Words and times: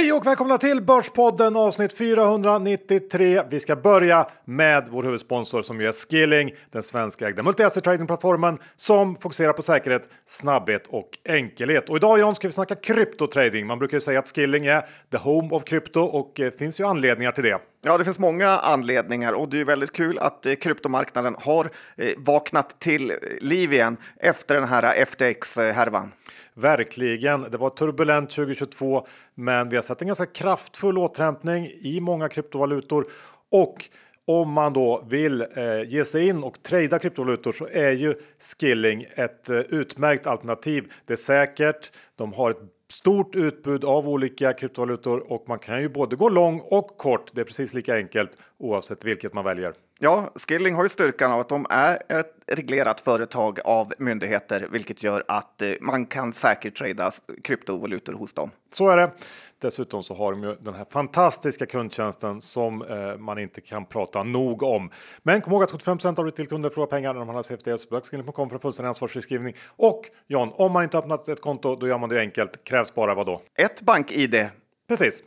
Hej 0.00 0.12
och 0.12 0.26
välkomna 0.26 0.58
till 0.58 0.82
Börspodden 0.82 1.56
avsnitt 1.56 1.98
493. 1.98 3.42
Vi 3.50 3.60
ska 3.60 3.76
börja 3.76 4.26
med 4.44 4.88
vår 4.90 5.02
huvudsponsor 5.02 5.62
som 5.62 5.80
är 5.80 5.92
Skilling, 5.92 6.54
den 6.70 6.82
svenska 6.82 7.28
ägda 7.28 7.42
multi-asset 7.42 7.80
tradingplattformen 7.80 8.58
som 8.76 9.16
fokuserar 9.16 9.52
på 9.52 9.62
säkerhet, 9.62 10.08
snabbhet 10.26 10.86
och 10.86 11.08
enkelhet. 11.24 11.88
Och 11.90 11.96
idag 11.96 12.20
John 12.20 12.34
ska 12.34 12.48
vi 12.48 12.52
snacka 12.52 12.74
kryptotrading. 12.74 13.66
Man 13.66 13.78
brukar 13.78 13.96
ju 13.96 14.00
säga 14.00 14.18
att 14.18 14.34
Skilling 14.34 14.66
är 14.66 14.84
the 15.10 15.16
home 15.16 15.48
of 15.50 15.64
krypto 15.64 16.00
och 16.00 16.32
det 16.36 16.58
finns 16.58 16.80
ju 16.80 16.84
anledningar 16.84 17.32
till 17.32 17.44
det. 17.44 17.58
Ja, 17.82 17.98
det 17.98 18.04
finns 18.04 18.18
många 18.18 18.48
anledningar 18.48 19.32
och 19.32 19.48
det 19.48 19.60
är 19.60 19.64
väldigt 19.64 19.92
kul 19.92 20.18
att 20.18 20.46
eh, 20.46 20.54
kryptomarknaden 20.54 21.36
har 21.38 21.70
eh, 21.96 22.12
vaknat 22.16 22.80
till 22.80 23.12
liv 23.40 23.72
igen 23.72 23.96
efter 24.16 24.54
den 24.54 24.68
här 24.68 25.04
FTX-härvan. 25.04 26.12
Verkligen. 26.54 27.42
Det 27.50 27.58
var 27.58 27.70
turbulent 27.70 28.30
2022, 28.30 29.06
men 29.34 29.68
vi 29.68 29.76
har 29.76 29.82
sett 29.82 30.02
en 30.02 30.06
ganska 30.06 30.26
kraftfull 30.26 30.98
återhämtning 30.98 31.66
i 31.80 32.00
många 32.00 32.28
kryptovalutor 32.28 33.06
och 33.50 33.88
om 34.24 34.52
man 34.52 34.72
då 34.72 35.04
vill 35.08 35.40
eh, 35.40 35.82
ge 35.88 36.04
sig 36.04 36.28
in 36.28 36.44
och 36.44 36.62
trada 36.62 36.98
kryptovalutor 36.98 37.52
så 37.52 37.68
är 37.72 37.90
ju 37.90 38.14
Skilling 38.38 39.06
ett 39.14 39.48
eh, 39.48 39.58
utmärkt 39.58 40.26
alternativ. 40.26 40.92
Det 41.06 41.12
är 41.12 41.16
säkert. 41.16 41.92
De 42.16 42.32
har 42.32 42.50
ett 42.50 42.79
stort 42.92 43.36
utbud 43.36 43.84
av 43.84 44.08
olika 44.08 44.52
kryptovalutor 44.52 45.32
och 45.32 45.44
man 45.48 45.58
kan 45.58 45.82
ju 45.82 45.88
både 45.88 46.16
gå 46.16 46.28
lång 46.28 46.60
och 46.60 46.86
kort. 46.86 47.30
Det 47.34 47.40
är 47.40 47.44
precis 47.44 47.74
lika 47.74 47.94
enkelt 47.94 48.38
oavsett 48.58 49.04
vilket 49.04 49.34
man 49.34 49.44
väljer. 49.44 49.72
Ja, 50.02 50.30
Skilling 50.34 50.74
har 50.74 50.82
ju 50.82 50.88
styrkan 50.88 51.32
av 51.32 51.40
att 51.40 51.48
de 51.48 51.66
är 51.70 51.94
ett 52.08 52.34
reglerat 52.46 53.00
företag 53.00 53.58
av 53.64 53.92
myndigheter, 53.98 54.68
vilket 54.70 55.02
gör 55.02 55.24
att 55.28 55.62
eh, 55.62 55.70
man 55.80 56.06
kan 56.06 56.32
säkert 56.32 56.74
trada 56.74 57.10
kryptovalutor 57.44 58.12
hos 58.12 58.32
dem. 58.32 58.50
Så 58.72 58.88
är 58.88 58.96
det. 58.96 59.10
Dessutom 59.58 60.02
så 60.02 60.14
har 60.14 60.32
de 60.32 60.42
ju 60.42 60.54
den 60.54 60.74
här 60.74 60.86
fantastiska 60.90 61.66
kundtjänsten 61.66 62.40
som 62.40 62.82
eh, 62.82 63.16
man 63.16 63.38
inte 63.38 63.60
kan 63.60 63.84
prata 63.86 64.22
nog 64.22 64.62
om. 64.62 64.90
Men 65.22 65.40
kom 65.40 65.52
ihåg 65.52 65.62
att 65.62 65.70
75 65.70 65.98
av 66.04 66.24
retailkunder 66.24 66.70
förlorar 66.70 66.90
pengar 66.90 67.12
när 67.12 67.20
de 67.20 67.28
handlar 67.28 67.42
CFD. 67.42 67.78
Så 67.78 67.88
besök 67.88 68.04
Skilling.com 68.04 68.48
för 68.48 68.56
en 68.56 68.60
fullständig 68.60 68.88
ansvarsfriskrivning. 68.88 69.56
Och 69.66 70.02
John, 70.26 70.52
om 70.54 70.72
man 70.72 70.82
inte 70.82 70.98
öppnat 70.98 71.28
ett 71.28 71.40
konto, 71.40 71.76
då 71.76 71.88
gör 71.88 71.98
man 71.98 72.08
det 72.08 72.20
enkelt. 72.20 72.64
Krävs 72.64 72.94
bara 72.94 73.14
vad 73.14 73.26
då? 73.26 73.42
Ett 73.54 73.82
bank-id. 73.82 74.48
Precis. 74.88 75.22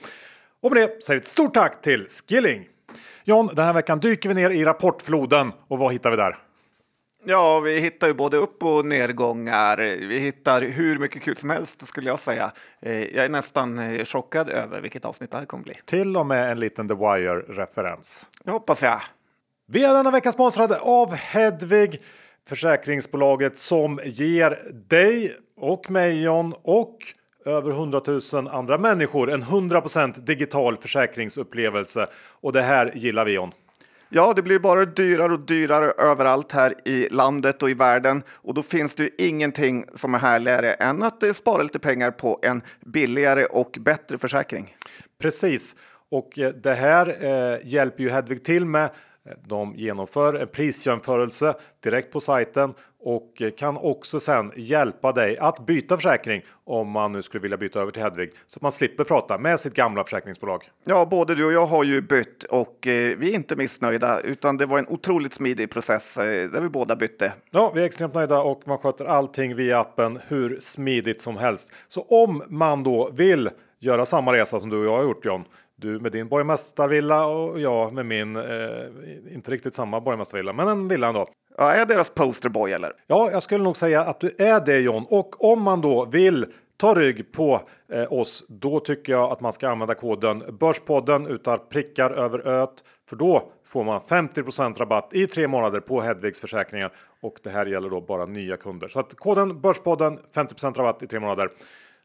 Och 0.62 0.72
med 0.72 0.82
det 0.82 1.04
säger 1.04 1.20
vi 1.20 1.22
ett 1.22 1.28
stort 1.28 1.54
tack 1.54 1.82
till 1.82 2.08
Skilling. 2.08 2.68
John, 3.26 3.50
den 3.54 3.66
här 3.66 3.74
veckan 3.74 4.00
dyker 4.00 4.30
vi 4.30 4.36
ner 4.36 4.50
i 4.50 4.66
rapportfloden 4.66 5.52
och 5.68 5.80
vad 5.80 5.94
hittar 5.94 6.12
vi 6.12 6.18
där? 6.18 6.38
Ja, 7.26 7.60
vi 7.60 7.80
hittar 7.80 8.08
ju 8.08 8.14
både 8.14 8.38
upp 8.38 8.64
och 8.64 8.86
nedgångar. 8.86 9.78
Vi 10.08 10.20
hittar 10.20 10.62
hur 10.62 11.00
mycket 11.00 11.24
kul 11.24 11.38
som 11.38 11.50
helst 11.50 11.88
skulle 11.88 12.10
jag 12.10 12.20
säga. 12.20 12.52
Eh, 12.82 13.04
jag 13.04 13.26
är 13.26 13.30
nästan 13.30 13.80
eh, 13.80 14.06
chockad 14.06 14.50
över 14.50 14.82
vilket 14.82 15.06
avsnitt 15.06 15.32
det 15.32 15.38
här 15.38 15.46
kommer 15.46 15.64
bli. 15.64 15.74
Till 15.86 16.18
och 16.18 16.26
med 16.26 16.52
en 16.52 16.60
liten 16.60 16.88
The 16.88 16.94
Wire-referens. 16.94 18.30
Det 18.44 18.52
hoppas 18.52 18.84
jag. 18.84 19.02
Vi 19.68 19.84
är 19.86 19.94
denna 19.94 20.12
vecka 20.12 20.32
sponsrade 20.32 20.80
av 20.80 21.14
Hedvig, 21.14 22.02
försäkringsbolaget 22.48 23.58
som 23.58 24.00
ger 24.04 24.72
dig 24.90 25.38
och 25.58 25.92
mig 25.92 26.24
John 26.24 26.54
och 26.64 26.98
över 27.46 27.72
100 27.72 28.02
000 28.34 28.48
andra 28.48 28.78
människor 28.78 29.32
en 29.32 29.44
100% 29.44 30.20
digital 30.20 30.78
försäkringsupplevelse. 30.78 32.08
Och 32.42 32.54
det 32.54 32.62
här 32.62 32.92
gillar 32.96 33.26
vi 33.26 33.32
John. 33.32 33.52
Ja, 34.10 34.34
det 34.36 34.42
blir 34.42 34.60
bara 34.60 34.86
dyrare 34.86 35.34
och 35.34 35.40
dyrare 35.40 35.92
överallt 35.98 36.52
här 36.52 36.74
i 36.86 37.10
landet 37.10 37.64
och 37.64 37.70
i 37.70 37.74
världen 37.74 38.24
och 38.30 38.54
då 38.54 38.64
finns 38.64 38.96
det 38.96 39.04
ju 39.04 39.10
ingenting 39.18 39.86
som 39.96 40.16
är 40.16 40.20
härligare 40.20 40.74
än 40.74 41.04
att 41.04 41.24
eh, 41.24 41.32
spara 41.32 41.64
lite 41.64 41.80
pengar 41.80 42.12
på 42.12 42.40
en 42.44 42.62
billigare 42.86 43.46
och 43.46 43.78
bättre 43.80 44.18
försäkring. 44.18 44.76
Precis, 45.22 45.76
och 46.12 46.40
eh, 46.40 46.54
det 46.54 46.74
här 46.74 47.26
eh, 47.26 47.60
hjälper 47.64 48.04
ju 48.04 48.10
Hedvig 48.10 48.44
till 48.44 48.66
med. 48.66 48.90
De 49.48 49.76
genomför 49.76 50.34
en 50.34 50.48
prisjämförelse 50.48 51.54
direkt 51.84 52.12
på 52.12 52.20
sajten 52.20 52.74
och 53.04 53.42
kan 53.58 53.78
också 53.78 54.20
sen 54.20 54.52
hjälpa 54.56 55.12
dig 55.12 55.38
att 55.38 55.66
byta 55.66 55.98
försäkring 55.98 56.42
om 56.66 56.90
man 56.90 57.12
nu 57.12 57.22
skulle 57.22 57.42
vilja 57.42 57.58
byta 57.58 57.82
över 57.82 57.92
till 57.92 58.02
Hedvig 58.02 58.32
så 58.48 58.58
att 58.58 58.62
man 58.62 58.72
slipper 58.72 59.04
prata 59.04 59.38
med 59.38 59.60
sitt 59.60 59.74
gamla 59.74 60.04
försäkringsbolag. 60.04 60.70
Ja, 60.86 61.06
både 61.06 61.36
du 61.36 61.46
och 61.46 61.54
jag 61.54 61.66
har 61.66 61.84
ju 61.84 62.02
bytt 62.02 62.44
och 62.44 62.88
eh, 62.88 63.18
vi 63.18 63.32
är 63.32 63.36
inte 63.36 63.56
missnöjda 63.56 64.20
utan 64.20 64.58
det 64.58 64.66
var 64.66 64.80
en 64.80 64.88
otroligt 64.88 65.34
smidig 65.34 65.72
process 65.72 66.18
eh, 66.18 66.50
där 66.50 66.62
vi 66.62 66.70
båda 66.70 66.96
bytte. 66.96 67.34
Ja, 67.52 67.72
vi 67.76 67.82
är 67.82 67.86
extremt 67.86 68.14
nöjda 68.14 68.42
och 68.42 68.62
man 68.66 68.78
sköter 68.78 69.06
allting 69.06 69.56
via 69.56 69.80
appen 69.80 70.20
hur 70.28 70.58
smidigt 70.60 71.22
som 71.22 71.38
helst. 71.38 71.72
Så 71.88 72.02
om 72.02 72.44
man 72.48 72.84
då 72.84 73.10
vill 73.14 73.50
göra 73.80 74.06
samma 74.06 74.34
resa 74.34 74.60
som 74.60 74.70
du 74.70 74.78
och 74.78 74.86
jag 74.86 74.96
har 74.96 75.04
gjort 75.04 75.26
John 75.26 75.44
du 75.84 76.00
med 76.00 76.12
din 76.12 76.28
borgmästarvilla 76.28 77.26
och 77.26 77.60
jag 77.60 77.94
med 77.94 78.06
min, 78.06 78.36
eh, 78.36 79.34
inte 79.34 79.52
riktigt 79.52 79.74
samma 79.74 80.02
borgmästarvilla, 80.02 80.54
men 80.54 80.68
en 80.68 80.88
villa 80.88 81.08
ändå. 81.08 81.28
Ja, 81.58 81.72
är 81.72 81.80
jag 81.80 81.88
deras 81.88 82.10
posterboy 82.10 82.72
eller? 82.72 82.92
Ja, 83.08 83.32
jag 83.32 83.44
skulle 83.44 83.64
nog 83.64 83.78
säga 83.78 84.02
att 84.02 84.20
du 84.20 84.36
är 84.38 84.66
det 84.66 84.80
John. 84.80 85.06
Och 85.10 85.52
om 85.52 85.62
man 85.62 85.82
då 85.82 86.06
vill 86.06 86.46
ta 86.78 86.94
rygg 86.94 87.32
på 87.32 87.62
eh, 87.94 88.14
oss, 88.14 88.46
då 88.48 88.80
tycker 88.80 89.14
jag 89.14 89.32
att 89.32 89.42
man 89.42 89.54
ska 89.54 89.70
använda 89.70 89.96
koden 89.96 90.44
Börspodden 90.60 91.28
utan 91.28 91.60
prickar 91.70 92.12
över 92.12 92.48
öet. 92.48 92.84
För 93.10 93.16
då 93.16 93.52
får 93.66 93.84
man 93.84 94.00
50% 94.00 94.78
rabatt 94.78 95.14
i 95.14 95.28
tre 95.28 95.48
månader 95.48 95.80
på 95.80 96.02
Hedvigs 96.02 96.42
försäkringar. 96.42 96.94
Och 97.22 97.40
det 97.44 97.50
här 97.50 97.66
gäller 97.66 97.90
då 97.90 98.02
bara 98.02 98.26
nya 98.26 98.58
kunder. 98.58 98.88
Så 98.88 99.00
att 99.00 99.14
koden 99.16 99.62
Börspodden 99.62 100.20
50% 100.36 100.78
rabatt 100.78 101.04
i 101.04 101.08
tre 101.08 101.20
månader. 101.20 101.50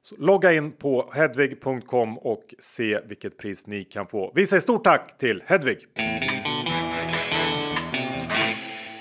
Så 0.09 0.15
logga 0.19 0.53
in 0.53 0.73
på 0.73 1.11
hedvig.com 1.15 2.19
och 2.19 2.55
se 2.59 3.01
vilket 3.09 3.39
pris 3.39 3.67
ni 3.67 3.85
kan 3.85 4.07
få. 4.07 4.33
Vi 4.35 4.47
säger 4.47 4.61
stort 4.61 4.85
tack 4.85 5.19
till 5.19 5.43
Hedvig! 5.47 5.79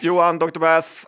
Johan 0.02 0.40
Dr. 0.40 0.60
Bass 0.60 1.08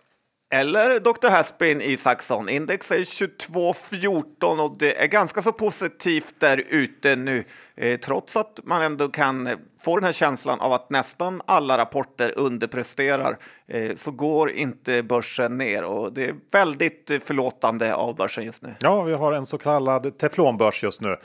eller 0.52 1.00
Dr. 1.00 1.28
Haspin 1.28 1.80
i 1.80 1.96
Saxon. 1.96 2.48
Index 2.48 2.90
är 2.90 3.28
2214 3.28 4.60
och 4.60 4.78
det 4.78 5.02
är 5.02 5.06
ganska 5.06 5.42
så 5.42 5.52
positivt 5.52 6.34
där 6.38 6.64
ute 6.68 7.16
nu. 7.16 7.44
Eh, 7.76 7.98
trots 7.98 8.36
att 8.36 8.60
man 8.64 8.82
ändå 8.82 9.08
kan 9.08 9.48
få 9.80 9.96
den 9.96 10.04
här 10.04 10.12
känslan 10.12 10.60
av 10.60 10.72
att 10.72 10.90
nästan 10.90 11.42
alla 11.46 11.78
rapporter 11.78 12.32
underpresterar 12.36 13.38
eh, 13.68 13.96
så 13.96 14.10
går 14.10 14.50
inte 14.50 15.02
börsen 15.02 15.58
ner 15.58 15.84
och 15.84 16.12
det 16.12 16.24
är 16.24 16.34
väldigt 16.52 17.10
eh, 17.10 17.18
förlåtande 17.18 17.94
av 17.94 18.16
börsen 18.16 18.44
just 18.44 18.62
nu. 18.62 18.74
Ja, 18.80 19.02
vi 19.02 19.12
har 19.12 19.32
en 19.32 19.46
så 19.46 19.58
kallad 19.58 20.18
teflonbörs 20.18 20.82
just 20.82 21.00
nu. 21.00 21.16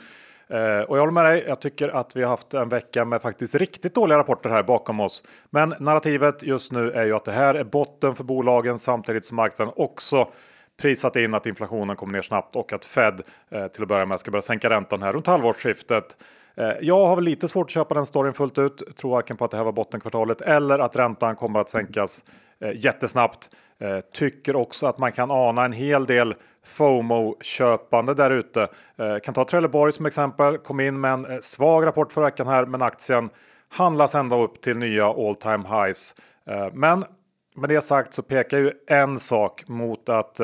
Eh, 0.48 0.80
och 0.80 0.96
jag 0.96 1.00
håller 1.00 1.12
med 1.12 1.24
dig. 1.24 1.44
Jag 1.48 1.60
tycker 1.60 1.88
att 1.88 2.16
vi 2.16 2.22
har 2.22 2.30
haft 2.30 2.54
en 2.54 2.68
vecka 2.68 3.04
med 3.04 3.22
faktiskt 3.22 3.54
riktigt 3.54 3.94
dåliga 3.94 4.18
rapporter 4.18 4.50
här 4.50 4.62
bakom 4.62 5.00
oss. 5.00 5.22
Men 5.50 5.74
narrativet 5.80 6.42
just 6.42 6.72
nu 6.72 6.90
är 6.90 7.06
ju 7.06 7.16
att 7.16 7.24
det 7.24 7.32
här 7.32 7.54
är 7.54 7.64
botten 7.64 8.14
för 8.14 8.24
bolagen 8.24 8.78
samtidigt 8.78 9.24
som 9.24 9.36
marknaden 9.36 9.74
också 9.76 10.28
prisat 10.80 11.16
in 11.16 11.34
att 11.34 11.46
inflationen 11.46 11.96
kommer 11.96 12.12
ner 12.12 12.22
snabbt 12.22 12.56
och 12.56 12.72
att 12.72 12.84
Fed 12.84 13.20
eh, 13.50 13.66
till 13.66 13.82
att 13.82 13.88
börja 13.88 14.06
med 14.06 14.20
ska 14.20 14.30
börja 14.30 14.42
sänka 14.42 14.70
räntan 14.70 15.02
här 15.02 15.12
runt 15.12 15.26
halvårsskiftet. 15.26 16.16
Eh, 16.56 16.72
jag 16.80 17.06
har 17.06 17.16
väl 17.16 17.24
lite 17.24 17.48
svårt 17.48 17.66
att 17.66 17.70
köpa 17.70 17.94
den 17.94 18.06
storyn 18.06 18.32
fullt 18.32 18.58
ut. 18.58 18.96
Tror 18.96 19.10
varken 19.10 19.36
på 19.36 19.44
att 19.44 19.50
det 19.50 19.56
här 19.56 19.64
var 19.64 19.72
bottenkvartalet 19.72 20.40
eller 20.40 20.78
att 20.78 20.96
räntan 20.96 21.36
kommer 21.36 21.60
att 21.60 21.70
sänkas 21.70 22.24
jättesnabbt. 22.74 23.50
Tycker 24.12 24.56
också 24.56 24.86
att 24.86 24.98
man 24.98 25.12
kan 25.12 25.30
ana 25.30 25.64
en 25.64 25.72
hel 25.72 26.06
del 26.06 26.34
FOMO-köpande 26.66 28.14
där 28.14 28.30
ute. 28.30 28.68
Eh, 28.98 29.18
kan 29.18 29.34
ta 29.34 29.44
Trelleborg 29.44 29.92
som 29.92 30.06
exempel. 30.06 30.58
Kom 30.58 30.80
in 30.80 31.00
med 31.00 31.12
en 31.12 31.24
eh, 31.24 31.38
svag 31.40 31.86
rapport 31.86 32.12
förra 32.12 32.24
veckan 32.24 32.46
här, 32.46 32.66
men 32.66 32.82
aktien 32.82 33.30
handlas 33.68 34.14
ända 34.14 34.36
upp 34.36 34.60
till 34.60 34.76
nya 34.76 35.06
all 35.06 35.34
time 35.34 35.64
highs. 35.68 36.14
Eh, 36.46 36.68
men 36.72 37.04
med 37.56 37.68
det 37.68 37.80
sagt 37.80 38.14
så 38.14 38.22
pekar 38.22 38.58
ju 38.58 38.72
en 38.86 39.18
sak 39.18 39.68
mot 39.68 40.08
att 40.08 40.40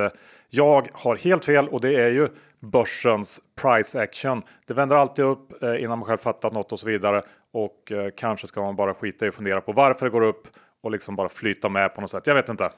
jag 0.49 0.89
har 0.93 1.17
helt 1.17 1.45
fel 1.45 1.69
och 1.69 1.81
det 1.81 1.95
är 1.95 2.11
ju 2.11 2.29
börsens 2.61 3.41
price 3.63 4.03
action. 4.03 4.43
Det 4.67 4.75
vänder 4.75 4.97
alltid 4.97 5.25
upp 5.25 5.63
innan 5.63 5.99
man 5.99 6.03
själv 6.03 6.19
fattat 6.19 6.53
något 6.53 6.73
och 6.73 6.79
så 6.79 6.87
vidare. 6.87 7.23
Och 7.53 7.93
kanske 8.17 8.47
ska 8.47 8.63
man 8.63 8.77
bara 8.77 8.95
skita 8.95 9.27
i 9.27 9.29
och 9.29 9.35
fundera 9.35 9.61
på 9.61 9.73
varför 9.73 10.07
det 10.07 10.11
går 10.11 10.23
upp 10.23 10.49
och 10.83 10.91
liksom 10.91 11.17
bara 11.17 11.29
flyta 11.29 11.69
med 11.69 11.95
på 11.95 12.01
något 12.01 12.11
sätt. 12.11 12.27
Jag 12.27 12.35
vet 12.35 12.49
inte. 12.49 12.71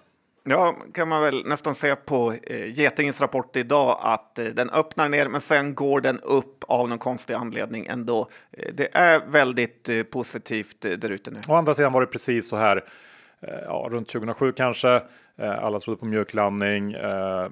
Ja, 0.49 0.77
kan 0.95 1.09
man 1.09 1.23
väl 1.23 1.43
nästan 1.47 1.75
se 1.75 1.97
på 1.97 2.33
eh, 2.43 2.79
Getingens 2.79 3.21
rapport 3.21 3.57
idag 3.57 3.99
att 4.03 4.39
eh, 4.39 4.45
den 4.47 4.71
öppnar 4.71 5.09
ner 5.09 5.29
men 5.29 5.41
sen 5.41 5.75
går 5.75 6.01
den 6.01 6.21
upp 6.21 6.65
av 6.69 6.89
någon 6.89 6.99
konstig 6.99 7.35
anledning 7.35 7.87
ändå. 7.87 8.29
Eh, 8.53 8.75
det 8.75 8.89
är 8.97 9.21
väldigt 9.27 9.89
eh, 9.89 10.03
positivt 10.03 10.85
eh, 10.85 10.93
där 10.93 11.13
ute 11.13 11.31
nu. 11.31 11.41
Å 11.49 11.55
andra 11.55 11.75
sidan 11.75 11.93
var 11.93 12.01
det 12.01 12.07
precis 12.07 12.49
så 12.49 12.57
här 12.57 12.85
eh, 13.41 13.55
ja, 13.65 13.89
runt 13.91 14.09
2007 14.09 14.53
kanske. 14.53 15.03
Eh, 15.39 15.65
alla 15.65 15.81
trodde 15.81 16.01
på 16.01 16.07
mjuklandning. 16.07 16.93
Eh, 16.93 17.49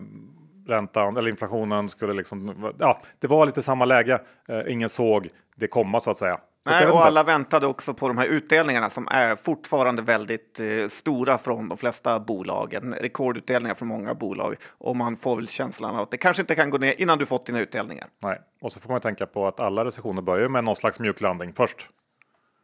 räntan 0.66 1.16
eller 1.16 1.30
inflationen 1.30 1.88
skulle 1.88 2.12
liksom. 2.12 2.72
Ja, 2.78 3.02
det 3.18 3.26
var 3.26 3.46
lite 3.46 3.62
samma 3.62 3.84
läge. 3.84 4.20
Ingen 4.68 4.88
såg 4.88 5.28
det 5.56 5.66
komma 5.66 6.00
så 6.00 6.10
att 6.10 6.18
säga. 6.18 6.38
Nej, 6.64 6.86
och 6.86 7.06
alla 7.06 7.22
väntade 7.22 7.66
också 7.66 7.94
på 7.94 8.08
de 8.08 8.18
här 8.18 8.26
utdelningarna 8.26 8.90
som 8.90 9.08
är 9.10 9.36
fortfarande 9.36 10.02
väldigt 10.02 10.60
eh, 10.60 10.88
stora 10.88 11.38
från 11.38 11.68
de 11.68 11.78
flesta 11.78 12.20
bolagen. 12.20 12.94
Rekordutdelningar 12.94 13.74
från 13.74 13.88
många 13.88 14.14
bolag 14.14 14.56
och 14.78 14.96
man 14.96 15.16
får 15.16 15.36
väl 15.36 15.48
känslan 15.48 15.96
av 15.96 16.02
att 16.02 16.10
det 16.10 16.16
kanske 16.16 16.42
inte 16.42 16.54
kan 16.54 16.70
gå 16.70 16.78
ner 16.78 17.00
innan 17.00 17.18
du 17.18 17.26
fått 17.26 17.46
dina 17.46 17.60
utdelningar. 17.60 18.08
Nej, 18.22 18.40
och 18.60 18.72
så 18.72 18.80
får 18.80 18.88
man 18.88 19.00
tänka 19.00 19.26
på 19.26 19.46
att 19.46 19.60
alla 19.60 19.84
recessioner 19.84 20.22
börjar 20.22 20.48
med 20.48 20.64
någon 20.64 20.76
slags 20.76 21.00
mjuk 21.00 21.20
landning 21.20 21.52
först. 21.52 21.88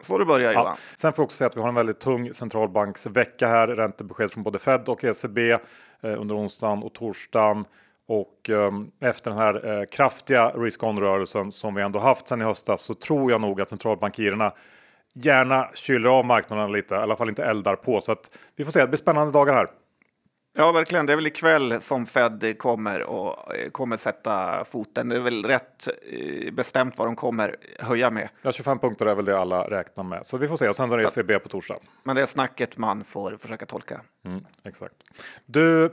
Så 0.02 0.18
det 0.18 0.24
börjar 0.24 0.52
Johan. 0.52 0.66
Ja. 0.66 0.76
Sen 0.96 1.12
får 1.12 1.22
vi 1.22 1.26
också 1.26 1.36
säga 1.36 1.48
att 1.48 1.56
vi 1.56 1.60
har 1.60 1.68
en 1.68 1.74
väldigt 1.74 2.00
tung 2.00 2.34
centralbanksvecka 2.34 3.48
här. 3.48 3.66
Räntebesked 3.68 4.30
från 4.30 4.42
både 4.42 4.58
Fed 4.58 4.88
och 4.88 5.04
ECB 5.04 5.50
eh, 5.50 5.58
under 6.02 6.38
onsdagen 6.38 6.82
och 6.82 6.92
torsdagen. 6.92 7.64
Och 8.08 8.50
um, 8.50 8.90
efter 9.00 9.30
den 9.30 9.40
här 9.40 9.80
uh, 9.80 9.84
kraftiga 9.86 10.50
risk-on-rörelsen 10.50 11.52
som 11.52 11.74
vi 11.74 11.82
ändå 11.82 11.98
haft 11.98 12.28
sedan 12.28 12.40
i 12.40 12.44
höstas 12.44 12.82
så 12.82 12.94
tror 12.94 13.30
jag 13.30 13.40
nog 13.40 13.60
att 13.60 13.68
centralbankirerna 13.68 14.52
gärna 15.14 15.70
kyler 15.74 16.10
av 16.10 16.24
marknaden 16.24 16.72
lite, 16.72 16.94
i 16.94 16.98
alla 16.98 17.16
fall 17.16 17.28
inte 17.28 17.44
eldar 17.44 17.76
på. 17.76 18.00
Så 18.00 18.12
att 18.12 18.38
vi 18.56 18.64
får 18.64 18.72
se, 18.72 18.80
det 18.80 18.86
blir 18.86 18.98
spännande 18.98 19.32
dagar 19.32 19.54
här. 19.54 19.68
Ja, 20.56 20.72
verkligen. 20.72 21.06
Det 21.06 21.12
är 21.12 21.16
väl 21.16 21.26
ikväll 21.26 21.80
som 21.80 22.06
Fed 22.06 22.58
kommer 22.58 23.02
och 23.02 23.56
eh, 23.56 23.70
kommer 23.70 23.96
sätta 23.96 24.64
foten. 24.64 25.08
Det 25.08 25.16
är 25.16 25.20
väl 25.20 25.44
rätt 25.44 25.88
eh, 26.12 26.52
bestämt 26.52 26.98
vad 26.98 27.08
de 27.08 27.16
kommer 27.16 27.56
höja 27.78 28.10
med. 28.10 28.28
Ja, 28.42 28.52
25 28.52 28.78
punkter 28.78 29.06
är 29.06 29.14
väl 29.14 29.24
det 29.24 29.38
alla 29.38 29.70
räknar 29.70 30.04
med. 30.04 30.26
Så 30.26 30.38
vi 30.38 30.48
får 30.48 30.56
se. 30.56 30.68
Och 30.68 30.76
sen 30.76 30.92
är 30.92 30.96
det 30.96 31.04
ECB 31.04 31.38
på 31.38 31.48
torsdag. 31.48 31.78
Men 32.02 32.16
det 32.16 32.22
är 32.22 32.26
snacket 32.26 32.76
man 32.76 33.04
får 33.04 33.36
försöka 33.40 33.66
tolka. 33.66 34.00
Mm, 34.24 34.44
exakt. 34.64 34.94
Du, 35.46 35.92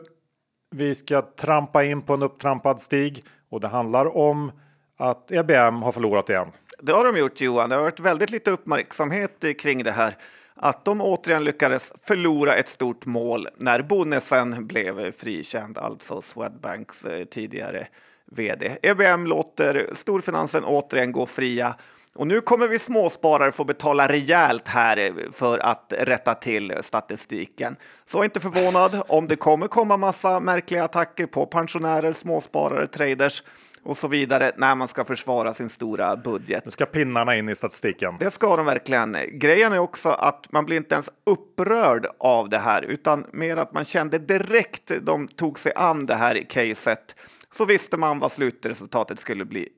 vi 0.76 0.96
ska 0.96 1.22
trampa 1.22 1.84
in 1.84 2.02
på 2.02 2.14
en 2.14 2.24
upptrampad 2.24 2.82
stig 2.82 3.24
och 3.50 3.60
det 3.60 3.68
handlar 3.68 4.18
om 4.18 4.52
att 4.98 5.32
EBM 5.32 5.82
har 5.82 5.92
förlorat 5.92 6.30
igen. 6.30 6.48
Det 6.80 6.92
har 6.92 7.06
de 7.06 7.20
gjort 7.20 7.42
Johan. 7.42 7.70
Det 7.70 7.76
har 7.76 7.84
varit 7.84 8.00
väldigt 8.00 8.30
lite 8.30 8.52
uppmärksamhet 8.52 9.46
kring 9.60 9.84
det 9.84 9.92
här. 9.92 10.18
Att 10.56 10.86
de 10.86 11.02
återigen 11.02 11.44
lyckades 11.44 11.94
förlora 12.02 12.56
ett 12.56 12.68
stort 12.68 13.06
mål 13.06 13.48
när 13.58 13.82
Bonnesen 13.82 14.68
blev 14.68 15.12
frikänd, 15.12 15.78
alltså 15.78 16.22
Swedbanks 16.22 17.06
eh, 17.06 17.26
tidigare 17.26 17.88
vd. 18.32 18.78
EBM 18.82 19.28
låter 19.28 19.90
storfinansen 19.94 20.64
återigen 20.66 21.12
gå 21.12 21.26
fria 21.26 21.76
och 22.16 22.28
nu 22.28 22.42
kommer 22.42 22.68
vi 22.68 22.80
småsparare 22.80 23.52
få 23.52 23.64
betala 23.64 24.08
rejält 24.08 24.68
här 24.68 25.16
för 25.32 25.60
att 25.60 25.94
rätta 26.00 26.34
till 26.34 26.74
statistiken. 26.82 27.76
Så 28.06 28.24
inte 28.24 28.40
förvånad 28.40 29.02
om 29.08 29.28
det 29.28 29.36
kommer 29.36 29.68
komma 29.68 29.98
massa 29.98 30.40
märkliga 30.40 30.84
attacker 30.84 31.26
på 31.26 31.46
pensionärer, 31.46 32.14
småsparare, 32.14 32.88
traders 32.88 33.44
och 33.84 33.98
så 33.98 34.08
vidare 34.08 34.52
när 34.58 34.76
man 34.76 34.88
ska 34.88 35.06
försvara 35.06 35.54
sin 35.54 35.70
stora 35.70 36.16
budget. 36.18 36.66
Nu 36.66 36.72
ska 36.72 36.86
pinnarna 36.86 37.36
in 37.36 37.50
i 37.50 37.56
statistiken. 37.56 38.16
Det 38.20 38.32
ska 38.32 38.56
de 38.56 38.66
verkligen. 38.66 39.18
Grejen 39.32 39.74
är 39.74 39.80
också 39.80 40.10
att 40.10 40.52
man 40.52 40.66
blir 40.66 40.78
inte 40.78 40.94
ens 40.96 41.10
upprörd 41.26 42.08
av 42.20 42.50
det 42.50 42.60
här 42.60 42.82
utan 42.82 43.26
mer 43.34 43.58
att 43.58 43.74
man 43.74 43.86
kände 43.86 44.20
direkt 44.20 44.92
de 45.02 45.28
tog 45.28 45.60
sig 45.60 45.72
an 45.76 46.06
det 46.06 46.16
här 46.16 46.46
caset 46.50 47.16
så 47.52 47.66
visste 47.66 47.98
man 47.98 48.20
vad 48.20 48.32
slutresultatet 48.32 49.20
skulle 49.20 49.46
bli. 49.46 49.70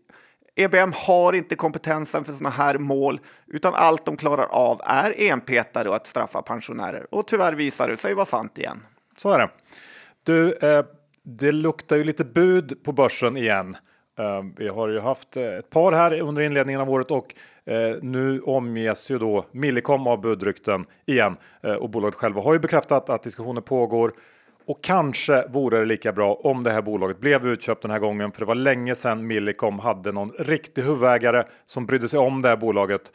EBM 0.59 0.93
har 0.95 1.33
inte 1.33 1.55
kompetensen 1.55 2.23
för 2.23 2.33
sådana 2.33 2.55
här 2.55 2.77
mål, 2.77 3.19
utan 3.47 3.73
allt 3.75 4.05
de 4.05 4.17
klarar 4.17 4.45
av 4.45 4.81
är 4.83 5.31
enpetare 5.31 5.89
och 5.89 5.95
att 5.95 6.07
straffa 6.07 6.41
pensionärer. 6.41 7.05
Och 7.11 7.27
tyvärr 7.27 7.53
visar 7.53 7.87
det 7.87 7.97
sig 7.97 8.13
vara 8.13 8.25
sant 8.25 8.57
igen. 8.57 8.79
Så 9.17 9.31
är 9.31 9.39
det. 9.39 9.49
Du, 10.23 10.53
eh, 10.53 10.85
det 11.23 11.51
luktar 11.51 11.95
ju 11.95 12.03
lite 12.03 12.25
bud 12.25 12.83
på 12.83 12.91
börsen 12.91 13.37
igen. 13.37 13.75
Eh, 14.19 14.43
vi 14.57 14.67
har 14.67 14.87
ju 14.87 14.99
haft 14.99 15.37
eh, 15.37 15.43
ett 15.43 15.69
par 15.69 15.91
här 15.91 16.19
under 16.21 16.41
inledningen 16.41 16.81
av 16.81 16.89
året 16.89 17.11
och 17.11 17.35
eh, 17.65 17.95
nu 18.01 18.39
omges 18.39 19.11
ju 19.11 19.17
då 19.17 19.45
Millicom 19.51 20.07
av 20.07 20.21
budrykten 20.21 20.85
igen. 21.05 21.37
Eh, 21.63 21.73
och 21.73 21.89
bolaget 21.89 22.15
själva 22.15 22.41
har 22.41 22.53
ju 22.53 22.59
bekräftat 22.59 23.09
att 23.09 23.23
diskussioner 23.23 23.61
pågår 23.61 24.13
och 24.67 24.83
kanske 24.83 25.47
vore 25.47 25.79
det 25.79 25.85
lika 25.85 26.13
bra 26.13 26.33
om 26.33 26.63
det 26.63 26.71
här 26.71 26.81
bolaget 26.81 27.19
blev 27.19 27.47
utköpt 27.47 27.81
den 27.81 27.91
här 27.91 27.99
gången, 27.99 28.31
för 28.31 28.39
det 28.39 28.45
var 28.45 28.55
länge 28.55 28.95
sedan 28.95 29.27
Millicom 29.27 29.79
hade 29.79 30.11
någon 30.11 30.31
riktig 30.39 30.81
huvudägare 30.81 31.43
som 31.65 31.85
brydde 31.85 32.09
sig 32.09 32.19
om 32.19 32.41
det 32.41 32.49
här 32.49 32.57
bolaget. 32.57 33.11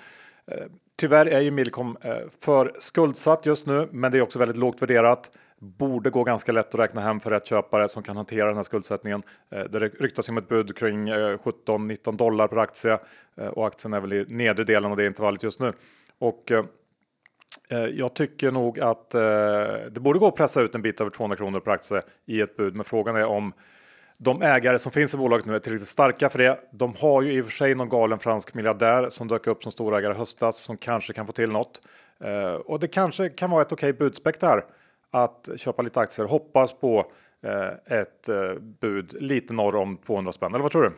Eh, 0.46 0.64
tyvärr 0.98 1.26
är 1.26 1.40
ju 1.40 1.50
Millicom 1.50 1.96
eh, 2.00 2.16
för 2.40 2.72
skuldsatt 2.78 3.46
just 3.46 3.66
nu, 3.66 3.88
men 3.92 4.12
det 4.12 4.18
är 4.18 4.22
också 4.22 4.38
väldigt 4.38 4.56
lågt 4.56 4.82
värderat. 4.82 5.30
Borde 5.58 6.10
gå 6.10 6.24
ganska 6.24 6.52
lätt 6.52 6.74
att 6.74 6.80
räkna 6.80 7.00
hem 7.00 7.20
för 7.20 7.30
rätt 7.30 7.46
köpare 7.46 7.88
som 7.88 8.02
kan 8.02 8.16
hantera 8.16 8.46
den 8.46 8.56
här 8.56 8.62
skuldsättningen. 8.62 9.22
Eh, 9.50 9.64
det 9.64 9.78
ryktas 9.78 10.28
om 10.28 10.38
ett 10.38 10.48
bud 10.48 10.76
kring 10.76 11.08
17-19 11.08 12.16
dollar 12.16 12.48
per 12.48 12.56
aktie 12.56 12.98
och 13.52 13.66
aktien 13.66 13.92
är 13.92 14.00
väl 14.00 14.12
i 14.12 14.24
nedre 14.28 14.64
delen 14.64 14.90
av 14.90 14.96
det 14.96 15.06
intervallet 15.06 15.42
just 15.42 15.60
nu. 15.60 15.72
Och 16.18 16.52
Eh, 17.68 17.78
jag 17.78 18.14
tycker 18.14 18.50
nog 18.50 18.80
att 18.80 19.14
eh, 19.14 19.20
det 19.90 20.00
borde 20.00 20.18
gå 20.18 20.26
att 20.26 20.36
pressa 20.36 20.60
ut 20.60 20.74
en 20.74 20.82
bit 20.82 21.00
över 21.00 21.10
200 21.10 21.36
kronor 21.36 21.60
per 21.60 21.70
aktie 21.70 22.02
i 22.26 22.40
ett 22.40 22.56
bud. 22.56 22.74
Men 22.74 22.84
frågan 22.84 23.16
är 23.16 23.24
om 23.24 23.52
de 24.18 24.42
ägare 24.42 24.78
som 24.78 24.92
finns 24.92 25.14
i 25.14 25.16
bolaget 25.16 25.46
nu 25.46 25.54
är 25.54 25.58
tillräckligt 25.58 25.88
starka 25.88 26.28
för 26.28 26.38
det. 26.38 26.58
De 26.72 26.94
har 26.98 27.22
ju 27.22 27.32
i 27.32 27.40
och 27.40 27.44
för 27.44 27.52
sig 27.52 27.74
någon 27.74 27.88
galen 27.88 28.18
fransk 28.18 28.54
miljardär 28.54 29.08
som 29.08 29.28
dök 29.28 29.46
upp 29.46 29.62
som 29.62 29.72
storägare 29.72 30.14
höstas 30.14 30.56
som 30.56 30.76
kanske 30.76 31.12
kan 31.12 31.26
få 31.26 31.32
till 31.32 31.50
något. 31.50 31.82
Eh, 32.24 32.54
och 32.54 32.80
det 32.80 32.88
kanske 32.88 33.28
kan 33.28 33.50
vara 33.50 33.62
ett 33.62 33.72
okej 33.72 33.92
budspäck 33.92 34.40
där 34.40 34.64
att 35.10 35.48
köpa 35.56 35.82
lite 35.82 36.00
aktier. 36.00 36.26
Hoppas 36.26 36.72
på 36.72 37.12
eh, 37.46 37.98
ett 37.98 38.28
eh, 38.28 38.54
bud 38.80 39.22
lite 39.22 39.54
norr 39.54 39.76
om 39.76 39.96
200 39.96 40.32
spänn. 40.32 40.54
Eller 40.54 40.62
vad 40.62 40.72
tror 40.72 40.82
du? 40.82 40.92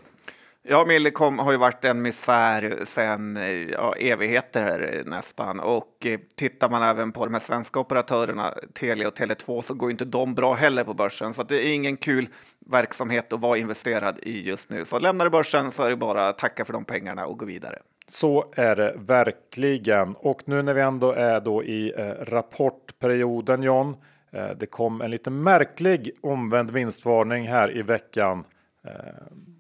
Ja, 0.66 0.84
Millicom 0.88 1.38
har 1.38 1.52
ju 1.52 1.58
varit 1.58 1.84
en 1.84 2.02
misär 2.02 2.84
sedan 2.84 3.36
eh, 3.36 3.44
ja, 3.50 3.94
evigheter 3.94 5.02
nästan. 5.06 5.60
Och 5.60 6.06
eh, 6.06 6.20
tittar 6.36 6.70
man 6.70 6.82
även 6.82 7.12
på 7.12 7.24
de 7.24 7.34
här 7.34 7.40
svenska 7.40 7.80
operatörerna, 7.80 8.54
Telia 8.74 9.08
och 9.08 9.14
Tele2, 9.14 9.60
så 9.60 9.74
går 9.74 9.90
inte 9.90 10.04
de 10.04 10.34
bra 10.34 10.54
heller 10.54 10.84
på 10.84 10.94
börsen. 10.94 11.34
Så 11.34 11.42
det 11.42 11.66
är 11.66 11.74
ingen 11.74 11.96
kul 11.96 12.28
verksamhet 12.66 13.32
att 13.32 13.40
vara 13.40 13.58
investerad 13.58 14.18
i 14.22 14.48
just 14.48 14.70
nu. 14.70 14.84
Så 14.84 14.98
lämnar 14.98 15.24
du 15.24 15.30
börsen 15.30 15.72
så 15.72 15.82
är 15.82 15.90
det 15.90 15.96
bara 15.96 16.28
att 16.28 16.38
tacka 16.38 16.64
för 16.64 16.72
de 16.72 16.84
pengarna 16.84 17.26
och 17.26 17.38
gå 17.38 17.44
vidare. 17.44 17.78
Så 18.08 18.52
är 18.56 18.76
det 18.76 18.94
verkligen. 18.98 20.14
Och 20.18 20.42
nu 20.44 20.62
när 20.62 20.74
vi 20.74 20.80
ändå 20.80 21.12
är 21.12 21.40
då 21.40 21.64
i 21.64 21.92
eh, 21.96 22.04
rapportperioden 22.04 23.62
John. 23.62 23.96
Eh, 24.32 24.48
det 24.56 24.66
kom 24.66 25.00
en 25.00 25.10
lite 25.10 25.30
märklig 25.30 26.10
omvänd 26.20 26.70
vinstvarning 26.70 27.48
här 27.48 27.76
i 27.76 27.82
veckan. 27.82 28.44
Eh, 28.86 28.92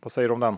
vad 0.02 0.12
säger 0.12 0.28
du 0.28 0.34
om 0.34 0.40
den? 0.40 0.56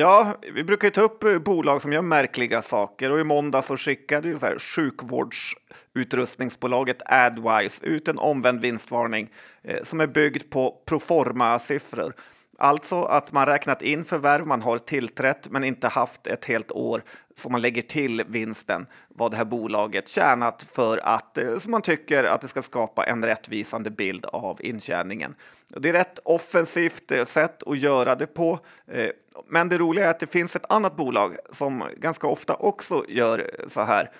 Ja, 0.00 0.36
vi 0.54 0.64
brukar 0.64 0.88
ju 0.88 0.92
ta 0.92 1.00
upp 1.00 1.24
eh, 1.24 1.38
bolag 1.38 1.82
som 1.82 1.92
gör 1.92 2.02
märkliga 2.02 2.62
saker 2.62 3.10
och 3.10 3.20
i 3.20 3.24
måndag 3.24 3.62
så 3.62 3.76
skickade 3.76 4.28
ju 4.28 4.38
så 4.38 4.46
här 4.46 4.58
sjukvårdsutrustningsbolaget 4.58 7.02
Adwise 7.04 7.86
ut 7.86 8.08
en 8.08 8.18
omvänd 8.18 8.60
vinstvarning 8.60 9.28
eh, 9.62 9.82
som 9.82 10.00
är 10.00 10.06
byggd 10.06 10.50
på 10.50 10.82
proforma-siffror. 10.86 12.12
Alltså 12.60 13.02
att 13.02 13.32
man 13.32 13.46
räknat 13.46 13.82
in 13.82 14.04
förvärv 14.04 14.46
man 14.46 14.62
har 14.62 14.78
tillträtt 14.78 15.48
men 15.50 15.64
inte 15.64 15.88
haft 15.88 16.26
ett 16.26 16.44
helt 16.44 16.72
år 16.72 17.02
som 17.36 17.52
man 17.52 17.60
lägger 17.60 17.82
till 17.82 18.24
vinsten 18.28 18.86
vad 19.08 19.30
det 19.30 19.36
här 19.36 19.44
bolaget 19.44 20.08
tjänat 20.08 20.62
för 20.72 20.98
att 20.98 21.38
eh, 21.38 21.58
som 21.58 21.70
man 21.70 21.82
tycker 21.82 22.24
att 22.24 22.40
det 22.40 22.48
ska 22.48 22.62
skapa 22.62 23.04
en 23.04 23.24
rättvisande 23.24 23.90
bild 23.90 24.26
av 24.26 24.60
intjäningen. 24.62 25.34
Det 25.68 25.88
är 25.88 25.92
rätt 25.92 26.18
offensivt 26.24 27.10
eh, 27.10 27.24
sätt 27.24 27.62
att 27.62 27.78
göra 27.78 28.14
det 28.14 28.26
på. 28.26 28.58
Eh, 28.86 29.10
men 29.48 29.68
det 29.68 29.78
roliga 29.78 30.06
är 30.06 30.10
att 30.10 30.20
det 30.20 30.32
finns 30.32 30.56
ett 30.56 30.72
annat 30.72 30.96
bolag 30.96 31.36
som 31.52 31.84
ganska 31.96 32.26
ofta 32.26 32.54
också 32.54 33.04
gör 33.08 33.50
så 33.68 33.82
här 33.82 34.10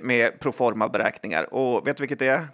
med 0.00 0.40
proforma 0.40 0.88
beräkningar. 0.88 1.54
Och 1.54 1.86
vet 1.86 1.96
du 1.96 2.00
vilket 2.00 2.18
det 2.18 2.28
är? 2.28 2.46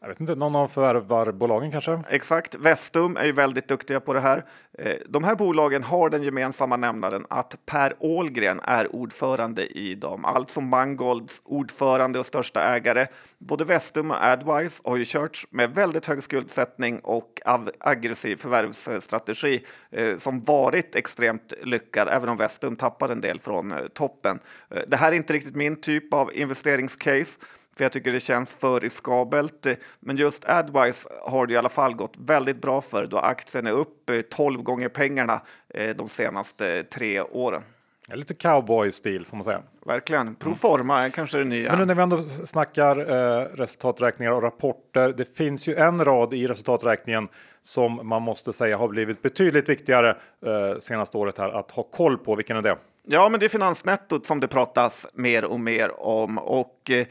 Jag 0.00 0.08
vet 0.08 0.20
inte, 0.20 0.34
någon 0.34 0.56
av 0.56 0.68
förvärvarbolagen 0.68 1.72
kanske? 1.72 2.02
Exakt, 2.08 2.54
Vestum 2.54 3.16
är 3.16 3.24
ju 3.24 3.32
väldigt 3.32 3.68
duktiga 3.68 4.00
på 4.00 4.12
det 4.12 4.20
här. 4.20 4.44
Eh, 4.78 4.94
de 5.08 5.24
här 5.24 5.34
bolagen 5.34 5.82
har 5.82 6.10
den 6.10 6.22
gemensamma 6.22 6.76
nämnaren 6.76 7.26
att 7.30 7.54
Per 7.66 7.96
Ålgren 7.98 8.60
är 8.64 8.94
ordförande 8.94 9.66
i 9.66 9.94
dem, 9.94 10.24
alltså 10.24 10.60
Mangolds 10.60 11.42
ordförande 11.44 12.18
och 12.18 12.26
största 12.26 12.62
ägare. 12.62 13.06
Både 13.38 13.64
Vestum 13.64 14.10
och 14.10 14.24
Adwise 14.24 14.82
har 14.84 14.96
ju 14.96 15.04
körts 15.04 15.46
med 15.50 15.74
väldigt 15.74 16.06
hög 16.06 16.22
skuldsättning 16.22 16.98
och 16.98 17.40
aggressiv 17.80 18.36
förvärvsstrategi 18.36 19.64
eh, 19.90 20.16
som 20.18 20.40
varit 20.40 20.94
extremt 20.94 21.52
lyckad, 21.62 22.08
även 22.08 22.28
om 22.28 22.36
Vestum 22.36 22.76
tappar 22.76 23.08
en 23.08 23.20
del 23.20 23.40
från 23.40 23.72
eh, 23.72 23.78
toppen. 23.78 24.38
Det 24.88 24.96
här 24.96 25.12
är 25.12 25.16
inte 25.16 25.32
riktigt 25.32 25.56
min 25.56 25.80
typ 25.80 26.14
av 26.14 26.30
investeringscase 26.34 27.38
för 27.76 27.84
jag 27.84 27.92
tycker 27.92 28.12
det 28.12 28.20
känns 28.20 28.54
för 28.54 28.80
riskabelt. 28.80 29.66
Men 30.00 30.16
just 30.16 30.44
Adwise 30.44 31.08
har 31.22 31.46
det 31.46 31.54
i 31.54 31.56
alla 31.56 31.68
fall 31.68 31.94
gått 31.94 32.14
väldigt 32.18 32.60
bra 32.60 32.80
för 32.80 33.06
då 33.06 33.18
aktien 33.18 33.66
är 33.66 33.72
upp 33.72 34.10
12 34.30 34.62
gånger 34.62 34.88
pengarna 34.88 35.40
eh, 35.74 35.96
de 35.96 36.08
senaste 36.08 36.82
tre 36.82 37.20
åren. 37.20 37.62
Lite 38.14 38.34
cowboy-stil 38.34 39.26
får 39.26 39.36
man 39.36 39.44
säga. 39.44 39.62
Verkligen. 39.86 40.34
Proforma 40.34 40.98
mm. 40.98 41.10
kanske 41.10 41.38
det 41.38 41.44
nya. 41.44 41.70
Men 41.70 41.78
nu 41.78 41.84
när 41.84 41.94
vi 41.94 42.02
ändå 42.02 42.22
snackar 42.22 42.98
eh, 42.98 43.44
resultaträkningar 43.44 44.32
och 44.32 44.42
rapporter. 44.42 45.12
Det 45.12 45.36
finns 45.36 45.68
ju 45.68 45.74
en 45.74 46.04
rad 46.04 46.34
i 46.34 46.46
resultaträkningen 46.46 47.28
som 47.60 48.08
man 48.08 48.22
måste 48.22 48.52
säga 48.52 48.76
har 48.76 48.88
blivit 48.88 49.22
betydligt 49.22 49.68
viktigare 49.68 50.10
eh, 50.46 50.78
senaste 50.78 51.18
året 51.18 51.38
här 51.38 51.48
att 51.48 51.70
ha 51.70 51.82
koll 51.82 52.18
på. 52.18 52.34
Vilken 52.34 52.56
är 52.56 52.62
det? 52.62 52.76
Ja, 53.08 53.28
men 53.28 53.40
det 53.40 53.46
är 53.46 53.50
finansnettot 53.50 54.26
som 54.26 54.40
det 54.40 54.48
pratas 54.48 55.06
mer 55.14 55.44
och 55.44 55.60
mer 55.60 56.00
om 56.00 56.38
och 56.38 56.90
eh, 56.90 57.06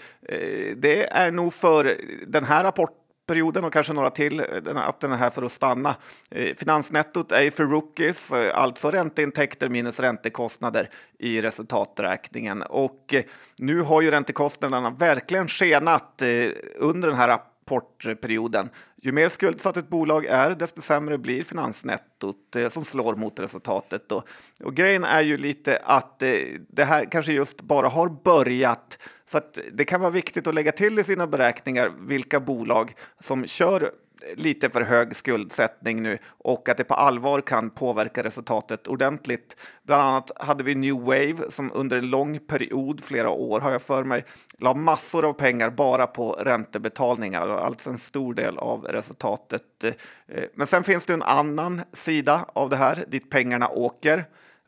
det 0.77 1.11
är 1.11 1.31
nog 1.31 1.53
för 1.53 1.97
den 2.27 2.43
här 2.43 2.63
rapportperioden 2.63 3.63
och 3.63 3.73
kanske 3.73 3.93
några 3.93 4.09
till, 4.09 4.39
eh, 4.39 4.45
att 4.75 4.99
den 4.99 5.11
är 5.11 5.17
här 5.17 5.29
för 5.29 5.41
att 5.41 5.51
stanna. 5.51 5.95
Eh, 6.31 6.55
finansnettot 6.55 7.31
är 7.31 7.41
ju 7.41 7.51
för 7.51 7.63
rookies, 7.63 8.31
eh, 8.31 8.57
alltså 8.57 8.91
ränteintäkter 8.91 9.69
minus 9.69 9.99
räntekostnader 9.99 10.89
i 11.19 11.41
resultaträkningen. 11.41 12.61
Och 12.61 13.13
eh, 13.13 13.23
nu 13.57 13.81
har 13.81 14.01
ju 14.01 14.11
räntekostnaderna 14.11 14.89
verkligen 14.89 15.47
skenat 15.47 16.21
eh, 16.21 16.49
under 16.79 17.07
den 17.07 17.17
här 17.17 17.39
rapportperioden. 17.65 18.69
Ju 19.01 19.11
mer 19.11 19.29
skuldsatt 19.29 19.77
ett 19.77 19.89
bolag 19.89 20.25
är, 20.25 20.51
desto 20.51 20.81
sämre 20.81 21.17
blir 21.17 21.43
finansnettot 21.43 22.55
eh, 22.55 22.69
som 22.69 22.85
slår 22.85 23.15
mot 23.15 23.39
resultatet. 23.39 24.09
Då. 24.09 24.23
Och 24.63 24.75
grejen 24.75 25.03
är 25.03 25.21
ju 25.21 25.37
lite 25.37 25.81
att 25.83 26.21
eh, 26.21 26.29
det 26.69 26.83
här 26.83 27.05
kanske 27.11 27.33
just 27.33 27.61
bara 27.61 27.87
har 27.87 28.09
börjat 28.23 28.97
så 29.25 29.37
att 29.37 29.59
det 29.73 29.85
kan 29.85 30.01
vara 30.01 30.11
viktigt 30.11 30.47
att 30.47 30.55
lägga 30.55 30.71
till 30.71 30.99
i 30.99 31.03
sina 31.03 31.27
beräkningar 31.27 31.91
vilka 31.99 32.39
bolag 32.39 32.93
som 33.19 33.45
kör 33.45 33.91
lite 34.35 34.69
för 34.69 34.81
hög 34.81 35.15
skuldsättning 35.15 36.03
nu 36.03 36.17
och 36.27 36.69
att 36.69 36.77
det 36.77 36.83
på 36.83 36.93
allvar 36.93 37.41
kan 37.41 37.69
påverka 37.69 38.23
resultatet 38.23 38.87
ordentligt. 38.87 39.57
Bland 39.83 40.01
annat 40.01 40.31
hade 40.35 40.63
vi 40.63 40.75
New 40.75 40.95
Wave 40.95 41.35
som 41.49 41.71
under 41.73 41.97
en 41.97 42.09
lång 42.09 42.39
period, 42.39 43.03
flera 43.03 43.29
år 43.29 43.59
har 43.59 43.71
jag 43.71 43.81
för 43.81 44.03
mig, 44.03 44.25
la 44.57 44.73
massor 44.73 45.25
av 45.25 45.33
pengar 45.33 45.69
bara 45.69 46.07
på 46.07 46.31
räntebetalningar, 46.31 47.47
alltså 47.47 47.89
en 47.89 47.97
stor 47.97 48.33
del 48.33 48.57
av 48.57 48.83
resultatet. 48.83 49.83
Eh, 49.83 50.43
men 50.55 50.67
sen 50.67 50.83
finns 50.83 51.05
det 51.05 51.13
en 51.13 51.23
annan 51.23 51.81
sida 51.93 52.45
av 52.53 52.69
det 52.69 52.75
här 52.75 53.05
dit 53.07 53.29
pengarna 53.29 53.69
åker 53.69 54.25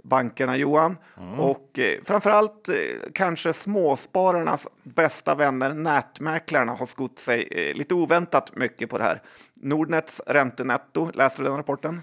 bankerna, 0.08 0.58
Johan. 0.58 0.98
Mm. 1.18 1.40
Och 1.40 1.80
eh, 1.80 2.00
framförallt 2.04 2.70
eh, 2.70 2.76
kanske 3.14 3.54
småspararnas 3.54 4.68
bästa 4.84 5.36
vänner, 5.36 5.74
nätmäklarna, 5.74 6.72
har 6.72 6.86
skott 6.86 7.20
sig 7.20 7.48
eh, 7.52 7.76
lite 7.76 7.94
oväntat 7.94 8.56
mycket 8.56 8.90
på 8.90 8.98
det 8.98 9.04
här. 9.04 9.22
Nordnets 9.54 10.22
räntenetto, 10.26 11.12
läste 11.14 11.42
du 11.42 11.48
den 11.48 11.58
rapporten? 11.58 12.02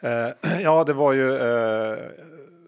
Eh, 0.00 0.28
ja, 0.62 0.84
det 0.84 0.92
var 0.92 1.12
ju 1.12 1.36
eh, 1.36 1.96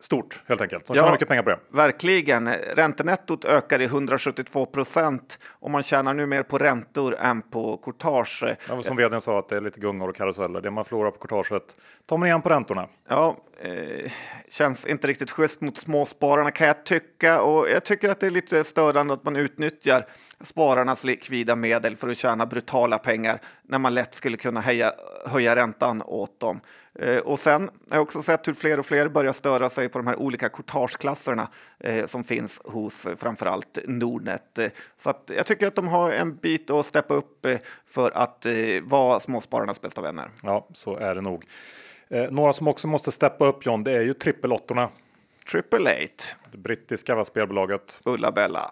stort 0.05 0.43
helt 0.47 0.61
enkelt. 0.61 0.87
De 0.87 0.95
tjänar 0.95 1.09
ja, 1.09 1.13
mycket 1.13 1.29
pengar 1.29 1.43
på 1.43 1.51
det. 1.51 1.59
Verkligen. 1.69 2.49
Räntenettot 2.55 3.45
ökar 3.45 3.81
i 3.81 3.85
172 3.85 4.67
procent 4.67 5.39
och 5.45 5.71
man 5.71 5.83
tjänar 5.83 6.15
nu 6.15 6.27
mer 6.27 6.43
på 6.43 6.59
räntor 6.59 7.17
än 7.17 7.43
på 7.43 7.77
courtage. 7.77 8.45
Ja, 8.69 8.83
som 8.83 8.97
vdn 8.97 9.21
sa 9.21 9.39
att 9.39 9.49
det 9.49 9.57
är 9.57 9.61
lite 9.61 9.81
gungor 9.81 10.09
och 10.09 10.17
karuseller. 10.17 10.61
Det 10.61 10.71
man 10.71 10.85
förlorar 10.85 11.11
på 11.11 11.19
courtaget 11.19 11.77
tar 12.07 12.19
man 12.19 12.29
igen 12.29 12.43
på 12.43 12.49
räntorna. 12.49 12.89
Ja, 13.09 13.37
eh, 13.61 14.13
känns 14.49 14.87
inte 14.87 15.07
riktigt 15.07 15.31
schysst 15.31 15.61
mot 15.61 15.77
småspararna 15.77 16.51
kan 16.51 16.67
jag 16.67 16.85
tycka 16.85 17.43
och 17.43 17.69
jag 17.69 17.85
tycker 17.85 18.09
att 18.09 18.21
det 18.21 18.27
är 18.27 18.31
lite 18.31 18.65
störande 18.65 19.15
att 19.15 19.25
man 19.25 19.37
utnyttjar 19.37 20.07
spararnas 20.41 21.05
likvida 21.05 21.57
medel 21.57 21.97
för 21.97 22.09
att 22.09 22.17
tjäna 22.17 22.47
brutala 22.47 22.99
pengar 22.99 23.41
när 23.63 23.79
man 23.79 23.95
lätt 23.95 24.15
skulle 24.15 24.37
kunna 24.37 24.61
höja, 24.61 24.93
höja 25.27 25.57
räntan 25.57 26.03
åt 26.03 26.41
dem. 26.41 26.61
Eh, 26.99 27.19
och 27.19 27.39
sen 27.39 27.63
har 27.63 27.97
jag 27.97 28.03
också 28.03 28.23
sett 28.23 28.49
hur 28.49 28.55
fler 28.55 28.79
och 28.79 28.87
fler 28.87 29.09
börjar 29.09 29.33
störa 29.33 29.71
sig 29.71 29.89
på 29.89 29.99
de 29.99 30.07
här 30.07 30.17
olika 30.17 30.49
courtageklasserna 30.49 31.49
eh, 31.81 32.07
som 32.07 32.25
finns 32.25 32.61
hos 32.65 33.07
eh, 33.07 33.17
framförallt 33.17 33.79
Nordnet. 33.85 34.59
Eh, 34.59 34.71
så 34.97 35.11
att 35.11 35.31
jag 35.37 35.47
tycker 35.47 35.67
att 35.67 35.75
de 35.75 35.89
har 35.89 36.11
en 36.13 36.37
bit 36.37 36.71
att 36.71 36.87
steppa 36.87 37.15
upp 37.15 37.47
eh, 37.47 37.59
för 37.87 38.11
att 38.11 38.47
eh, 38.47 38.53
vara 38.83 39.21
småspararnas 39.21 39.81
bästa 39.81 40.03
vänner. 40.03 40.31
Ja, 40.43 40.69
så 40.73 40.97
är 40.97 41.15
det 41.15 41.21
nog. 41.21 41.45
några 42.31 42.53
som 42.53 42.69
också 42.69 42.89
måste 42.89 43.13
steppa 43.13 43.47
upp 43.47 43.67
John, 43.67 43.85
det 43.85 43.93
är 43.93 44.03
ju 44.03 44.15
trippelottorna. 44.15 44.89
Triple 45.51 45.91
Eight. 45.91 46.37
Det 46.53 46.59
brittiska 46.59 47.25
spelbolaget. 47.25 48.01
Ulla 48.05 48.33
Bella 48.33 48.71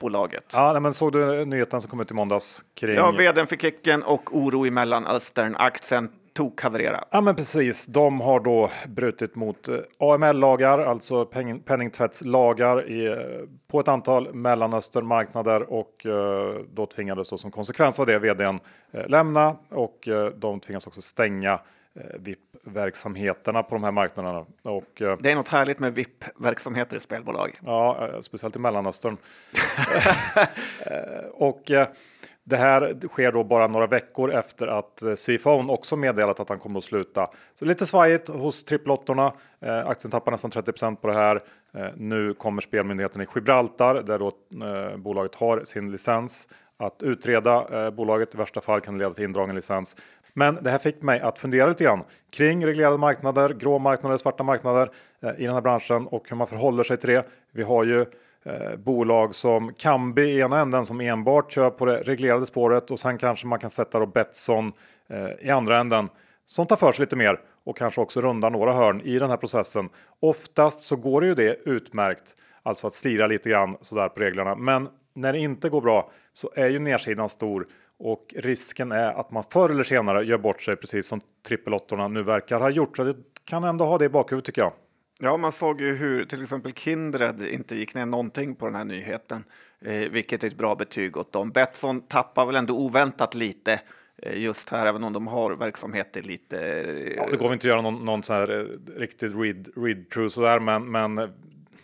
bolaget. 0.00 0.52
Ja, 0.52 0.80
men 0.80 0.94
såg 0.94 1.12
du 1.12 1.44
nyheten 1.44 1.80
som 1.80 1.90
kom 1.90 2.00
ut 2.00 2.10
i 2.10 2.14
måndags? 2.14 2.64
Kring... 2.74 2.94
Ja, 2.94 3.10
vdn 3.10 3.46
fick 3.46 3.60
kicken 3.60 4.02
och 4.02 4.36
oro 4.36 4.66
i 4.66 4.70
Mellanöstern. 4.70 5.56
Aktien 5.58 6.08
tokhaverera. 6.34 7.04
Ja, 7.10 7.20
men 7.20 7.34
precis. 7.34 7.86
De 7.86 8.20
har 8.20 8.40
då 8.40 8.70
brutit 8.88 9.34
mot 9.34 9.68
eh, 9.68 9.76
AML-lagar, 9.98 10.78
alltså 10.78 11.24
penningtvättslagar 11.64 12.90
i, 12.90 13.06
eh, 13.06 13.16
på 13.70 13.80
ett 13.80 13.88
antal 13.88 14.34
Mellanösternmarknader 14.34 15.72
och 15.72 16.06
eh, 16.06 16.54
då 16.72 16.86
tvingades 16.86 17.28
då 17.28 17.38
som 17.38 17.50
konsekvens 17.50 18.00
av 18.00 18.06
det 18.06 18.18
vdn 18.18 18.60
lämna 19.06 19.56
och 19.68 20.08
de 20.36 20.60
tvingas 20.60 20.86
också 20.86 21.02
stänga 21.02 21.60
VIP-verksamheterna 22.18 23.62
på 23.62 23.74
de 23.74 23.84
här 23.84 23.92
marknaderna. 23.92 24.46
Och, 24.62 25.02
det 25.20 25.30
är 25.30 25.34
något 25.34 25.48
härligt 25.48 25.78
med 25.78 25.94
VIP-verksamheter 25.94 26.96
i 26.96 27.00
spelbolag. 27.00 27.50
Ja, 27.62 28.08
speciellt 28.20 28.56
i 28.56 28.58
Mellanöstern. 28.58 29.16
och 31.32 31.70
det 32.44 32.56
här 32.56 33.08
sker 33.08 33.32
då 33.32 33.44
bara 33.44 33.66
några 33.66 33.86
veckor 33.86 34.32
efter 34.32 34.66
att 34.66 35.02
Seaphone 35.16 35.72
också 35.72 35.96
meddelat 35.96 36.40
att 36.40 36.48
han 36.48 36.58
kommer 36.58 36.78
att 36.78 36.84
sluta. 36.84 37.30
Så 37.54 37.64
lite 37.64 37.86
svajigt 37.86 38.28
hos 38.28 38.64
trippelottorna. 38.64 39.32
Eh, 39.60 39.78
aktien 39.78 40.10
tappar 40.10 40.32
nästan 40.32 40.50
30% 40.50 40.96
på 40.96 41.08
det 41.08 41.14
här. 41.14 41.40
Eh, 41.74 41.86
nu 41.96 42.34
kommer 42.34 42.60
spelmyndigheten 42.60 43.22
i 43.22 43.26
Gibraltar 43.34 44.02
där 44.02 44.18
då 44.18 44.32
eh, 44.66 44.96
bolaget 44.96 45.34
har 45.34 45.64
sin 45.64 45.92
licens 45.92 46.48
att 46.76 47.02
utreda 47.02 47.84
eh, 47.84 47.90
bolaget. 47.90 48.34
I 48.34 48.38
värsta 48.38 48.60
fall 48.60 48.80
kan 48.80 48.94
det 48.94 48.98
leda 48.98 49.14
till 49.14 49.24
indragen 49.24 49.54
licens. 49.54 49.96
Men 50.34 50.58
det 50.62 50.70
här 50.70 50.78
fick 50.78 51.02
mig 51.02 51.20
att 51.20 51.38
fundera 51.38 51.66
lite 51.66 51.84
grann 51.84 52.04
kring 52.30 52.66
reglerade 52.66 52.98
marknader, 52.98 53.48
grå 53.48 53.78
marknader, 53.78 54.16
svarta 54.16 54.42
marknader 54.42 54.90
eh, 55.22 55.30
i 55.38 55.44
den 55.44 55.54
här 55.54 55.60
branschen 55.60 56.06
och 56.06 56.28
hur 56.28 56.36
man 56.36 56.46
förhåller 56.46 56.82
sig 56.84 56.96
till 56.96 57.10
det. 57.10 57.26
Vi 57.52 57.62
har 57.62 57.84
ju 57.84 58.00
eh, 58.44 58.76
bolag 58.76 59.34
som 59.34 59.72
Kambi 59.74 60.22
i 60.22 60.40
ena 60.40 60.60
änden 60.60 60.86
som 60.86 61.00
enbart 61.00 61.52
kör 61.52 61.70
på 61.70 61.86
det 61.86 62.02
reglerade 62.02 62.46
spåret 62.46 62.90
och 62.90 62.98
sen 62.98 63.18
kanske 63.18 63.46
man 63.46 63.58
kan 63.58 63.70
sätta 63.70 63.98
då 63.98 64.06
Betsson 64.06 64.72
eh, 65.08 65.46
i 65.46 65.50
andra 65.50 65.80
änden 65.80 66.08
som 66.46 66.66
tar 66.66 66.76
för 66.76 66.92
sig 66.92 67.02
lite 67.02 67.16
mer 67.16 67.40
och 67.64 67.76
kanske 67.76 68.00
också 68.00 68.20
rundar 68.20 68.50
några 68.50 68.72
hörn 68.72 69.00
i 69.00 69.18
den 69.18 69.30
här 69.30 69.36
processen. 69.36 69.88
Oftast 70.20 70.82
så 70.82 70.96
går 70.96 71.20
det 71.20 71.26
ju 71.26 71.34
det 71.34 71.56
utmärkt, 71.64 72.36
alltså 72.62 72.86
att 72.86 72.94
slira 72.94 73.26
lite 73.26 73.50
grann 73.50 73.76
sådär 73.80 74.08
på 74.08 74.20
reglerna. 74.20 74.54
Men 74.54 74.88
när 75.14 75.32
det 75.32 75.38
inte 75.38 75.68
går 75.68 75.80
bra 75.80 76.10
så 76.32 76.50
är 76.54 76.68
ju 76.68 76.78
nedsidan 76.78 77.28
stor 77.28 77.66
och 78.02 78.34
risken 78.36 78.92
är 78.92 79.12
att 79.12 79.30
man 79.30 79.44
förr 79.50 79.70
eller 79.70 79.82
senare 79.82 80.24
gör 80.24 80.38
bort 80.38 80.62
sig 80.62 80.76
precis 80.76 81.06
som 81.06 81.20
trippelottorna 81.46 82.08
nu 82.08 82.22
verkar 82.22 82.60
ha 82.60 82.70
gjort. 82.70 82.96
Så 82.96 83.04
det 83.04 83.16
kan 83.44 83.64
ändå 83.64 83.84
ha 83.84 83.98
det 83.98 84.04
i 84.04 84.08
bakhuvudet 84.08 84.44
tycker 84.44 84.62
jag. 84.62 84.72
Ja, 85.20 85.36
man 85.36 85.52
såg 85.52 85.80
ju 85.80 85.94
hur 85.94 86.24
till 86.24 86.42
exempel 86.42 86.72
Kindred 86.72 87.42
inte 87.42 87.76
gick 87.76 87.94
ner 87.94 88.06
någonting 88.06 88.54
på 88.54 88.66
den 88.66 88.74
här 88.74 88.84
nyheten, 88.84 89.44
eh, 89.80 90.10
vilket 90.10 90.44
är 90.44 90.48
ett 90.48 90.56
bra 90.56 90.74
betyg 90.74 91.16
åt 91.16 91.32
dem. 91.32 91.50
Betsson 91.50 92.00
tappar 92.00 92.46
väl 92.46 92.56
ändå 92.56 92.78
oväntat 92.78 93.34
lite 93.34 93.80
eh, 94.22 94.38
just 94.38 94.70
här, 94.70 94.86
även 94.86 95.04
om 95.04 95.12
de 95.12 95.26
har 95.26 95.56
verksamheter 95.56 96.22
lite. 96.22 96.60
Eh, 96.60 97.12
ja, 97.16 97.28
det 97.30 97.36
går 97.36 97.52
inte 97.52 97.66
att 97.66 97.70
göra 97.70 97.80
någon, 97.80 98.04
någon 98.04 98.22
sån 98.22 98.36
här 98.36 98.50
eh, 98.50 98.98
riktigt 99.00 99.34
read, 99.34 99.68
read 99.76 100.10
through 100.10 100.28
sådär, 100.28 100.60
men, 100.60 100.90
men 100.90 101.30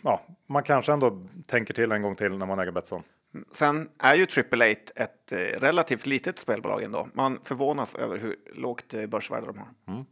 ja, 0.01 0.21
man 0.47 0.63
kanske 0.63 0.93
ändå 0.93 1.27
tänker 1.45 1.73
till 1.73 1.91
en 1.91 2.01
gång 2.01 2.15
till 2.15 2.37
när 2.37 2.45
man 2.45 2.59
äger 2.59 2.71
Betsson. 2.71 3.03
Sen 3.51 3.89
är 3.99 4.15
ju 4.15 4.25
Triple 4.25 4.65
Eight 4.65 4.91
ett 4.95 5.31
relativt 5.57 6.05
litet 6.05 6.39
spelbolag 6.39 6.83
ändå. 6.83 7.07
Man 7.13 7.39
förvånas 7.43 7.95
över 7.95 8.17
hur 8.17 8.35
lågt 8.53 8.93
börsvärde 9.07 9.45
de 9.45 9.57
har. 9.57 9.67
Mm. 9.87 10.05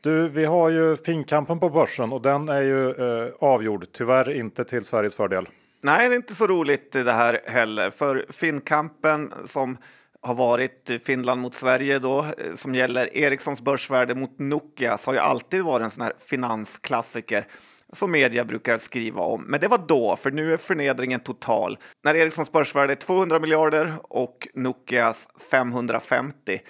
Du, 0.00 0.28
vi 0.28 0.44
har 0.44 0.70
ju 0.70 0.96
Finkampen 0.96 1.60
på 1.60 1.70
börsen 1.70 2.12
och 2.12 2.22
den 2.22 2.48
är 2.48 2.62
ju 2.62 2.90
eh, 2.90 3.32
avgjord. 3.40 3.86
Tyvärr 3.92 4.30
inte 4.30 4.64
till 4.64 4.84
Sveriges 4.84 5.16
fördel. 5.16 5.48
Nej, 5.80 6.08
det 6.08 6.14
är 6.14 6.16
inte 6.16 6.34
så 6.34 6.46
roligt 6.46 6.92
det 6.92 7.12
här 7.12 7.40
heller, 7.46 7.90
för 7.90 8.26
Finnkampen 8.30 9.32
som 9.44 9.76
har 10.20 10.34
varit 10.34 10.90
Finland 11.04 11.40
mot 11.40 11.54
Sverige 11.54 11.98
då, 11.98 12.18
eh, 12.24 12.54
som 12.54 12.74
gäller 12.74 13.16
Ericssons 13.16 13.62
börsvärde 13.62 14.14
mot 14.14 14.38
Nokias, 14.38 15.06
har 15.06 15.12
ju 15.12 15.18
alltid 15.18 15.62
varit 15.62 15.84
en 15.84 15.90
sån 15.90 16.04
här 16.04 16.12
finansklassiker 16.18 17.46
som 17.92 18.10
media 18.10 18.44
brukar 18.44 18.78
skriva 18.78 19.20
om. 19.20 19.42
Men 19.42 19.60
det 19.60 19.68
var 19.68 19.80
då, 19.88 20.16
för 20.16 20.30
nu 20.30 20.52
är 20.52 20.56
förnedringen 20.56 21.20
total. 21.20 21.78
När 22.04 22.14
Ericssons 22.14 22.52
börsvärde 22.52 22.92
är 22.92 22.96
200 22.96 23.38
miljarder 23.38 23.92
och 24.02 24.48
Nokias 24.54 25.28
550. 25.50 26.60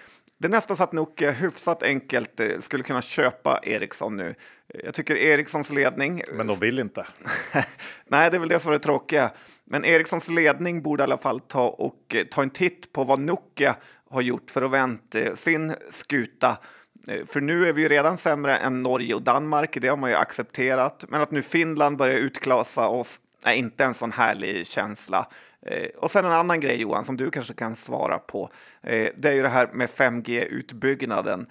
Det 0.42 0.48
är 0.48 0.50
nästan 0.50 0.76
så 0.76 0.82
att 0.82 0.92
Nokia 0.92 1.30
hyfsat 1.30 1.82
enkelt 1.82 2.40
eh, 2.40 2.58
skulle 2.58 2.82
kunna 2.82 3.02
köpa 3.02 3.60
Ericsson 3.62 4.16
nu. 4.16 4.34
Jag 4.84 4.94
tycker 4.94 5.16
Ericssons 5.16 5.72
ledning... 5.72 6.22
Men 6.32 6.46
de 6.46 6.58
vill 6.58 6.78
inte. 6.78 7.06
Nej, 8.06 8.30
det 8.30 8.36
är 8.36 8.38
väl 8.38 8.48
det 8.48 8.60
som 8.60 8.68
är 8.68 8.72
det 8.72 8.82
tråkiga. 8.82 9.30
Men 9.64 9.84
Ericssons 9.84 10.28
ledning 10.28 10.82
borde 10.82 11.02
i 11.02 11.04
alla 11.04 11.18
fall 11.18 11.40
ta, 11.40 11.68
och, 11.68 12.14
eh, 12.14 12.24
ta 12.24 12.42
en 12.42 12.50
titt 12.50 12.92
på 12.92 13.04
vad 13.04 13.18
Nokia 13.18 13.76
har 14.10 14.20
gjort 14.20 14.50
för 14.50 14.62
att 14.62 14.70
vänta 14.70 15.18
eh, 15.18 15.34
sin 15.34 15.74
skuta. 15.90 16.58
Eh, 17.08 17.24
för 17.26 17.40
nu 17.40 17.68
är 17.68 17.72
vi 17.72 17.82
ju 17.82 17.88
redan 17.88 18.16
sämre 18.16 18.56
än 18.56 18.82
Norge 18.82 19.14
och 19.14 19.22
Danmark, 19.22 19.78
det 19.80 19.88
har 19.88 19.96
man 19.96 20.10
ju 20.10 20.16
accepterat. 20.16 21.04
Men 21.08 21.20
att 21.20 21.30
nu 21.30 21.42
Finland 21.42 21.96
börjar 21.96 22.18
utklasa 22.18 22.88
oss 22.88 23.20
är 23.44 23.52
inte 23.52 23.84
en 23.84 23.94
sån 23.94 24.12
härlig 24.12 24.66
känsla. 24.66 25.28
Eh, 25.66 25.88
och 25.96 26.10
sen 26.10 26.24
en 26.24 26.32
annan 26.32 26.60
grej 26.60 26.80
Johan 26.80 27.04
som 27.04 27.16
du 27.16 27.30
kanske 27.30 27.54
kan 27.54 27.76
svara 27.76 28.18
på. 28.18 28.50
Eh, 28.82 29.08
det 29.16 29.28
är 29.28 29.32
ju 29.32 29.42
det 29.42 29.48
här 29.48 29.68
med 29.72 29.88
5G-utbyggnaden. 29.88 31.46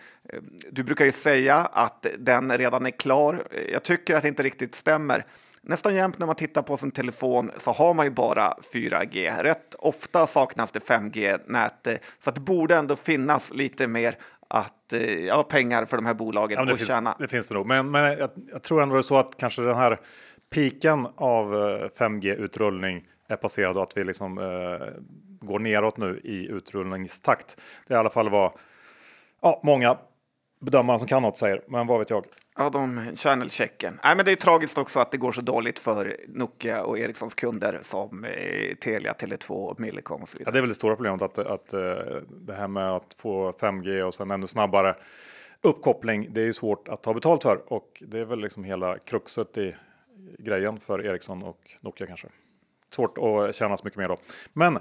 Du 0.72 0.84
brukar 0.84 1.06
ju 1.06 1.12
säga 1.12 1.56
att 1.56 2.06
den 2.20 2.58
redan 2.58 2.86
är 2.86 2.92
klar. 2.92 3.48
Jag 3.72 3.84
tycker 3.84 4.16
att 4.16 4.22
det 4.22 4.28
inte 4.28 4.44
riktigt 4.44 4.76
stämmer. 4.76 5.26
nästan 5.62 5.96
jämt 5.96 6.20
när 6.20 6.28
man 6.28 6.36
tittar 6.36 6.62
på 6.62 6.78
sin 6.78 6.92
telefon 6.92 7.52
så 7.58 7.72
har 7.72 7.94
man 7.94 8.06
ju 8.06 8.12
bara 8.12 8.58
4G. 8.74 9.44
Rätt 9.44 9.76
ofta 9.76 10.28
saknas 10.28 10.72
det 10.72 10.80
5G-nät, 10.80 11.88
så 12.20 12.30
att 12.30 12.36
det 12.36 12.42
borde 12.42 12.76
ändå 12.76 12.96
finnas 12.96 13.54
lite 13.54 13.88
mer 13.88 14.18
att, 14.54 14.94
eh, 14.94 15.26
ja, 15.26 15.44
pengar 15.44 15.86
för 15.86 15.98
de 15.98 16.06
här 16.06 16.14
bolagen 16.14 16.58
ja, 16.58 16.64
att 16.64 16.78
finns, 16.78 16.88
tjäna. 16.88 17.16
Det 17.20 17.28
finns 17.28 17.48
det 17.48 17.54
nog, 17.54 17.66
men, 17.66 17.92
men 17.92 18.18
jag, 18.18 18.30
jag, 18.52 18.62
tror 18.62 18.82
ändå 18.82 18.96
det 18.96 19.00
är 19.00 19.04
så 19.04 19.18
att 19.18 19.38
kanske 19.38 19.62
den 19.62 19.76
här 19.76 20.00
piken 20.54 21.08
av 21.16 21.54
5G-utrullning 21.98 22.98
eh, 22.98 23.04
är 23.34 23.36
passerad 23.36 23.78
och 23.78 23.84
att 23.84 23.98
vi 23.98 24.04
liksom 24.04 24.38
eh, 24.38 24.88
går 25.48 25.60
neråt 25.60 25.98
nu 25.98 26.22
i 26.24 26.48
utrullningstakt. 26.48 27.62
Det 27.88 27.94
är 27.94 27.98
i 27.98 28.00
alla 28.00 28.10
fall 28.10 28.30
vad 28.30 28.52
ja, 29.42 29.62
många 29.64 29.98
bedömare 30.62 31.00
som 31.00 31.08
kan 31.08 31.22
något 31.22 31.38
säger, 31.38 31.62
men 31.68 31.88
vad 31.88 32.00
vet 32.00 32.10
jag? 32.10 32.26
Ja, 32.62 32.70
de 32.70 33.16
channelchecken. 33.16 34.00
Nej, 34.04 34.16
men 34.16 34.26
det 34.26 34.32
är 34.32 34.36
tragiskt 34.36 34.78
också 34.78 35.00
att 35.00 35.12
det 35.12 35.18
går 35.18 35.32
så 35.32 35.42
dåligt 35.42 35.80
för 35.80 36.16
Nokia 36.28 36.84
och 36.84 37.00
Ericssons 37.00 37.36
kunder 37.36 37.80
som 37.82 38.26
eh, 38.26 38.76
Telia, 38.76 39.14
Tele2, 39.14 39.76
Millicom 39.78 40.22
och 40.22 40.30
så 40.30 40.38
vidare. 40.38 40.50
Ja, 40.50 40.52
det 40.52 40.60
är 40.60 40.62
väl 40.62 40.70
det 40.70 40.76
stora 40.76 40.96
problemet 40.96 41.22
att, 41.22 41.38
att 41.38 41.74
eh, 41.74 41.80
det 42.30 42.54
här 42.54 42.68
med 42.68 42.92
att 42.92 43.16
få 43.18 43.52
5G 43.52 44.02
och 44.02 44.14
sen 44.14 44.32
ännu 44.32 44.48
snabbare 44.48 44.96
uppkoppling. 45.62 46.28
Det 46.34 46.42
är 46.42 46.46
ju 46.46 46.54
svårt 46.54 46.88
att 46.88 47.04
ta 47.04 47.14
betalt 47.14 47.44
för 47.44 47.74
och 47.74 48.04
det 48.08 48.20
är 48.20 48.26
väl 48.26 48.40
liksom 48.40 48.64
hela 48.64 48.98
kruxet 48.98 49.58
i 49.58 49.76
grejen 50.40 50.80
för 50.80 51.06
Ericsson 51.06 51.44
och 51.44 51.60
Nokia 51.80 52.08
kanske. 52.08 52.28
Svårt 52.90 53.18
att 53.18 53.56
tjäna 53.56 53.78
så 53.78 53.84
mycket 53.84 54.00
mer 54.00 54.08
då. 54.08 54.18
Men 54.54 54.76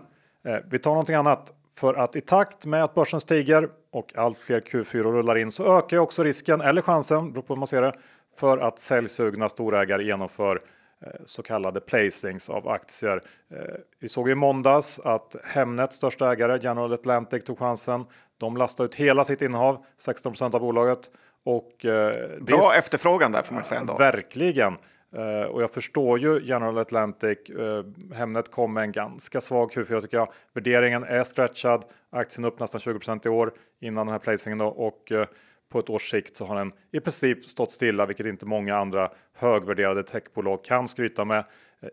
eh, 0.45 0.57
vi 0.71 0.79
tar 0.79 0.91
någonting 0.91 1.15
annat. 1.15 1.53
För 1.75 1.95
att 1.95 2.17
i 2.17 2.21
takt 2.21 2.67
med 2.67 2.85
att 2.85 2.95
börsen 2.95 3.21
stiger 3.21 3.69
och 3.93 4.17
allt 4.17 4.39
fler 4.39 4.61
Q4 4.61 5.03
rullar 5.03 5.39
in 5.39 5.53
så 5.53 5.79
ökar 5.79 5.99
också 5.99 6.23
risken 6.23 6.61
eller 6.61 6.83
chansen, 6.83 7.33
beror 7.33 7.43
på 7.43 7.55
hur 7.55 7.59
man 7.59 7.67
ser 7.67 7.83
det, 7.83 7.95
för 8.37 8.59
att 8.59 8.79
säljsugna 8.79 9.49
storägare 9.49 10.05
genomför 10.05 10.63
eh, 11.07 11.21
så 11.25 11.43
kallade 11.43 11.81
placings 11.81 12.51
av 12.51 12.69
aktier. 12.69 13.23
Eh, 13.51 13.59
vi 14.01 14.09
såg 14.09 14.31
i 14.31 14.35
måndags 14.35 15.01
att 15.05 15.37
Hemnets 15.45 15.97
största 15.97 16.33
ägare 16.33 16.59
General 16.63 16.93
Atlantic 16.93 17.45
tog 17.45 17.59
chansen. 17.59 18.05
De 18.39 18.57
lastade 18.57 18.87
ut 18.87 18.95
hela 18.95 19.25
sitt 19.25 19.43
innehav, 19.43 19.85
16% 19.99 20.55
av 20.55 20.61
bolaget. 20.61 21.11
Och, 21.45 21.85
eh, 21.85 22.41
Bra 22.41 22.73
efterfrågan 22.79 23.33
där 23.33 23.43
får 23.43 23.55
man 23.55 23.65
säga. 23.65 23.81
Ändå. 23.81 23.97
Verkligen. 23.97 24.77
Uh, 25.17 25.43
och 25.43 25.63
jag 25.63 25.71
förstår 25.71 26.19
ju 26.19 26.41
General 26.43 26.79
Atlantic. 26.79 27.39
Uh, 27.51 27.85
Hemnet 28.15 28.51
kom 28.51 28.75
med 28.75 28.83
en 28.83 28.93
ganska 28.93 29.41
svag 29.41 29.73
Q4 29.73 30.01
tycker 30.01 30.17
jag. 30.17 30.33
Värderingen 30.53 31.05
är 31.05 31.25
stretchad. 31.25 31.85
Aktien 32.11 32.45
upp 32.45 32.61
nästan 32.61 32.81
20 32.81 33.01
i 33.25 33.29
år 33.29 33.53
innan 33.81 34.07
den 34.07 34.13
här 34.13 34.19
placingen 34.19 34.59
då 34.59 34.67
och 34.67 35.13
uh, 35.13 35.25
på 35.73 35.79
ett 35.79 35.91
års 35.91 36.11
sikt 36.11 36.37
så 36.37 36.45
har 36.45 36.57
den 36.57 36.73
i 36.93 37.01
princip 37.01 37.45
stått 37.45 37.73
stilla, 37.73 38.07
vilket 38.07 38.27
inte 38.27 38.47
många 38.47 38.77
andra 38.77 39.11
högvärderade 39.35 40.03
techbolag 40.03 40.65
kan 40.65 40.89
skryta 40.89 41.25
med. 41.25 41.45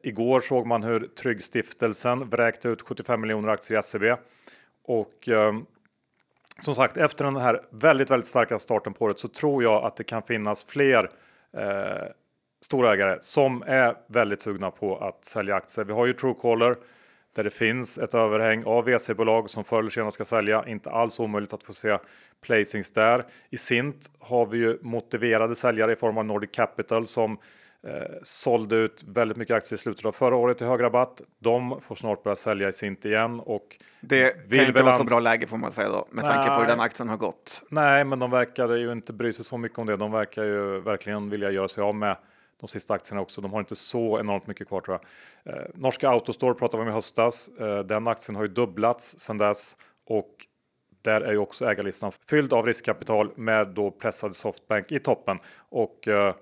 Igår 0.04 0.42
såg 0.42 0.68
man 0.68 0.84
hur 0.84 1.00
Tryggstiftelsen 1.00 2.30
vräkte 2.30 2.70
ut 2.70 2.82
75 2.82 3.22
miljoner 3.22 3.50
aktier 3.50 3.80
i 3.80 3.84
SEB 3.84 4.18
och 4.84 5.30
som 6.60 6.76
sagt, 6.76 6.98
efter 6.98 7.26
den 7.26 7.36
här 7.36 7.62
väldigt, 7.70 8.12
väldigt 8.12 8.28
starka 8.28 8.60
starten 8.60 8.94
på 8.94 9.06
året 9.06 9.20
så 9.20 9.28
tror 9.28 9.64
jag 9.64 9.84
att 9.84 9.96
det 9.96 10.04
kan 10.04 10.22
finnas 10.22 10.66
fler 10.66 11.10
eh, 12.68 12.78
storägare 12.78 13.18
som 13.22 13.64
är 13.68 13.96
väldigt 14.08 14.42
sugna 14.42 14.72
på 14.72 14.98
att 14.98 15.26
sälja 15.26 15.56
aktier. 15.56 15.86
Vi 15.86 15.94
har 15.94 16.06
ju 16.06 16.14
Truecaller 16.14 16.76
där 17.36 17.44
det 17.44 17.50
finns 17.50 17.98
ett 17.98 18.14
överhäng 18.14 18.64
av 18.66 18.86
VC-bolag 18.86 19.50
som 19.50 19.64
förr 19.64 19.80
eller 19.80 19.90
senare 19.90 20.12
ska 20.12 20.26
sälja. 20.26 20.64
Inte 20.68 20.90
alls 20.90 21.20
omöjligt 21.20 21.54
att 21.54 21.64
få 21.64 21.74
se 21.74 21.98
placings 22.46 22.92
där. 22.92 23.26
I 23.50 23.58
Sint 23.58 24.12
har 24.20 24.46
vi 24.46 24.58
ju 24.58 24.78
motiverade 24.82 25.56
säljare 25.56 25.94
i 25.94 25.96
form 25.96 26.18
av 26.18 26.26
Nordic 26.26 26.50
Capital 26.54 27.08
som 27.08 27.38
eh, 27.88 27.92
sålde 28.24 28.76
ut 28.76 29.04
väldigt 29.08 29.38
mycket 29.38 29.56
aktier 29.56 29.78
i 29.78 29.80
slutet 29.80 30.06
av 30.06 30.12
förra 30.12 30.36
året 30.36 30.58
till 30.58 30.68
hög 30.68 30.84
rabatt. 30.84 31.22
De 31.40 31.82
får 31.82 31.96
snart 31.96 32.24
börja 32.24 32.36
sälja 32.36 32.70
i 32.70 32.74
Sint 32.74 33.06
igen 33.06 33.40
och 33.40 33.78
det 34.02 34.50
kan 34.50 34.68
inte 34.68 34.84
vara 34.84 34.96
så 34.96 35.04
bra 35.04 35.20
läge 35.20 35.48
får 35.48 35.58
man 35.58 35.72
säga 35.72 35.90
då 35.90 36.08
med 36.12 36.26
nej, 36.26 36.34
tanke 36.34 36.50
på 36.50 36.60
hur 36.62 36.68
den 36.68 36.80
aktien 36.80 37.10
har 37.10 37.18
gått. 37.18 37.64
Nej, 37.70 38.04
men 38.04 38.20
de 38.20 38.32
verkar 38.32 38.76
ju 38.76 38.92
inte 38.92 39.14
bry 39.14 39.34
sig 39.34 39.46
så 39.46 39.58
mycket 39.58 39.80
om 39.80 39.88
det. 39.88 39.98
De 39.98 40.12
verkar 40.12 40.44
ju 40.44 40.80
verkligen 40.80 41.30
vilja 41.30 41.52
göra 41.52 41.68
sig 41.68 41.84
av 41.84 41.96
med 41.96 42.18
de 42.60 42.68
sista 42.68 42.94
aktierna 42.94 43.22
också. 43.22 43.42
De 43.42 43.54
har 43.54 43.60
inte 43.60 43.76
så 43.76 44.20
enormt 44.20 44.48
mycket 44.48 44.68
kvar 44.68 44.80
tror 44.80 45.00
jag. 45.44 45.56
Eh, 45.56 45.64
Norska 45.74 46.10
Autostore 46.10 46.54
pratade 46.54 46.84
vi 46.84 46.90
om 46.90 46.94
i 46.94 46.96
höstas. 46.96 47.50
Eh, 47.60 47.80
den 47.80 48.08
aktien 48.08 48.36
har 48.36 48.44
ju 48.44 48.50
dubblats 48.50 49.20
sedan 49.20 49.38
dess 49.38 49.78
och 50.06 50.48
där 51.02 51.22
är 51.22 51.32
ju 51.32 51.38
också 51.38 51.66
ägarlistan 51.66 52.12
fylld 52.12 52.54
av 52.54 52.66
riskkapital 52.66 53.32
med 53.36 53.68
då 53.68 53.92
pressad 53.92 54.36
Softbank 54.36 54.92
i 54.92 55.00
toppen 55.00 55.40
och 55.70 56.08
eh, 56.08 56.36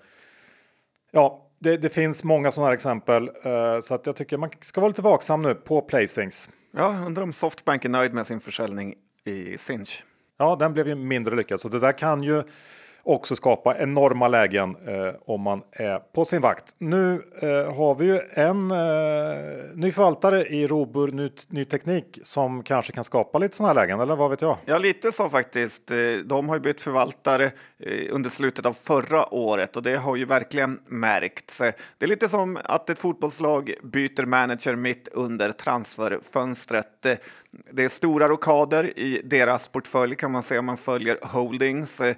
ja, 1.12 1.52
det, 1.60 1.78
det, 1.78 1.90
finns 1.90 2.24
många 2.24 2.52
sådana 2.52 2.68
här 2.68 2.74
exempel 2.74 3.30
eh, 3.44 3.80
så 3.80 3.96
att 3.96 4.06
jag 4.06 4.16
tycker 4.16 4.38
man 4.38 4.50
ska 4.60 4.82
vara 4.82 4.90
lite 4.90 5.02
vaksam 5.02 5.42
nu 5.42 5.56
på 5.56 5.82
placings. 5.82 6.50
Ja, 6.72 7.04
undrar 7.06 7.24
om 7.24 7.34
Softbank 7.34 7.86
är 7.86 7.90
nöjd 7.90 8.14
med 8.14 8.28
sin 8.28 8.40
försäljning 8.40 8.96
i 9.26 9.58
Sinch. 9.58 10.04
Ja, 10.38 10.56
den 10.56 10.74
blev 10.74 10.88
ju 10.88 10.96
mindre 10.96 11.36
lyckad 11.36 11.62
så 11.62 11.68
det 11.68 11.80
där 11.80 11.98
kan 11.98 12.24
ju 12.24 12.44
också 13.06 13.36
skapa 13.36 13.78
enorma 13.78 14.28
lägen 14.28 14.76
eh, 14.88 15.16
om 15.26 15.42
man 15.42 15.62
är 15.72 16.00
på 16.00 16.26
sin 16.26 16.42
vakt. 16.42 16.76
Nu 16.78 17.22
eh, 17.42 17.76
har 17.76 17.96
vi 17.96 18.06
ju 18.06 18.20
en 18.34 18.72
eh, 18.72 18.78
ny 19.76 19.92
förvaltare 19.92 20.46
i 20.46 20.68
Robur 20.68 21.12
ny, 21.12 21.30
ny, 21.48 21.66
Teknik 21.66 22.20
som 22.24 22.64
kanske 22.64 22.94
kan 22.94 23.04
skapa 23.04 23.40
lite 23.40 23.56
sådana 23.56 23.74
här 23.74 23.88
lägen, 23.88 24.00
eller 24.00 24.16
vad 24.16 24.30
vet 24.30 24.42
jag? 24.42 24.58
Ja, 24.66 24.78
lite 24.78 25.12
så 25.12 25.30
faktiskt. 25.30 25.92
Eh, 25.92 25.98
de 26.26 26.50
har 26.50 26.56
ju 26.56 26.62
bytt 26.62 26.82
förvaltare 26.82 27.46
eh, 27.80 28.16
under 28.16 28.30
slutet 28.30 28.66
av 28.66 28.74
förra 28.74 29.34
året 29.34 29.76
och 29.76 29.84
det 29.84 29.96
har 29.96 30.16
ju 30.16 30.26
verkligen 30.26 30.80
märkts. 30.88 31.58
Det 31.98 32.06
är 32.06 32.08
lite 32.08 32.30
som 32.30 32.58
att 32.64 32.90
ett 32.90 33.00
fotbollslag 33.00 33.74
byter 33.84 34.26
manager 34.26 34.76
mitt 34.76 35.08
under 35.08 35.52
transferfönstret. 35.52 37.06
Eh, 37.06 37.16
det 37.72 37.84
är 37.84 37.90
stora 37.90 38.28
rokader 38.28 39.00
i 39.00 39.22
deras 39.24 39.68
portfölj 39.68 40.16
kan 40.16 40.32
man 40.32 40.44
säga 40.44 40.60
om 40.60 40.66
man 40.66 40.78
följer 40.78 41.18
Holdings. 41.22 42.02
Eh, 42.02 42.16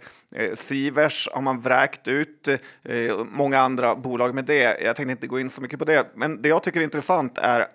Sivers 0.77 1.29
har 1.33 1.41
man 1.41 1.59
vräkt 1.59 2.07
ut, 2.07 2.47
eh, 2.83 3.17
många 3.31 3.59
andra 3.59 3.95
bolag 3.95 4.35
med 4.35 4.45
det. 4.45 4.81
Jag 4.81 4.95
tänkte 4.95 5.11
inte 5.11 5.27
gå 5.27 5.39
in 5.39 5.49
så 5.49 5.61
mycket 5.61 5.79
på 5.79 5.85
det, 5.85 6.07
men 6.15 6.41
det 6.41 6.49
jag 6.49 6.63
tycker 6.63 6.79
är 6.79 6.83
intressant 6.83 7.37
är 7.37 7.67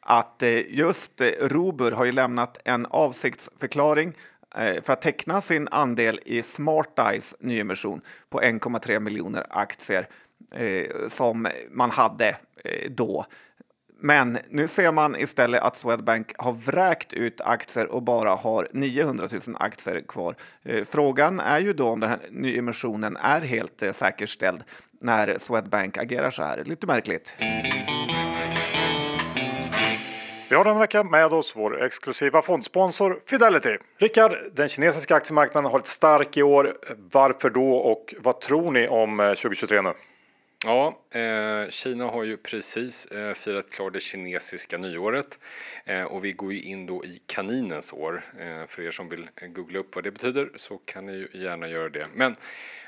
att 0.00 0.42
eh, 0.42 0.74
just 0.74 1.20
eh, 1.20 1.28
Robur 1.40 1.92
har 1.92 2.04
ju 2.04 2.12
lämnat 2.12 2.58
en 2.64 2.86
avsiktsförklaring 2.86 4.12
eh, 4.56 4.82
för 4.82 4.92
att 4.92 5.02
teckna 5.02 5.40
sin 5.40 5.68
andel 5.68 6.20
i 6.24 6.42
SmartEyes 6.42 7.34
nyemission 7.40 8.00
på 8.30 8.40
1,3 8.40 9.00
miljoner 9.00 9.46
aktier 9.50 10.08
som 11.08 11.48
man 11.70 11.90
hade 11.90 12.36
då. 12.88 13.26
Men 14.02 14.38
nu 14.48 14.68
ser 14.68 14.92
man 14.92 15.16
istället 15.16 15.62
att 15.62 15.76
Swedbank 15.76 16.32
har 16.38 16.52
vräkt 16.52 17.12
ut 17.12 17.40
aktier 17.40 17.86
och 17.86 18.02
bara 18.02 18.30
har 18.30 18.68
900 18.72 19.28
000 19.32 19.56
aktier 19.60 20.00
kvar. 20.08 20.34
Eh, 20.62 20.84
frågan 20.84 21.40
är 21.40 21.58
ju 21.58 21.72
då 21.72 21.88
om 21.88 22.00
den 22.00 22.10
här 22.10 22.18
nyemissionen 22.30 23.16
är 23.16 23.40
helt 23.40 23.82
eh, 23.82 23.92
säkerställd 23.92 24.62
när 25.00 25.38
Swedbank 25.38 25.98
agerar 25.98 26.30
så 26.30 26.42
här. 26.42 26.64
Lite 26.64 26.86
märkligt. 26.86 27.34
Vi 30.50 30.56
har 30.56 30.64
den 30.64 30.78
vecka 30.78 31.04
med 31.04 31.26
oss 31.26 31.56
vår 31.56 31.84
exklusiva 31.84 32.42
fondsponsor 32.42 33.20
Fidelity. 33.26 33.76
Rickard, 33.98 34.32
den 34.52 34.68
kinesiska 34.68 35.14
aktiemarknaden 35.14 35.64
har 35.64 35.72
varit 35.72 35.86
stark 35.86 36.36
i 36.36 36.42
år. 36.42 36.74
Varför 37.12 37.50
då 37.50 37.72
och 37.72 38.14
vad 38.18 38.40
tror 38.40 38.72
ni 38.72 38.88
om 38.88 39.20
eh, 39.20 39.26
2023 39.26 39.82
nu? 39.82 39.92
Ja, 40.64 40.98
eh, 41.10 41.68
Kina 41.68 42.04
har 42.04 42.24
ju 42.24 42.36
precis 42.36 43.06
eh, 43.06 43.34
firat 43.34 43.70
klart 43.70 43.92
det 43.92 44.00
kinesiska 44.00 44.78
nyåret 44.78 45.38
eh, 45.84 46.02
och 46.02 46.24
vi 46.24 46.32
går 46.32 46.52
ju 46.52 46.62
in 46.62 46.86
då 46.86 47.04
i 47.04 47.22
kaninens 47.26 47.92
år. 47.92 48.22
Eh, 48.40 48.66
för 48.66 48.82
er 48.82 48.90
som 48.90 49.08
vill 49.08 49.28
eh, 49.36 49.48
googla 49.48 49.78
upp 49.78 49.94
vad 49.94 50.04
det 50.04 50.10
betyder 50.10 50.50
så 50.56 50.78
kan 50.78 51.06
ni 51.06 51.12
ju 51.12 51.28
gärna 51.32 51.68
göra 51.68 51.88
det. 51.88 52.06
Men 52.14 52.36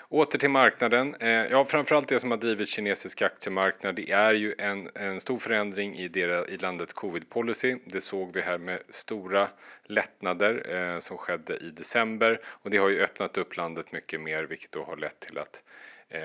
åter 0.08 0.38
till 0.38 0.50
marknaden. 0.50 1.14
Eh, 1.14 1.28
ja, 1.30 1.64
framförallt 1.64 2.08
det 2.08 2.20
som 2.20 2.30
har 2.30 2.38
drivit 2.38 2.68
kinesisk 2.68 3.22
aktiemarknad 3.22 3.94
det 3.94 4.10
är 4.10 4.34
ju 4.34 4.54
en, 4.58 4.90
en 4.94 5.20
stor 5.20 5.38
förändring 5.38 5.96
i, 5.96 6.08
deras, 6.08 6.48
i 6.48 6.56
landets 6.56 6.94
covid-policy. 6.94 7.78
Det 7.84 8.00
såg 8.00 8.32
vi 8.32 8.40
här 8.40 8.58
med 8.58 8.78
stora 8.88 9.48
lättnader 9.84 10.74
eh, 10.74 10.98
som 10.98 11.18
skedde 11.18 11.56
i 11.56 11.70
december 11.70 12.40
och 12.44 12.70
det 12.70 12.76
har 12.76 12.88
ju 12.88 13.02
öppnat 13.02 13.38
upp 13.38 13.56
landet 13.56 13.92
mycket 13.92 14.20
mer 14.20 14.44
vilket 14.44 14.72
då 14.72 14.84
har 14.84 14.96
lett 14.96 15.20
till 15.20 15.38
att 15.38 15.62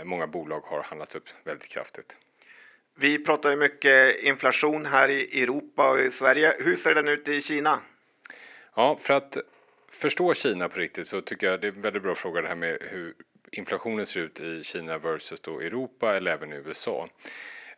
många 0.04 0.28
bolag 0.28 0.60
har 0.60 0.84
handlats 0.84 1.15
upp 1.15 1.30
väldigt 1.43 1.69
kraftigt. 1.69 2.17
Vi 2.95 3.26
pratar 3.26 3.50
ju 3.50 3.56
mycket 3.56 4.23
inflation 4.23 4.86
här 4.86 5.10
i 5.10 5.43
Europa 5.43 5.91
och 5.91 6.00
i 6.00 6.12
Sverige. 6.12 6.54
Hur 6.60 6.76
ser 6.76 6.95
den 6.95 7.08
ut 7.08 7.28
i 7.28 7.41
Kina? 7.41 7.80
Ja, 8.76 8.97
för 9.02 9.13
att 9.13 9.38
förstå 9.91 10.34
Kina 10.34 10.69
på 10.69 10.80
riktigt 10.80 11.08
så 11.08 11.21
tycker 11.21 11.47
jag 11.47 11.62
det 11.62 11.67
är 11.67 11.71
en 11.71 11.82
väldigt 11.82 12.04
bra 12.04 12.15
fråga 12.15 12.41
det 12.41 12.47
här 12.47 12.56
med 12.56 12.78
hur 12.82 13.13
inflationen 13.52 14.06
ser 14.06 14.19
ut 14.19 14.39
i 14.39 14.63
Kina 14.63 14.97
versus 14.97 15.41
då 15.41 15.60
Europa 15.60 16.15
eller 16.15 16.32
även 16.32 16.54
i 16.54 16.56
USA. 16.56 17.08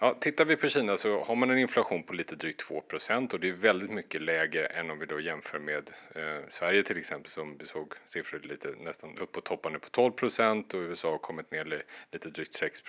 Ja, 0.01 0.17
tittar 0.19 0.45
vi 0.45 0.55
på 0.55 0.67
Kina 0.67 0.97
så 0.97 1.23
har 1.23 1.35
man 1.35 1.49
en 1.49 1.57
inflation 1.57 2.03
på 2.03 2.13
lite 2.13 2.35
drygt 2.35 2.69
2% 2.69 3.33
och 3.33 3.39
det 3.39 3.49
är 3.49 3.53
väldigt 3.53 3.89
mycket 3.89 4.21
lägre 4.21 4.65
än 4.65 4.91
om 4.91 4.99
vi 4.99 5.05
då 5.05 5.19
jämför 5.19 5.59
med 5.59 5.91
eh, 6.15 6.47
Sverige 6.47 6.83
till 6.83 6.97
exempel 6.97 7.31
som 7.31 7.57
vi 7.57 7.65
såg 7.65 7.93
siffror 8.05 8.39
lite 8.39 8.67
nästan 8.67 9.17
uppåt 9.17 9.45
toppande 9.45 9.79
på 9.79 9.89
12% 9.89 10.75
och 10.75 10.79
USA 10.79 11.12
har 11.12 11.17
kommit 11.17 11.51
ner 11.51 11.83
lite 12.12 12.29
drygt 12.29 12.53
6 12.53 12.83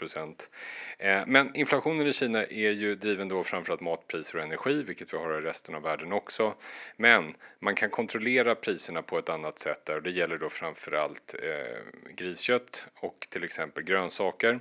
eh, 0.99 1.23
Men 1.27 1.55
inflationen 1.55 2.07
i 2.07 2.13
Kina 2.13 2.45
är 2.45 2.71
ju 2.71 2.95
driven 2.95 3.29
då 3.29 3.45
framförallt 3.45 3.81
matpriser 3.81 4.39
och 4.39 4.45
energi, 4.45 4.83
vilket 4.83 5.13
vi 5.13 5.19
har 5.19 5.39
i 5.39 5.41
resten 5.41 5.75
av 5.75 5.83
världen 5.83 6.13
också. 6.13 6.55
Men 6.97 7.35
man 7.59 7.75
kan 7.75 7.91
kontrollera 7.91 8.55
priserna 8.55 9.03
på 9.03 9.19
ett 9.19 9.29
annat 9.29 9.59
sätt 9.59 9.85
där 9.85 9.97
och 9.97 10.03
det 10.03 10.11
gäller 10.11 10.39
då 10.39 10.49
framförallt 10.49 11.35
eh, 11.43 12.13
griskött 12.15 12.85
och 12.95 13.27
till 13.31 13.45
exempel 13.45 13.85
grönsaker. 13.85 14.61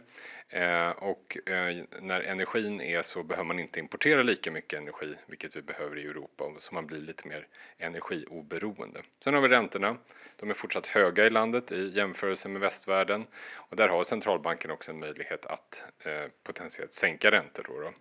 Eh, 0.51 0.89
och 0.89 1.49
eh, 1.49 1.83
när 2.01 2.21
energin 2.21 2.81
är 2.81 3.01
så 3.01 3.23
behöver 3.23 3.47
man 3.47 3.59
inte 3.59 3.79
importera 3.79 4.23
lika 4.23 4.51
mycket 4.51 4.79
energi, 4.79 5.15
vilket 5.27 5.55
vi 5.55 5.61
behöver 5.61 5.97
i 5.97 6.05
Europa, 6.05 6.43
så 6.57 6.73
man 6.75 6.87
blir 6.87 6.99
lite 6.99 7.27
mer 7.27 7.47
energioberoende. 7.77 9.01
Sen 9.23 9.33
har 9.33 9.41
vi 9.41 9.47
räntorna. 9.47 9.97
De 10.35 10.49
är 10.49 10.53
fortsatt 10.53 10.87
höga 10.87 11.25
i 11.25 11.29
landet 11.29 11.71
i 11.71 11.91
jämförelse 11.95 12.49
med 12.49 12.61
västvärlden 12.61 13.25
och 13.55 13.75
där 13.75 13.87
har 13.87 14.03
centralbanken 14.03 14.71
också 14.71 14.91
en 14.91 14.99
möjlighet 14.99 15.45
att 15.45 15.83
eh, 16.03 16.31
potentiellt 16.43 16.93
sänka 16.93 17.31
räntor. 17.31 17.65
Då, 17.67 17.79
då. 17.79 17.93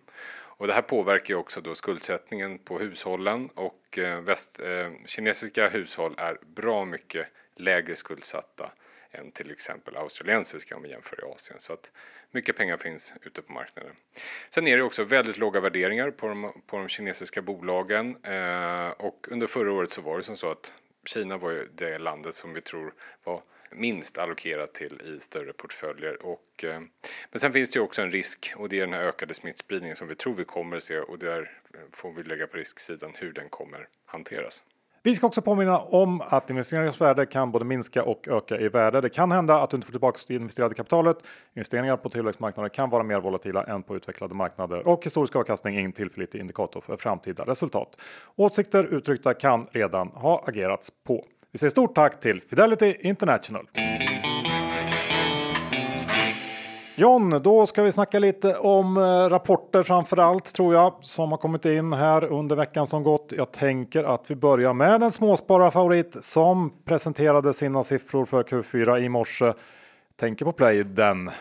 Och 0.59 0.67
det 0.67 0.73
här 0.73 0.81
påverkar 0.81 1.33
ju 1.33 1.39
också 1.39 1.61
då 1.61 1.75
skuldsättningen 1.75 2.57
på 2.57 2.79
hushållen 2.79 3.49
och 3.55 3.97
eh, 3.97 4.21
väst, 4.21 4.59
eh, 4.59 4.91
kinesiska 5.05 5.67
hushåll 5.69 6.15
är 6.17 6.37
bra 6.41 6.85
mycket 6.85 7.27
lägre 7.55 7.95
skuldsatta 7.95 8.71
än 9.11 9.31
till 9.31 9.51
exempel 9.51 9.97
australiensiska 9.97 10.75
om 10.75 10.83
vi 10.83 10.89
jämför 10.89 11.19
i 11.19 11.31
Asien. 11.33 11.59
Så 11.59 11.73
att 11.73 11.91
mycket 12.31 12.55
pengar 12.55 12.77
finns 12.77 13.13
ute 13.21 13.41
på 13.41 13.53
marknaden. 13.53 13.91
Sen 14.49 14.67
är 14.67 14.77
det 14.77 14.83
också 14.83 15.03
väldigt 15.03 15.37
låga 15.37 15.59
värderingar 15.59 16.11
på 16.11 16.27
de, 16.27 16.61
på 16.67 16.77
de 16.77 16.87
kinesiska 16.87 17.41
bolagen 17.41 18.17
eh, 18.23 18.89
och 18.89 19.27
under 19.31 19.47
förra 19.47 19.71
året 19.71 19.91
så 19.91 20.01
var 20.01 20.17
det 20.17 20.23
som 20.23 20.37
så 20.37 20.51
att 20.51 20.73
Kina 21.05 21.37
var 21.37 21.51
ju 21.51 21.67
det 21.75 21.97
landet 21.97 22.35
som 22.35 22.53
vi 22.53 22.61
tror 22.61 22.93
var 23.23 23.43
minst 23.71 24.17
allokerat 24.17 24.73
till 24.73 25.01
i 25.01 25.19
större 25.19 25.53
portföljer. 25.53 26.25
Och, 26.25 26.63
eh, 26.63 26.79
men 27.31 27.39
sen 27.39 27.53
finns 27.53 27.71
det 27.71 27.77
ju 27.79 27.83
också 27.83 28.01
en 28.01 28.11
risk 28.11 28.53
och 28.55 28.69
det 28.69 28.77
är 28.77 28.81
den 28.81 28.93
här 28.93 29.03
ökade 29.03 29.33
smittspridningen 29.33 29.95
som 29.95 30.07
vi 30.07 30.15
tror 30.15 30.33
vi 30.33 30.45
kommer 30.45 30.79
se 30.79 30.99
och 30.99 31.19
där 31.19 31.61
får 31.91 32.13
vi 32.13 32.23
lägga 32.23 32.47
på 32.47 32.57
risksidan 32.57 33.11
hur 33.15 33.33
den 33.33 33.49
kommer 33.49 33.87
hanteras. 34.05 34.63
Vi 35.09 35.15
ska 35.15 35.27
också 35.27 35.41
påminna 35.41 35.79
om 35.79 36.21
att 36.21 36.49
investeringars 36.49 37.01
värde 37.01 37.25
kan 37.25 37.51
både 37.51 37.65
minska 37.65 38.03
och 38.03 38.27
öka 38.27 38.59
i 38.59 38.69
värde. 38.69 39.01
Det 39.01 39.09
kan 39.09 39.31
hända 39.31 39.61
att 39.61 39.69
du 39.69 39.77
inte 39.77 39.85
får 39.85 39.91
tillbaka 39.91 40.19
det 40.27 40.33
investerade 40.33 40.75
kapitalet. 40.75 41.17
Investeringar 41.55 41.97
på 41.97 42.09
tillväxtmarknader 42.09 42.69
kan 42.69 42.89
vara 42.89 43.03
mer 43.03 43.19
volatila 43.19 43.63
än 43.63 43.83
på 43.83 43.95
utvecklade 43.95 44.35
marknader 44.35 44.87
och 44.87 45.05
historisk 45.05 45.35
avkastning 45.35 45.75
är 45.75 45.79
ingen 45.79 45.91
tillförlitlig 45.91 46.39
indikator 46.39 46.81
för 46.81 46.97
framtida 46.97 47.43
resultat. 47.43 48.01
Åsikter 48.35 48.93
uttryckta 48.93 49.33
kan 49.33 49.65
redan 49.71 50.07
ha 50.07 50.43
agerats 50.47 50.91
på. 51.07 51.25
Vi 51.51 51.59
säger 51.59 51.71
stort 51.71 51.95
tack 51.95 52.19
till 52.19 52.41
Fidelity 52.41 52.95
International. 52.99 53.67
John, 56.99 57.29
då 57.43 57.65
ska 57.65 57.83
vi 57.83 57.91
snacka 57.91 58.19
lite 58.19 58.55
om 58.55 58.97
eh, 58.97 59.01
rapporter 59.29 59.83
framför 59.83 60.17
allt 60.17 60.53
tror 60.53 60.73
jag 60.73 60.95
som 61.01 61.31
har 61.31 61.37
kommit 61.37 61.65
in 61.65 61.93
här 61.93 62.25
under 62.25 62.55
veckan 62.55 62.87
som 62.87 63.03
gått. 63.03 63.33
Jag 63.37 63.51
tänker 63.51 64.03
att 64.03 64.31
vi 64.31 64.35
börjar 64.35 64.73
med 64.73 65.03
en 65.03 65.11
småspararfavorit 65.11 66.17
som 66.21 66.73
presenterade 66.85 67.53
sina 67.53 67.83
siffror 67.83 68.25
för 68.25 68.43
Q4 68.43 68.97
i 68.97 69.09
morse. 69.09 69.53
Tänker 70.15 70.45
på 70.45 70.51
Playden. 70.51 71.31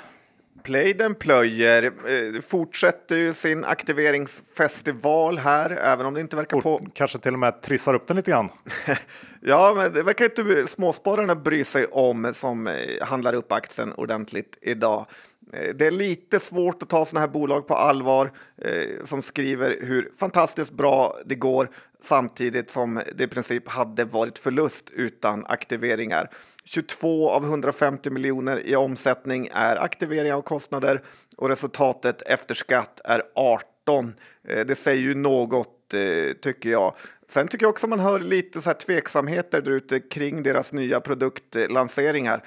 Playden 0.62 1.14
plöjer, 1.14 1.82
eh, 1.84 2.40
fortsätter 2.40 3.16
ju 3.16 3.32
sin 3.32 3.64
aktiveringsfestival 3.64 5.38
här, 5.38 5.70
även 5.70 6.06
om 6.06 6.14
det 6.14 6.20
inte 6.20 6.36
verkar 6.36 6.60
på... 6.60 6.80
Kanske 6.94 7.18
till 7.18 7.32
och 7.32 7.38
med 7.38 7.62
trissar 7.62 7.94
upp 7.94 8.06
den 8.06 8.16
lite 8.16 8.30
grann. 8.30 8.48
ja, 9.40 9.74
men 9.76 9.92
det 9.92 10.02
verkar 10.02 10.24
inte 10.24 10.66
småspararna 10.66 11.34
bry 11.34 11.64
sig 11.64 11.86
om 11.86 12.30
som 12.34 12.66
eh, 12.66 12.74
handlar 13.00 13.34
upp 13.34 13.52
aktien 13.52 13.92
ordentligt 13.92 14.58
idag. 14.62 15.06
Eh, 15.52 15.74
det 15.74 15.86
är 15.86 15.90
lite 15.90 16.40
svårt 16.40 16.82
att 16.82 16.88
ta 16.88 17.04
sådana 17.04 17.26
här 17.26 17.32
bolag 17.32 17.66
på 17.66 17.74
allvar 17.74 18.30
eh, 18.62 19.04
som 19.04 19.22
skriver 19.22 19.76
hur 19.80 20.12
fantastiskt 20.18 20.72
bra 20.72 21.16
det 21.24 21.34
går 21.34 21.68
samtidigt 22.02 22.70
som 22.70 23.00
det 23.14 23.24
i 23.24 23.28
princip 23.28 23.68
hade 23.68 24.04
varit 24.04 24.38
förlust 24.38 24.90
utan 24.90 25.46
aktiveringar. 25.46 26.30
22 26.64 27.30
av 27.30 27.44
150 27.44 28.10
miljoner 28.10 28.66
i 28.66 28.76
omsättning 28.76 29.48
är 29.52 29.76
aktiveringar 29.76 30.36
och 30.36 30.44
kostnader 30.44 31.02
och 31.36 31.48
resultatet 31.48 32.22
efter 32.22 32.54
skatt 32.54 33.00
är 33.04 33.22
18. 33.34 34.14
Eh, 34.48 34.66
det 34.66 34.74
säger 34.74 35.02
ju 35.02 35.14
något 35.14 35.94
eh, 35.94 36.32
tycker 36.42 36.70
jag. 36.70 36.94
Sen 37.28 37.48
tycker 37.48 37.64
jag 37.64 37.70
också 37.70 37.86
man 37.86 38.00
hör 38.00 38.20
lite 38.20 38.60
så 38.60 38.70
här 38.70 38.74
tveksamheter 38.74 39.60
där 39.60 39.70
ute 39.70 40.00
kring 40.00 40.42
deras 40.42 40.72
nya 40.72 41.00
produktlanseringar 41.00 42.44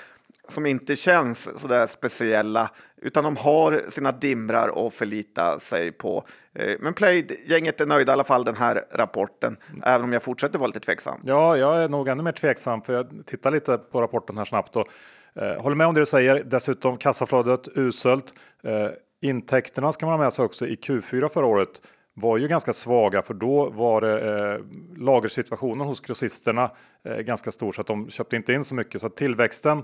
som 0.47 0.65
inte 0.65 0.95
känns 0.95 1.59
så 1.61 1.67
där 1.67 1.87
speciella 1.87 2.71
utan 3.01 3.23
de 3.23 3.37
har 3.37 3.81
sina 3.89 4.11
dimrar 4.11 4.87
att 4.87 4.93
förlita 4.93 5.59
sig 5.59 5.91
på. 5.91 6.23
Eh, 6.55 6.75
men 6.79 6.93
Play-gänget 6.93 7.81
är 7.81 7.85
nöjda 7.85 8.11
i 8.11 8.13
alla 8.13 8.23
fall 8.23 8.43
den 8.43 8.55
här 8.55 8.85
rapporten, 8.91 9.57
även 9.83 10.03
om 10.03 10.13
jag 10.13 10.23
fortsätter 10.23 10.59
vara 10.59 10.67
lite 10.67 10.79
tveksam. 10.79 11.21
Ja, 11.23 11.57
jag 11.57 11.83
är 11.83 11.89
nog 11.89 12.07
ännu 12.07 12.23
mer 12.23 12.31
tveksam 12.31 12.81
för 12.81 12.93
jag 12.93 13.25
tittar 13.25 13.51
lite 13.51 13.77
på 13.77 14.01
rapporten 14.01 14.37
här 14.37 14.45
snabbt 14.45 14.75
och 14.75 14.87
eh, 15.35 15.61
håller 15.61 15.75
med 15.75 15.87
om 15.87 15.93
det 15.93 16.01
du 16.01 16.05
säger. 16.05 16.43
Dessutom 16.43 16.97
kassaflödet 16.97 17.67
uselt. 17.75 18.33
Eh, 18.63 18.87
intäkterna 19.21 19.93
ska 19.93 20.05
man 20.05 20.13
ha 20.13 20.23
med 20.23 20.33
sig 20.33 20.45
också 20.45 20.67
i 20.67 20.75
Q4 20.75 21.29
förra 21.29 21.45
året 21.45 21.81
var 22.13 22.37
ju 22.37 22.47
ganska 22.47 22.73
svaga 22.73 23.21
för 23.21 23.33
då 23.33 23.69
var 23.69 24.01
det, 24.01 24.51
eh, 24.53 24.59
lagersituationen 24.97 25.87
hos 25.87 25.99
grossisterna 25.99 26.71
eh, 27.03 27.17
ganska 27.17 27.51
stor 27.51 27.71
så 27.71 27.81
att 27.81 27.87
de 27.87 28.09
köpte 28.09 28.35
inte 28.35 28.53
in 28.53 28.63
så 28.63 28.75
mycket 28.75 29.01
så 29.01 29.07
att 29.07 29.15
tillväxten 29.15 29.83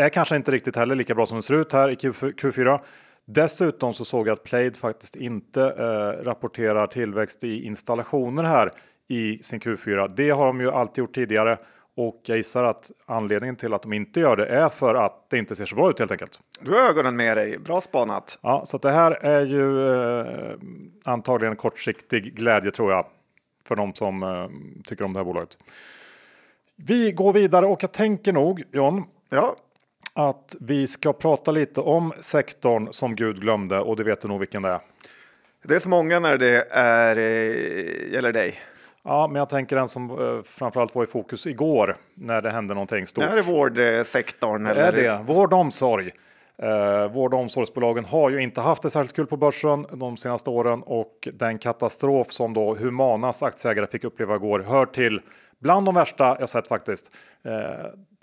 är 0.00 0.08
kanske 0.08 0.36
inte 0.36 0.50
riktigt 0.50 0.76
heller 0.76 0.94
lika 0.94 1.14
bra 1.14 1.26
som 1.26 1.36
det 1.36 1.42
ser 1.42 1.54
ut 1.54 1.72
här 1.72 1.88
i 1.88 1.94
Q4. 1.94 2.80
Dessutom 3.26 3.94
så 3.94 4.04
såg 4.04 4.28
jag 4.28 4.32
att 4.32 4.44
Plaid 4.44 4.76
faktiskt 4.76 5.16
inte 5.16 5.62
eh, 5.62 6.24
rapporterar 6.24 6.86
tillväxt 6.86 7.44
i 7.44 7.66
installationer 7.66 8.42
här 8.42 8.72
i 9.08 9.38
sin 9.42 9.60
Q4. 9.60 10.12
Det 10.16 10.30
har 10.30 10.46
de 10.46 10.60
ju 10.60 10.70
alltid 10.70 11.02
gjort 11.02 11.14
tidigare 11.14 11.58
och 11.96 12.20
jag 12.24 12.36
gissar 12.36 12.64
att 12.64 12.90
anledningen 13.06 13.56
till 13.56 13.74
att 13.74 13.82
de 13.82 13.92
inte 13.92 14.20
gör 14.20 14.36
det 14.36 14.46
är 14.46 14.68
för 14.68 14.94
att 14.94 15.30
det 15.30 15.38
inte 15.38 15.56
ser 15.56 15.66
så 15.66 15.76
bra 15.76 15.90
ut 15.90 15.98
helt 15.98 16.10
enkelt. 16.10 16.40
Du 16.60 16.70
har 16.70 16.90
ögonen 16.90 17.16
med 17.16 17.36
dig, 17.36 17.58
bra 17.58 17.80
spanat. 17.80 18.38
Ja, 18.42 18.62
så 18.66 18.78
det 18.78 18.90
här 18.90 19.12
är 19.12 19.46
ju 19.46 19.90
eh, 19.92 20.58
antagligen 21.04 21.56
kortsiktig 21.56 22.34
glädje 22.34 22.70
tror 22.70 22.92
jag 22.92 23.06
för 23.64 23.76
de 23.76 23.94
som 23.94 24.22
eh, 24.22 24.48
tycker 24.84 25.04
om 25.04 25.12
det 25.12 25.18
här 25.18 25.24
bolaget. 25.24 25.58
Vi 26.76 27.12
går 27.12 27.32
vidare 27.32 27.66
och 27.66 27.82
jag 27.82 27.92
tänker 27.92 28.32
nog 28.32 28.62
John. 28.72 29.04
Ja 29.30 29.56
att 30.14 30.56
vi 30.60 30.86
ska 30.86 31.12
prata 31.12 31.50
lite 31.50 31.80
om 31.80 32.12
sektorn 32.20 32.88
som 32.90 33.16
Gud 33.16 33.40
glömde 33.40 33.80
och 33.80 33.96
det 33.96 34.04
vet 34.04 34.20
du 34.20 34.28
nog 34.28 34.38
vilken 34.38 34.62
det 34.62 34.68
är. 34.68 34.80
Det 35.64 35.74
är 35.74 35.78
så 35.78 35.88
många 35.88 36.18
när 36.18 36.38
det 36.38 36.66
är, 36.70 37.18
eh, 37.18 38.12
gäller 38.12 38.32
dig. 38.32 38.54
Ja, 39.04 39.26
men 39.26 39.36
jag 39.36 39.48
tänker 39.48 39.76
den 39.76 39.88
som 39.88 40.10
eh, 40.10 40.42
framförallt 40.42 40.94
var 40.94 41.04
i 41.04 41.06
fokus 41.06 41.46
igår 41.46 41.96
när 42.14 42.40
det 42.40 42.50
hände 42.50 42.74
någonting 42.74 43.06
stort. 43.06 43.24
Är 43.24 43.36
det 43.36 43.42
vårdsektorn? 43.42 44.64
Det 44.64 44.70
är 44.70 44.92
det, 44.92 45.20
vård 45.26 45.52
och 45.52 45.58
omsorg. 45.58 46.10
Eh, 46.62 47.12
vård 47.12 47.34
och 47.34 47.40
omsorgsbolagen 47.40 48.04
har 48.04 48.30
ju 48.30 48.42
inte 48.42 48.60
haft 48.60 48.82
det 48.82 48.90
särskilt 48.90 49.16
kul 49.16 49.26
på 49.26 49.36
börsen 49.36 49.86
de 49.92 50.16
senaste 50.16 50.50
åren 50.50 50.82
och 50.82 51.28
den 51.32 51.58
katastrof 51.58 52.32
som 52.32 52.54
då 52.54 52.74
Humanas 52.74 53.42
aktieägare 53.42 53.86
fick 53.86 54.04
uppleva 54.04 54.36
igår 54.36 54.60
hör 54.68 54.86
till 54.86 55.20
bland 55.60 55.86
de 55.86 55.94
värsta 55.94 56.36
jag 56.40 56.48
sett 56.48 56.68
faktiskt. 56.68 57.10
Eh, 57.44 57.52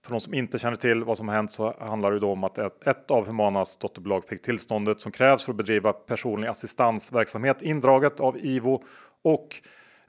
för 0.07 0.11
de 0.11 0.19
som 0.19 0.33
inte 0.33 0.59
känner 0.59 0.75
till 0.75 1.03
vad 1.03 1.17
som 1.17 1.27
har 1.27 1.35
hänt 1.35 1.51
så 1.51 1.75
handlar 1.79 2.11
det 2.11 2.19
då 2.19 2.31
om 2.31 2.43
att 2.43 2.57
ett, 2.57 3.11
av 3.11 3.27
Humanas 3.27 3.77
dotterbolag 3.77 4.25
fick 4.25 4.41
tillståndet 4.41 5.01
som 5.01 5.11
krävs 5.11 5.43
för 5.43 5.51
att 5.51 5.57
bedriva 5.57 5.93
personlig 5.93 6.47
assistansverksamhet 6.47 7.61
indraget 7.61 8.19
av 8.19 8.37
IVO 8.37 8.83
och 9.21 9.55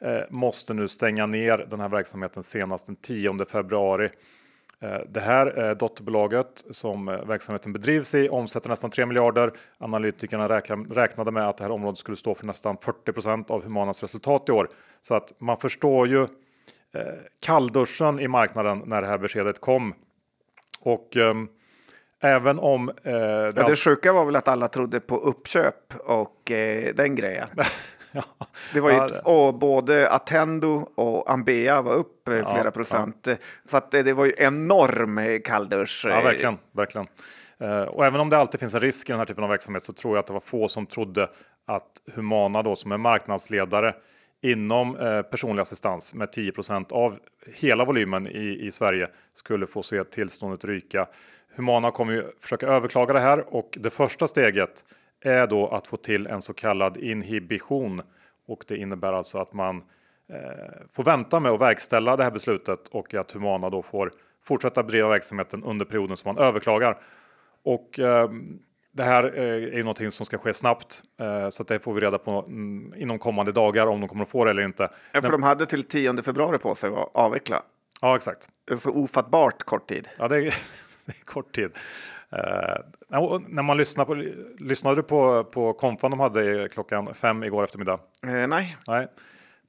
eh, 0.00 0.20
måste 0.30 0.74
nu 0.74 0.88
stänga 0.88 1.26
ner 1.26 1.66
den 1.70 1.80
här 1.80 1.88
verksamheten 1.88 2.42
senast 2.42 2.86
den 2.86 2.96
10 2.96 3.44
februari. 3.44 4.10
Eh, 4.80 4.98
det 5.08 5.20
här 5.20 5.64
eh, 5.64 5.76
dotterbolaget 5.76 6.64
som 6.70 7.08
eh, 7.08 7.24
verksamheten 7.24 7.72
bedrivs 7.72 8.14
i 8.14 8.28
omsätter 8.28 8.68
nästan 8.68 8.90
3 8.90 9.06
miljarder. 9.06 9.52
Analytikerna 9.78 10.48
räknade 10.90 11.30
med 11.30 11.48
att 11.48 11.56
det 11.56 11.64
här 11.64 11.70
området 11.70 11.98
skulle 11.98 12.16
stå 12.16 12.34
för 12.34 12.46
nästan 12.46 12.76
40% 12.76 13.50
av 13.50 13.64
Humanas 13.64 14.02
resultat 14.02 14.48
i 14.48 14.52
år. 14.52 14.68
Så 15.02 15.14
att 15.14 15.32
man 15.38 15.56
förstår 15.56 16.08
ju 16.08 16.26
eh, 16.94 17.02
kallduschen 17.40 18.20
i 18.20 18.28
marknaden 18.28 18.82
när 18.86 19.00
det 19.00 19.06
här 19.06 19.18
beskedet 19.18 19.60
kom. 19.60 19.94
Och 20.80 21.16
eh, 21.16 21.34
även 22.20 22.58
om... 22.58 22.88
Eh, 22.88 22.94
det, 23.04 23.52
ja, 23.56 23.66
det 23.66 23.76
sjuka 23.76 24.12
var 24.12 24.24
väl 24.24 24.36
att 24.36 24.48
alla 24.48 24.68
trodde 24.68 25.00
på 25.00 25.16
uppköp 25.16 25.94
och 26.04 26.50
eh, 26.50 26.94
den 26.94 27.16
grejen. 27.16 27.48
ja. 28.12 28.22
Det 28.74 28.80
var 28.80 28.90
ju 28.90 28.96
ja, 28.96 29.06
det. 29.06 29.20
och 29.24 29.54
både 29.54 30.10
Attendo 30.10 30.88
och 30.94 31.30
Ambea 31.30 31.82
var 31.82 31.94
upp 31.94 32.28
eh, 32.28 32.52
flera 32.52 32.70
procent. 32.70 33.28
Så 33.64 33.76
att 33.76 33.90
det, 33.90 34.02
det, 34.02 34.12
var 34.12 34.24
ju 34.24 34.32
enorm 34.38 35.40
kalldusch. 35.44 36.06
Ja, 36.08 36.20
verkligen, 36.20 36.58
verkligen. 36.72 37.06
Eh, 37.60 37.82
och 37.82 38.06
även 38.06 38.20
om 38.20 38.30
det 38.30 38.38
alltid 38.38 38.60
finns 38.60 38.74
en 38.74 38.80
risk 38.80 39.10
i 39.10 39.12
den 39.12 39.18
här 39.18 39.26
typen 39.26 39.44
av 39.44 39.50
verksamhet 39.50 39.82
så 39.82 39.92
tror 39.92 40.14
jag 40.14 40.18
att 40.18 40.26
det 40.26 40.32
var 40.32 40.40
få 40.40 40.68
som 40.68 40.86
trodde 40.86 41.30
att 41.66 41.90
Humana 42.14 42.62
då 42.62 42.76
som 42.76 42.92
är 42.92 42.98
marknadsledare 42.98 43.94
inom 44.40 44.96
eh, 44.96 45.22
personlig 45.22 45.62
assistans 45.62 46.14
med 46.14 46.28
10% 46.28 46.92
av 46.92 47.18
hela 47.54 47.84
volymen 47.84 48.26
i, 48.26 48.66
i 48.66 48.70
Sverige 48.70 49.08
skulle 49.34 49.66
få 49.66 49.82
se 49.82 50.04
tillståndet 50.04 50.64
ryka. 50.64 51.06
Humana 51.56 51.90
kommer 51.90 52.12
ju 52.12 52.24
försöka 52.40 52.66
överklaga 52.66 53.12
det 53.12 53.20
här 53.20 53.54
och 53.54 53.78
det 53.80 53.90
första 53.90 54.26
steget 54.26 54.84
är 55.20 55.46
då 55.46 55.68
att 55.68 55.86
få 55.86 55.96
till 55.96 56.26
en 56.26 56.42
så 56.42 56.54
kallad 56.54 56.96
inhibition 56.96 58.02
och 58.46 58.64
det 58.68 58.76
innebär 58.76 59.12
alltså 59.12 59.38
att 59.38 59.52
man 59.52 59.76
eh, 60.32 60.86
får 60.92 61.04
vänta 61.04 61.40
med 61.40 61.52
att 61.52 61.60
verkställa 61.60 62.16
det 62.16 62.24
här 62.24 62.30
beslutet 62.30 62.88
och 62.88 63.14
att 63.14 63.32
Humana 63.32 63.70
då 63.70 63.82
får 63.82 64.12
fortsätta 64.44 64.82
bedriva 64.82 65.08
verksamheten 65.08 65.64
under 65.64 65.84
perioden 65.84 66.16
som 66.16 66.34
man 66.34 66.44
överklagar. 66.44 66.98
Och 67.62 67.98
eh, 67.98 68.30
det 68.98 69.04
här 69.04 69.38
eh, 69.38 69.78
är 69.78 69.82
någonting 69.82 70.10
som 70.10 70.26
ska 70.26 70.38
ske 70.38 70.54
snabbt 70.54 71.02
eh, 71.20 71.48
så 71.48 71.62
det 71.62 71.78
får 71.78 71.94
vi 71.94 72.00
reda 72.00 72.18
på 72.18 72.44
mm, 72.48 72.94
inom 72.96 73.18
kommande 73.18 73.52
dagar 73.52 73.86
om 73.86 74.00
de 74.00 74.08
kommer 74.08 74.22
att 74.22 74.30
få 74.30 74.44
det 74.44 74.50
eller 74.50 74.62
inte. 74.62 74.82
Ja, 74.82 74.90
för 75.12 75.22
Men, 75.22 75.30
de 75.30 75.42
hade 75.42 75.66
till 75.66 75.82
10 75.82 76.22
februari 76.22 76.58
på 76.58 76.74
sig 76.74 76.90
att 76.90 77.10
avveckla. 77.14 77.62
Ja, 78.00 78.16
exakt. 78.16 78.48
Så 78.78 78.90
ofattbart 78.90 79.62
kort 79.62 79.88
tid. 79.88 80.08
Ja, 80.18 80.28
det 80.28 80.36
är, 80.36 80.40
det 81.04 81.12
är 81.20 81.24
kort 81.24 81.54
tid. 81.54 81.70
Uh, 82.32 83.40
när 83.48 83.62
man 83.62 83.76
lyssnar 83.76 84.04
på, 84.04 84.14
lyssnade 84.58 84.96
du 84.96 85.02
på, 85.02 85.44
på 85.44 85.72
konfan 85.72 86.10
de 86.10 86.20
hade 86.20 86.68
klockan 86.68 87.14
fem 87.14 87.44
igår 87.44 87.64
eftermiddag? 87.64 88.00
Uh, 88.26 88.46
nej. 88.46 88.76
nej. 88.88 89.08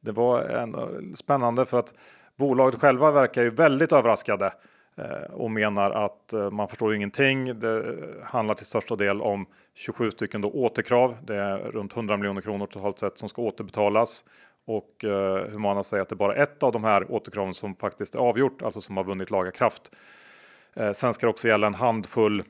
Det 0.01 0.11
var 0.11 0.41
en, 0.41 0.75
spännande 1.15 1.65
för 1.65 1.79
att 1.79 1.93
bolaget 2.37 2.79
själva 2.79 3.11
verkar 3.11 3.41
ju 3.41 3.49
väldigt 3.49 3.91
överraskade 3.91 4.53
Eh, 4.99 5.33
och 5.33 5.51
menar 5.51 5.91
att 5.91 6.33
eh, 6.33 6.51
man 6.51 6.67
förstår 6.67 6.95
ingenting. 6.95 7.59
Det 7.59 7.77
eh, 7.77 7.93
handlar 8.23 8.55
till 8.55 8.65
största 8.65 8.95
del 8.95 9.21
om 9.21 9.45
27 9.73 10.11
stycken 10.11 10.41
då 10.41 10.49
återkrav. 10.49 11.17
Det 11.23 11.35
är 11.35 11.57
runt 11.57 11.95
100 11.95 12.17
miljoner 12.17 12.41
kronor 12.41 12.65
totalt 12.65 12.99
sett 12.99 13.17
som 13.17 13.29
ska 13.29 13.41
återbetalas 13.41 14.23
och 14.65 15.05
Humana 15.49 15.83
säger 15.83 16.01
att 16.01 16.09
det 16.09 16.13
är 16.13 16.17
bara 16.17 16.35
ett 16.35 16.63
av 16.63 16.71
de 16.71 16.83
här 16.83 17.11
återkraven 17.11 17.53
som 17.53 17.75
faktiskt 17.75 18.15
är 18.15 18.19
avgjort, 18.19 18.61
alltså 18.61 18.81
som 18.81 18.97
har 18.97 19.03
vunnit 19.03 19.31
laga 19.31 19.51
kraft. 19.51 19.91
Eh, 20.73 20.91
sen 20.91 21.13
ska 21.13 21.25
det 21.25 21.29
också 21.29 21.47
gälla 21.47 21.67
en 21.67 21.73
handfull 21.73 22.43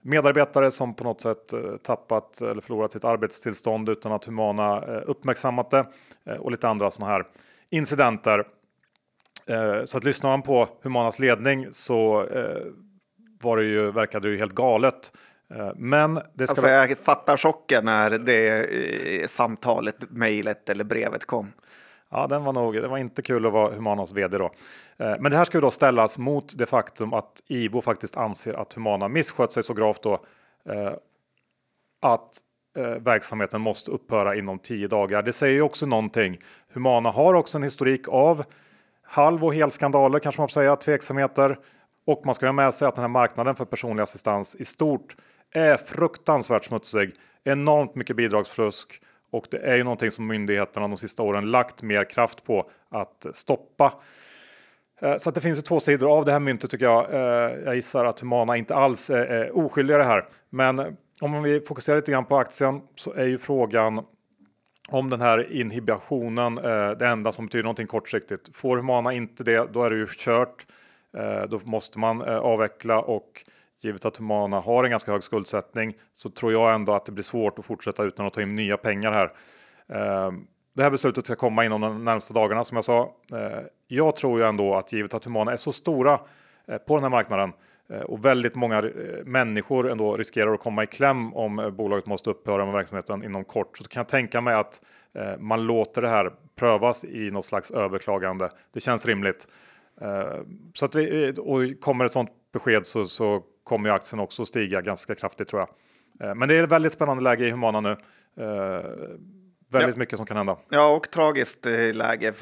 medarbetare 0.00 0.70
som 0.70 0.94
på 0.94 1.04
något 1.04 1.20
sätt 1.20 1.52
eh, 1.52 1.76
tappat 1.82 2.40
eller 2.40 2.60
förlorat 2.60 2.92
sitt 2.92 3.04
arbetstillstånd 3.04 3.88
utan 3.88 4.12
att 4.12 4.24
Humana 4.24 4.82
eh, 4.82 5.02
uppmärksammat 5.06 5.70
det 5.70 5.86
och 6.38 6.50
lite 6.50 6.68
andra 6.68 6.90
sådana 6.90 7.12
här 7.12 7.24
incidenter. 7.70 8.44
Så 9.84 9.98
att 9.98 10.04
lyssnar 10.04 10.30
man 10.30 10.42
på 10.42 10.68
Humanas 10.82 11.18
ledning 11.18 11.68
så 11.72 12.26
var 13.42 13.56
det 13.56 13.64
ju, 13.64 13.90
verkade 13.90 14.28
det 14.28 14.32
ju 14.32 14.38
helt 14.38 14.54
galet. 14.54 15.12
Men 15.76 16.14
det 16.14 16.46
ska... 16.46 16.52
Alltså 16.52 16.68
jag 16.68 16.98
fattar 16.98 17.36
chocken 17.36 17.84
när 17.84 18.10
det 18.10 19.30
samtalet, 19.30 20.10
mejlet 20.10 20.68
eller 20.68 20.84
brevet 20.84 21.24
kom. 21.24 21.52
Ja, 22.14 22.26
den 22.26 22.44
var 22.44 22.52
nog, 22.52 22.74
det 22.74 22.88
var 22.88 22.98
inte 22.98 23.22
kul 23.22 23.46
att 23.46 23.52
vara 23.52 23.74
Humanas 23.74 24.12
vd 24.12 24.38
då. 24.38 24.44
Eh, 24.96 25.14
men 25.20 25.30
det 25.30 25.36
här 25.36 25.44
ska 25.44 25.58
ju 25.58 25.62
då 25.62 25.70
ställas 25.70 26.18
mot 26.18 26.58
det 26.58 26.66
faktum 26.66 27.12
att 27.12 27.42
IVO 27.46 27.80
faktiskt 27.80 28.16
anser 28.16 28.54
att 28.54 28.72
Humana 28.72 29.08
misskött 29.08 29.52
sig 29.52 29.62
så 29.62 29.74
gravt 29.74 30.02
då 30.02 30.12
eh, 30.68 30.92
att 32.02 32.38
eh, 32.78 32.84
verksamheten 32.84 33.60
måste 33.60 33.90
upphöra 33.90 34.34
inom 34.34 34.58
tio 34.58 34.88
dagar. 34.88 35.22
Det 35.22 35.32
säger 35.32 35.54
ju 35.54 35.62
också 35.62 35.86
någonting. 35.86 36.40
Humana 36.72 37.10
har 37.10 37.34
också 37.34 37.58
en 37.58 37.64
historik 37.64 38.08
av 38.08 38.44
halv 39.04 39.44
och 39.44 39.54
helskandaler 39.54 40.18
kanske 40.18 40.40
man 40.40 40.48
får 40.48 40.52
säga, 40.52 40.76
tveksamheter. 40.76 41.58
Och 42.06 42.22
man 42.24 42.34
ska 42.34 42.46
ha 42.46 42.52
med 42.52 42.74
sig 42.74 42.88
att 42.88 42.94
den 42.94 43.02
här 43.02 43.08
marknaden 43.08 43.56
för 43.56 43.64
personlig 43.64 44.02
assistans 44.02 44.54
i 44.54 44.64
stort 44.64 45.16
är 45.54 45.76
fruktansvärt 45.76 46.64
smutsig. 46.64 47.12
Enormt 47.44 47.94
mycket 47.94 48.16
bidragsfusk 48.16 49.00
och 49.34 49.46
det 49.50 49.58
är 49.58 49.76
ju 49.76 49.84
någonting 49.84 50.10
som 50.10 50.26
myndigheterna 50.26 50.88
de 50.88 50.96
sista 50.96 51.22
åren 51.22 51.50
lagt 51.50 51.82
mer 51.82 52.10
kraft 52.10 52.44
på 52.44 52.70
att 52.90 53.26
stoppa. 53.32 53.92
Eh, 55.00 55.16
så 55.16 55.28
att 55.28 55.34
det 55.34 55.40
finns 55.40 55.58
ju 55.58 55.62
två 55.62 55.80
sidor 55.80 56.18
av 56.18 56.24
det 56.24 56.32
här 56.32 56.40
myntet 56.40 56.70
tycker 56.70 56.84
jag. 56.84 57.14
Eh, 57.14 57.58
jag 57.64 57.74
gissar 57.74 58.04
att 58.04 58.20
Humana 58.20 58.56
inte 58.56 58.74
alls 58.74 59.10
är 59.10 59.56
oskyldiga 59.56 59.96
i 59.96 59.98
det 59.98 60.04
här. 60.04 60.24
Men 60.50 60.78
eh, 60.78 60.86
om 61.20 61.42
vi 61.42 61.60
fokuserar 61.60 61.96
lite 61.96 62.12
grann 62.12 62.24
på 62.24 62.36
aktien 62.36 62.80
så 62.94 63.12
är 63.12 63.26
ju 63.26 63.38
frågan 63.38 64.04
om 64.88 65.10
den 65.10 65.20
här 65.20 65.52
inhibitionen 65.52 66.58
eh, 66.58 66.90
det 66.90 67.06
enda 67.06 67.32
som 67.32 67.46
betyder 67.46 67.62
någonting 67.62 67.86
kortsiktigt. 67.86 68.56
Får 68.56 68.76
Humana 68.76 69.12
inte 69.12 69.44
det, 69.44 69.72
då 69.72 69.82
är 69.82 69.90
det 69.90 69.96
ju 69.96 70.06
kört. 70.10 70.66
Eh, 71.16 71.42
då 71.42 71.60
måste 71.64 71.98
man 71.98 72.22
eh, 72.22 72.38
avveckla 72.38 73.00
och 73.00 73.44
givet 73.80 74.04
att 74.04 74.16
Humana 74.16 74.60
har 74.60 74.84
en 74.84 74.90
ganska 74.90 75.12
hög 75.12 75.22
skuldsättning 75.22 75.94
så 76.12 76.30
tror 76.30 76.52
jag 76.52 76.74
ändå 76.74 76.94
att 76.94 77.06
det 77.06 77.12
blir 77.12 77.24
svårt 77.24 77.58
att 77.58 77.64
fortsätta 77.64 78.04
utan 78.04 78.26
att 78.26 78.32
ta 78.32 78.42
in 78.42 78.54
nya 78.54 78.76
pengar 78.76 79.12
här. 79.12 79.32
Eh, 79.88 80.32
det 80.74 80.82
här 80.82 80.90
beslutet 80.90 81.24
ska 81.24 81.34
komma 81.34 81.64
inom 81.64 81.80
de 81.80 82.04
närmsta 82.04 82.34
dagarna 82.34 82.64
som 82.64 82.76
jag 82.76 82.84
sa. 82.84 83.12
Jag 83.88 84.16
tror 84.16 84.40
ju 84.40 84.46
ändå 84.46 84.74
att 84.74 84.92
givet 84.92 85.14
att 85.14 85.24
Humana 85.24 85.52
är 85.52 85.56
så 85.56 85.72
stora 85.72 86.20
eh, 86.68 86.78
på 86.78 86.94
den 86.94 87.02
här 87.02 87.10
marknaden 87.10 87.48
eh, 87.48 87.54
och 88.06 88.24
väldigt 88.24 88.54
många 88.54 88.78
eh, 88.78 89.24
människor 89.24 89.90
ändå 89.90 90.16
riskerar 90.16 90.54
att 90.54 90.60
komma 90.60 90.84
i 90.84 90.86
kläm 90.86 91.34
om 91.34 91.74
bolaget 91.76 92.06
måste 92.06 92.30
upphöra 92.30 92.64
med 92.64 92.74
verksamheten 92.74 93.24
inom 93.24 93.44
kort. 93.44 93.78
Så 93.78 93.84
kan 93.84 94.00
jag 94.00 94.08
tänka 94.08 94.40
mig 94.40 94.54
att 94.54 94.80
man 95.38 95.66
låter 95.66 96.02
det 96.02 96.08
här 96.08 96.32
prövas 96.56 97.04
i 97.04 97.30
något 97.30 97.44
slags 97.44 97.70
överklagande. 97.70 98.50
Det 98.72 98.80
känns 98.80 99.06
rimligt. 99.06 99.48
Så 100.74 100.84
att 100.84 100.94
vi, 100.94 101.32
och 101.38 101.80
kommer 101.80 102.04
ett 102.04 102.12
sådant 102.12 102.30
besked 102.52 102.86
så, 102.86 103.04
så 103.04 103.42
kommer 103.64 103.88
ju 103.88 103.94
aktien 103.94 104.20
också 104.20 104.46
stiga 104.46 104.80
ganska 104.80 105.14
kraftigt 105.14 105.48
tror 105.48 105.60
jag. 105.60 105.68
Eh, 106.28 106.34
men 106.34 106.48
det 106.48 106.54
är 106.54 106.64
ett 106.64 106.72
väldigt 106.72 106.92
spännande 106.92 107.22
läge 107.22 107.46
i 107.46 107.50
Humana 107.50 107.80
nu. 107.80 107.90
Eh, 107.90 108.84
väldigt 109.70 109.94
ja. 109.94 109.98
mycket 109.98 110.16
som 110.16 110.26
kan 110.26 110.36
hända. 110.36 110.56
Ja, 110.68 110.96
och 110.96 111.10
tragiskt 111.10 111.66
eh, 111.66 111.94
läge. 111.94 112.32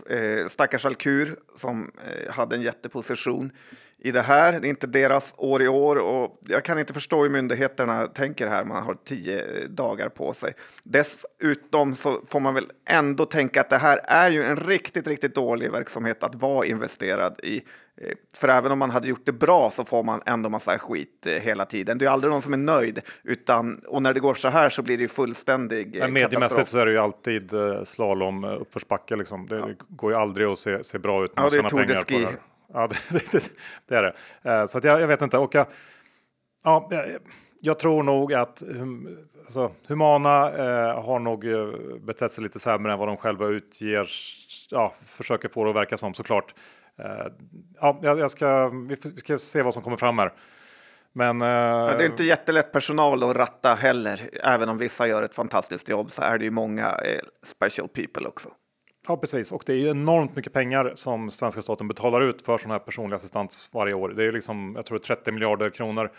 Stackars 0.49 0.87
Alkur 0.87 1.37
som 1.57 1.91
hade 2.31 2.57
en 2.57 2.63
jätteposition 2.63 3.51
i 4.05 4.13
det 4.13 4.21
här. 4.21 4.61
Det 4.61 4.67
är 4.67 4.71
inte 4.71 4.87
deras 4.87 5.35
år 5.37 5.63
i 5.63 5.69
år 5.69 5.97
och 5.97 6.39
jag 6.41 6.65
kan 6.65 6.79
inte 6.79 6.93
förstå 6.93 7.23
hur 7.23 7.31
myndigheterna 7.31 8.07
tänker 8.07 8.47
här. 8.47 8.65
Man 8.65 8.83
har 8.83 8.97
tio 9.05 9.67
dagar 9.69 10.09
på 10.09 10.33
sig. 10.33 10.55
Dessutom 10.85 11.95
så 11.95 12.21
får 12.29 12.41
man 12.41 12.55
väl 12.55 12.67
ändå 12.89 13.25
tänka 13.25 13.61
att 13.61 13.71
det 13.71 13.79
här 13.79 14.01
är 14.05 14.31
ju 14.31 14.43
en 14.43 14.57
riktigt, 14.57 15.07
riktigt 15.07 15.35
dålig 15.35 15.73
verksamhet 15.73 16.23
att 16.23 16.35
vara 16.35 16.67
investerad 16.67 17.41
i. 17.43 17.57
Eh, 17.57 18.15
för 18.35 18.49
även 18.49 18.73
om 18.73 18.79
man 18.79 18.91
hade 18.91 19.09
gjort 19.09 19.27
det 19.27 19.33
bra 19.33 19.71
så 19.71 19.85
får 19.85 20.05
man 20.05 20.23
ändå 20.27 20.49
massa 20.49 20.79
skit 20.79 21.27
eh, 21.27 21.33
hela 21.33 21.65
tiden. 21.65 21.99
Det 21.99 22.05
är 22.05 22.11
aldrig 22.11 22.33
någon 22.33 22.43
som 22.43 22.53
är 22.53 22.57
nöjd. 22.57 23.01
Utan, 23.23 23.81
och 23.89 24.03
när 24.03 24.15
det 24.15 24.21
går 24.21 24.35
så 24.35 24.49
här 24.49 24.69
så 24.69 24.83
blir 24.83 24.97
det 24.97 25.03
ju 25.03 25.09
fullständig 25.09 25.97
Men 25.99 26.13
mediemässigt 26.13 26.69
så 26.69 26.79
är 26.79 26.87
det 26.87 26.93
ju 26.93 26.99
alltid 26.99 27.53
slalom 27.85 28.45
uppförsbacke. 28.45 29.17
Liksom. 29.17 29.47
Det 29.47 29.57
ja. 29.57 29.69
går 29.89 30.13
ju 30.13 30.19
aldrig 30.19 30.47
att 30.47 30.59
se, 30.59 30.85
se 30.85 30.99
bra 30.99 31.25
ut. 31.25 31.33
Ja, 31.37 31.49
det 31.51 31.57
är 31.57 31.63
Tour 31.63 31.85
de 31.85 31.95
Ski 31.95 32.27
Ja, 32.73 32.87
det, 33.11 33.33
det, 33.33 33.53
det, 33.87 33.97
är 33.97 34.03
det. 34.03 34.15
Eh, 34.51 34.67
så 34.67 34.79
att 34.79 34.85
jag, 34.85 35.01
jag 35.01 35.09
vet 35.09 35.23
inte. 35.23 35.39
Och 35.39 35.55
jag, 35.55 35.67
ja, 36.65 36.91
jag 37.61 37.79
tror 37.79 38.03
nog 38.03 38.35
att 38.35 38.63
alltså, 39.45 39.73
Humana 39.87 40.51
eh, 40.51 41.05
har 41.05 41.19
nog 41.19 41.47
eh, 41.47 41.67
betett 42.01 42.33
sig 42.33 42.45
lite 42.45 42.59
sämre 42.59 42.93
än 42.93 42.99
vad 42.99 43.09
de 43.09 43.17
själva 43.17 43.47
utger. 43.47 44.09
Ja, 44.71 44.93
försöker 45.07 45.49
få 45.49 45.65
det 45.65 45.71
att 45.71 45.77
verka 45.77 45.97
som 45.97 46.15
såklart. 46.15 46.55
Eh, 46.99 47.27
ja, 47.81 47.99
jag 48.03 48.31
ska, 48.31 48.69
vi 48.69 48.97
ska 48.97 49.39
se 49.39 49.63
vad 49.63 49.75
som 49.75 49.83
kommer 49.83 49.97
fram 49.97 50.19
här. 50.19 50.33
Men, 51.13 51.43
eh, 51.43 51.49
ja, 51.49 51.95
det 51.99 52.05
är 52.05 52.11
inte 52.11 52.25
jättelätt 52.25 52.73
personal 52.73 53.23
att 53.23 53.37
ratta 53.37 53.75
heller. 53.75 54.31
Även 54.45 54.69
om 54.69 54.79
vissa 54.79 55.07
gör 55.07 55.23
ett 55.23 55.35
fantastiskt 55.35 55.89
jobb 55.89 56.11
så 56.11 56.23
är 56.23 56.39
det 56.39 56.45
ju 56.45 56.51
många 56.51 56.89
eh, 56.89 57.21
special 57.43 57.89
people 57.89 58.29
också. 58.29 58.49
Ja, 59.09 59.17
precis. 59.17 59.53
Och 59.53 59.63
det 59.67 59.73
är 59.73 59.77
ju 59.77 59.89
enormt 59.89 60.37
mycket 60.37 60.53
pengar 60.53 60.93
som 60.95 61.31
svenska 61.31 61.63
staten 61.63 61.89
betalar 61.89 62.21
ut 62.21 62.43
för 62.43 62.59
sån 62.59 62.71
här 62.71 62.79
personlig 62.79 63.17
assistans 63.17 63.71
varje 63.73 63.95
år. 63.95 64.09
Det 64.09 64.25
är 64.25 64.33
liksom, 64.33 64.73
jag 64.77 64.87
tror 64.87 64.99
30 64.99 65.33
miljarder 65.33 65.71
kronor 65.71 66.11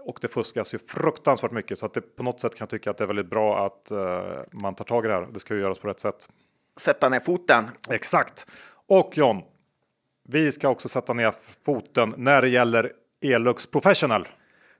och 0.00 0.18
det 0.20 0.28
fuskas 0.28 0.74
ju 0.74 0.78
fruktansvärt 0.78 1.50
mycket 1.50 1.78
så 1.78 1.86
att 1.86 1.94
det 1.94 2.16
på 2.16 2.22
något 2.22 2.40
sätt 2.40 2.54
kan 2.54 2.64
jag 2.64 2.70
tycka 2.70 2.90
att 2.90 2.98
det 2.98 3.04
är 3.04 3.08
väldigt 3.08 3.30
bra 3.30 3.66
att 3.66 3.92
uh, 3.92 4.60
man 4.62 4.74
tar 4.74 4.84
tag 4.84 5.04
i 5.04 5.08
det 5.08 5.14
här. 5.14 5.28
Det 5.32 5.40
ska 5.40 5.54
ju 5.54 5.60
göras 5.60 5.78
på 5.78 5.88
rätt 5.88 6.00
sätt. 6.00 6.28
Sätta 6.76 7.08
ner 7.08 7.20
foten. 7.20 7.64
Exakt. 7.90 8.46
Och 8.86 9.12
John, 9.14 9.42
vi 10.28 10.52
ska 10.52 10.68
också 10.68 10.88
sätta 10.88 11.12
ner 11.12 11.34
foten 11.64 12.14
när 12.16 12.42
det 12.42 12.48
gäller 12.48 12.92
Elux 13.24 13.66
Professional. 13.66 14.28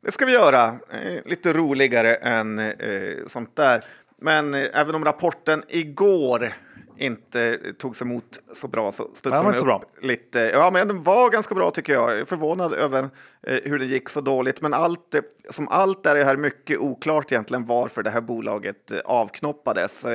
Det 0.01 0.13
ska 0.13 0.27
vi 0.27 0.33
göra. 0.33 0.67
Eh, 0.67 1.23
lite 1.25 1.53
roligare 1.53 2.15
än 2.15 2.59
eh, 2.59 3.27
sånt 3.27 3.57
där. 3.57 3.85
Men 4.19 4.55
eh, 4.55 4.69
även 4.73 4.95
om 4.95 5.05
rapporten 5.05 5.63
igår 5.69 6.53
inte 6.99 7.59
togs 7.79 8.03
emot 8.03 8.41
så 8.53 8.69
bra 8.69 8.93
så 8.93 9.11
studsade 9.15 9.49
den 9.49 9.59
upp 9.59 9.65
bra. 9.65 9.83
lite. 10.01 10.39
Ja, 10.39 10.71
men 10.71 10.89
den 10.89 11.03
var 11.03 11.31
ganska 11.31 11.55
bra 11.55 11.71
tycker 11.71 11.93
jag. 11.93 12.11
Jag 12.11 12.19
är 12.19 12.25
förvånad 12.25 12.73
över 12.73 13.09
eh, 13.47 13.59
hur 13.65 13.79
det 13.79 13.85
gick 13.85 14.09
så 14.09 14.21
dåligt. 14.21 14.61
Men 14.61 14.75
allt, 14.75 15.15
eh, 15.15 15.21
som 15.51 15.69
allt 15.69 16.07
är 16.07 16.15
det 16.15 16.25
här 16.25 16.37
mycket 16.37 16.79
oklart 16.79 17.33
egentligen 17.33 17.65
varför 17.65 18.03
det 18.03 18.11
här 18.11 18.21
bolaget 18.21 18.91
eh, 18.91 18.99
avknoppades. 19.05 20.07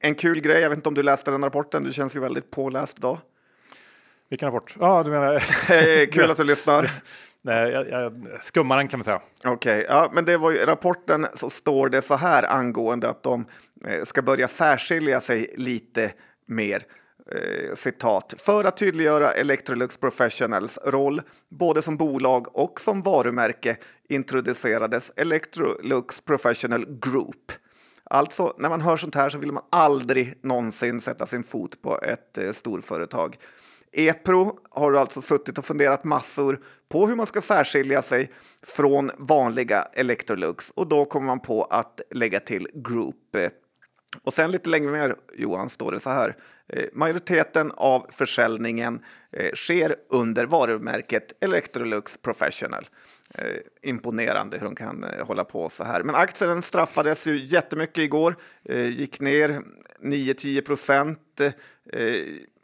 En 0.00 0.14
kul 0.14 0.40
grej, 0.40 0.60
jag 0.60 0.68
vet 0.68 0.76
inte 0.76 0.88
om 0.88 0.94
du 0.94 1.02
läste 1.02 1.30
den 1.30 1.44
rapporten, 1.44 1.84
du 1.84 1.92
känns 1.92 2.16
ju 2.16 2.20
väldigt 2.20 2.50
påläst 2.50 2.98
idag. 2.98 3.18
Vilken 4.30 4.46
rapport? 4.46 4.76
Ja, 4.80 5.02
du 5.02 5.10
menar... 5.10 6.06
Kul 6.12 6.30
att 6.30 6.36
du 6.36 6.44
lyssnar. 6.44 6.90
Jag, 7.42 8.12
skummaren 8.40 8.88
kan 8.88 8.98
man 8.98 9.04
säga. 9.04 9.20
Okej, 9.44 9.52
okay, 9.52 9.84
ja, 9.88 10.10
men 10.12 10.24
det 10.24 10.36
var 10.36 10.50
ju 10.50 10.58
rapporten 10.58 11.26
så 11.34 11.50
står 11.50 11.88
det 11.88 12.02
så 12.02 12.14
här 12.14 12.42
angående 12.52 13.08
att 13.08 13.22
de 13.22 13.46
eh, 13.86 14.04
ska 14.04 14.22
börja 14.22 14.48
särskilja 14.48 15.20
sig 15.20 15.54
lite 15.56 16.12
mer. 16.46 16.82
Eh, 17.32 17.74
citat. 17.74 18.34
För 18.38 18.64
att 18.64 18.76
tydliggöra 18.76 19.30
Electrolux 19.30 19.96
Professionals 19.96 20.78
roll 20.84 21.20
både 21.48 21.82
som 21.82 21.96
bolag 21.96 22.56
och 22.56 22.80
som 22.80 23.02
varumärke 23.02 23.76
introducerades 24.08 25.12
Electrolux 25.16 26.20
Professional 26.20 26.86
Group. 27.00 27.52
Alltså, 28.04 28.54
när 28.58 28.68
man 28.68 28.80
hör 28.80 28.96
sånt 28.96 29.14
här 29.14 29.30
så 29.30 29.38
vill 29.38 29.52
man 29.52 29.62
aldrig 29.70 30.38
någonsin 30.42 31.00
sätta 31.00 31.26
sin 31.26 31.42
fot 31.42 31.82
på 31.82 32.00
ett 32.02 32.38
eh, 32.38 32.52
storföretag. 32.52 33.36
Epro 33.92 34.58
har 34.70 34.92
alltså 34.92 35.20
suttit 35.20 35.58
och 35.58 35.64
funderat 35.64 36.04
massor 36.04 36.60
på 36.88 37.06
hur 37.06 37.16
man 37.16 37.26
ska 37.26 37.40
särskilja 37.40 38.02
sig 38.02 38.30
från 38.62 39.10
vanliga 39.18 39.82
Electrolux 39.82 40.70
och 40.70 40.88
då 40.88 41.04
kommer 41.04 41.26
man 41.26 41.40
på 41.40 41.64
att 41.64 42.00
lägga 42.10 42.40
till 42.40 42.68
Group. 42.74 43.36
Och 44.22 44.34
sen 44.34 44.50
lite 44.50 44.70
längre 44.70 44.92
ner, 44.92 45.14
Johan, 45.34 45.70
står 45.70 45.92
det 45.92 46.00
så 46.00 46.10
här. 46.10 46.36
Eh, 46.68 46.84
majoriteten 46.92 47.72
av 47.76 48.06
försäljningen 48.10 49.04
eh, 49.32 49.52
sker 49.54 49.96
under 50.10 50.46
varumärket 50.46 51.32
Electrolux 51.40 52.16
Professional. 52.16 52.86
Eh, 53.34 53.56
imponerande 53.82 54.58
hur 54.58 54.64
de 54.64 54.74
kan 54.74 55.04
hålla 55.22 55.44
på 55.44 55.68
så 55.68 55.84
här. 55.84 56.02
Men 56.02 56.14
aktien 56.14 56.62
straffades 56.62 57.26
ju 57.26 57.46
jättemycket 57.46 57.98
igår, 57.98 58.36
gick 58.90 59.20
ner 59.20 59.62
9-10 60.02 60.60
procent. 60.60 61.40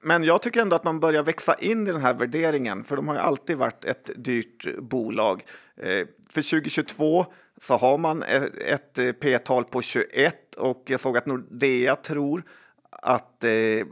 Men 0.04 0.24
jag 0.24 0.42
tycker 0.42 0.60
ändå 0.60 0.76
att 0.76 0.84
man 0.84 1.00
börjar 1.00 1.22
växa 1.22 1.54
in 1.54 1.86
i 1.86 1.92
den 1.92 2.00
här 2.00 2.14
värderingen, 2.14 2.84
för 2.84 2.96
de 2.96 3.08
har 3.08 3.14
ju 3.14 3.20
alltid 3.20 3.56
varit 3.56 3.84
ett 3.84 4.10
dyrt 4.16 4.78
bolag. 4.78 5.42
Eh, 5.76 6.06
för 6.28 6.50
2022 6.50 7.26
så 7.60 7.76
har 7.76 7.98
man 7.98 8.22
e-, 8.22 8.48
ett 8.66 8.98
eh, 8.98 9.12
P-tal 9.12 9.64
på 9.64 9.82
21 9.82 10.54
och 10.54 10.82
jag 10.86 11.00
såg 11.00 11.16
att 11.16 11.26
Nordea 11.26 11.96
tror 11.96 12.42
att 12.90 13.44
eh, 13.44 13.50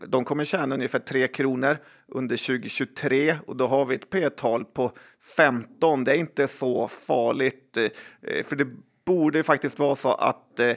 de 0.09 0.25
kommer 0.25 0.45
tjäna 0.45 0.75
ungefär 0.75 0.99
3 0.99 1.29
kronor 1.29 1.77
under 2.09 2.47
2023 2.47 3.37
och 3.47 3.57
då 3.57 3.67
har 3.67 3.87
vi 3.87 3.95
ett 3.95 4.11
P-tal 4.11 4.65
på 4.65 4.93
15. 5.37 6.05
Det 6.05 6.13
är 6.13 6.17
inte 6.17 6.49
så 6.49 6.89
farligt, 6.89 7.77
eh, 7.77 8.45
för 8.45 8.57
det 8.57 8.67
borde 9.05 9.43
faktiskt 9.43 9.79
vara 9.79 9.97
så 9.97 10.13
att 10.13 10.61
eh, 10.61 10.73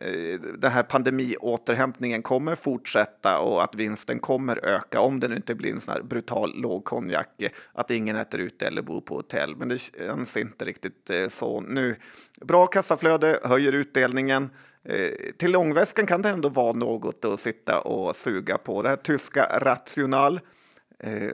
Eh, 0.00 0.40
den 0.40 0.72
här 0.72 0.82
pandemiåterhämtningen 0.82 2.22
kommer 2.22 2.54
fortsätta 2.54 3.38
och 3.38 3.64
att 3.64 3.74
vinsten 3.74 4.18
kommer 4.18 4.64
öka 4.64 5.00
om 5.00 5.20
det 5.20 5.28
nu 5.28 5.36
inte 5.36 5.54
blir 5.54 5.72
en 5.72 5.80
sån 5.80 5.94
här 5.94 6.02
brutal 6.02 6.60
lågkonjak, 6.60 7.28
att 7.72 7.90
ingen 7.90 8.16
äter 8.16 8.40
ute 8.40 8.66
eller 8.66 8.82
bor 8.82 9.00
på 9.00 9.14
hotell. 9.14 9.56
Men 9.56 9.68
det 9.68 9.78
känns 9.78 10.36
inte 10.36 10.64
riktigt 10.64 11.10
eh, 11.10 11.28
så 11.28 11.60
nu. 11.60 11.96
Bra 12.40 12.66
kassaflöde, 12.66 13.40
höjer 13.44 13.72
utdelningen. 13.72 14.50
Eh, 14.84 15.10
till 15.38 15.52
långväskan 15.52 16.06
kan 16.06 16.22
det 16.22 16.28
ändå 16.28 16.48
vara 16.48 16.72
något 16.72 17.24
att 17.24 17.40
sitta 17.40 17.80
och 17.80 18.16
suga 18.16 18.58
på. 18.58 18.82
Det 18.82 18.88
här 18.88 18.96
tyska 18.96 19.58
Rational 19.60 20.40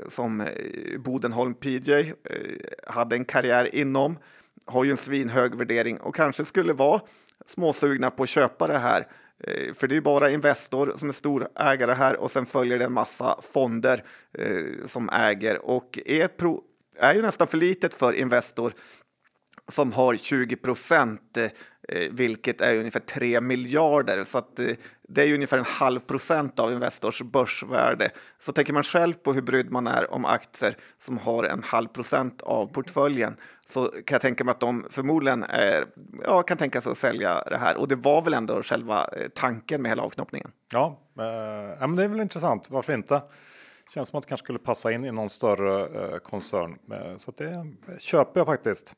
som 0.08 0.46
Bodenholm 0.98 1.54
PJ 1.54 2.12
hade 2.86 3.16
en 3.16 3.24
karriär 3.24 3.74
inom 3.74 4.16
har 4.66 4.84
ju 4.84 4.90
en 4.90 4.96
svinhög 4.96 5.54
värdering 5.54 6.00
och 6.00 6.14
kanske 6.14 6.44
skulle 6.44 6.72
vara 6.72 7.00
småsugna 7.48 8.10
på 8.10 8.22
att 8.22 8.28
köpa 8.28 8.66
det 8.66 8.78
här. 8.78 9.06
Eh, 9.44 9.74
för 9.74 9.88
det 9.88 9.96
är 9.96 10.00
bara 10.00 10.30
Investor 10.30 10.92
som 10.96 11.08
är 11.08 11.12
stor 11.12 11.48
ägare 11.56 11.92
här 11.92 12.16
och 12.16 12.30
sen 12.30 12.46
följer 12.46 12.78
det 12.78 12.84
en 12.84 12.92
massa 12.92 13.38
fonder 13.42 14.04
eh, 14.38 14.86
som 14.86 15.08
äger 15.08 15.58
och 15.58 15.98
Epro 16.06 16.62
är 16.98 17.14
ju 17.14 17.22
nästan 17.22 17.46
för 17.46 17.56
litet 17.56 17.94
för 17.94 18.12
Investor 18.12 18.72
som 19.68 19.92
har 19.92 20.16
20 20.16 20.56
procent 20.56 21.36
eh, 21.36 21.50
Eh, 21.92 22.08
vilket 22.10 22.60
är 22.60 22.78
ungefär 22.78 23.00
3 23.00 23.40
miljarder. 23.40 24.24
Så 24.24 24.38
att, 24.38 24.58
eh, 24.58 24.66
det 25.08 25.22
är 25.22 25.34
ungefär 25.34 25.58
en 25.58 25.64
halv 25.64 26.00
procent 26.00 26.58
av 26.58 26.72
Investors 26.72 27.22
börsvärde. 27.22 28.10
Så 28.38 28.52
tänker 28.52 28.72
man 28.72 28.82
själv 28.82 29.14
på 29.14 29.32
hur 29.32 29.42
brydd 29.42 29.70
man 29.70 29.86
är 29.86 30.14
om 30.14 30.24
aktier 30.24 30.76
som 30.98 31.18
har 31.18 31.44
en 31.44 31.62
halv 31.62 31.88
procent 31.88 32.42
av 32.42 32.66
portföljen 32.66 33.36
så 33.64 33.84
kan 33.84 34.14
jag 34.14 34.20
tänka 34.20 34.44
mig 34.44 34.52
att 34.52 34.60
de 34.60 34.86
förmodligen 34.90 35.42
är, 35.42 35.86
ja, 36.24 36.42
kan 36.42 36.56
tänka 36.56 36.80
sig 36.80 36.92
att 36.92 36.98
sälja 36.98 37.42
det 37.46 37.58
här. 37.58 37.76
Och 37.76 37.88
det 37.88 37.96
var 37.96 38.22
väl 38.22 38.34
ändå 38.34 38.62
själva 38.62 39.08
eh, 39.16 39.28
tanken 39.28 39.82
med 39.82 39.90
hela 39.90 40.02
avknoppningen. 40.02 40.50
Ja, 40.72 41.00
eh, 41.18 41.88
men 41.88 41.96
det 41.96 42.04
är 42.04 42.08
väl 42.08 42.20
intressant. 42.20 42.70
Varför 42.70 42.92
inte? 42.92 43.22
Känns 43.94 44.08
som 44.08 44.18
att 44.18 44.24
det 44.24 44.28
kanske 44.28 44.44
skulle 44.44 44.58
passa 44.58 44.92
in 44.92 45.04
i 45.04 45.12
någon 45.12 45.30
större 45.30 46.02
eh, 46.02 46.18
koncern. 46.18 46.78
Så 47.16 47.30
det 47.30 47.66
köper 47.98 48.40
jag 48.40 48.46
faktiskt. 48.46 48.96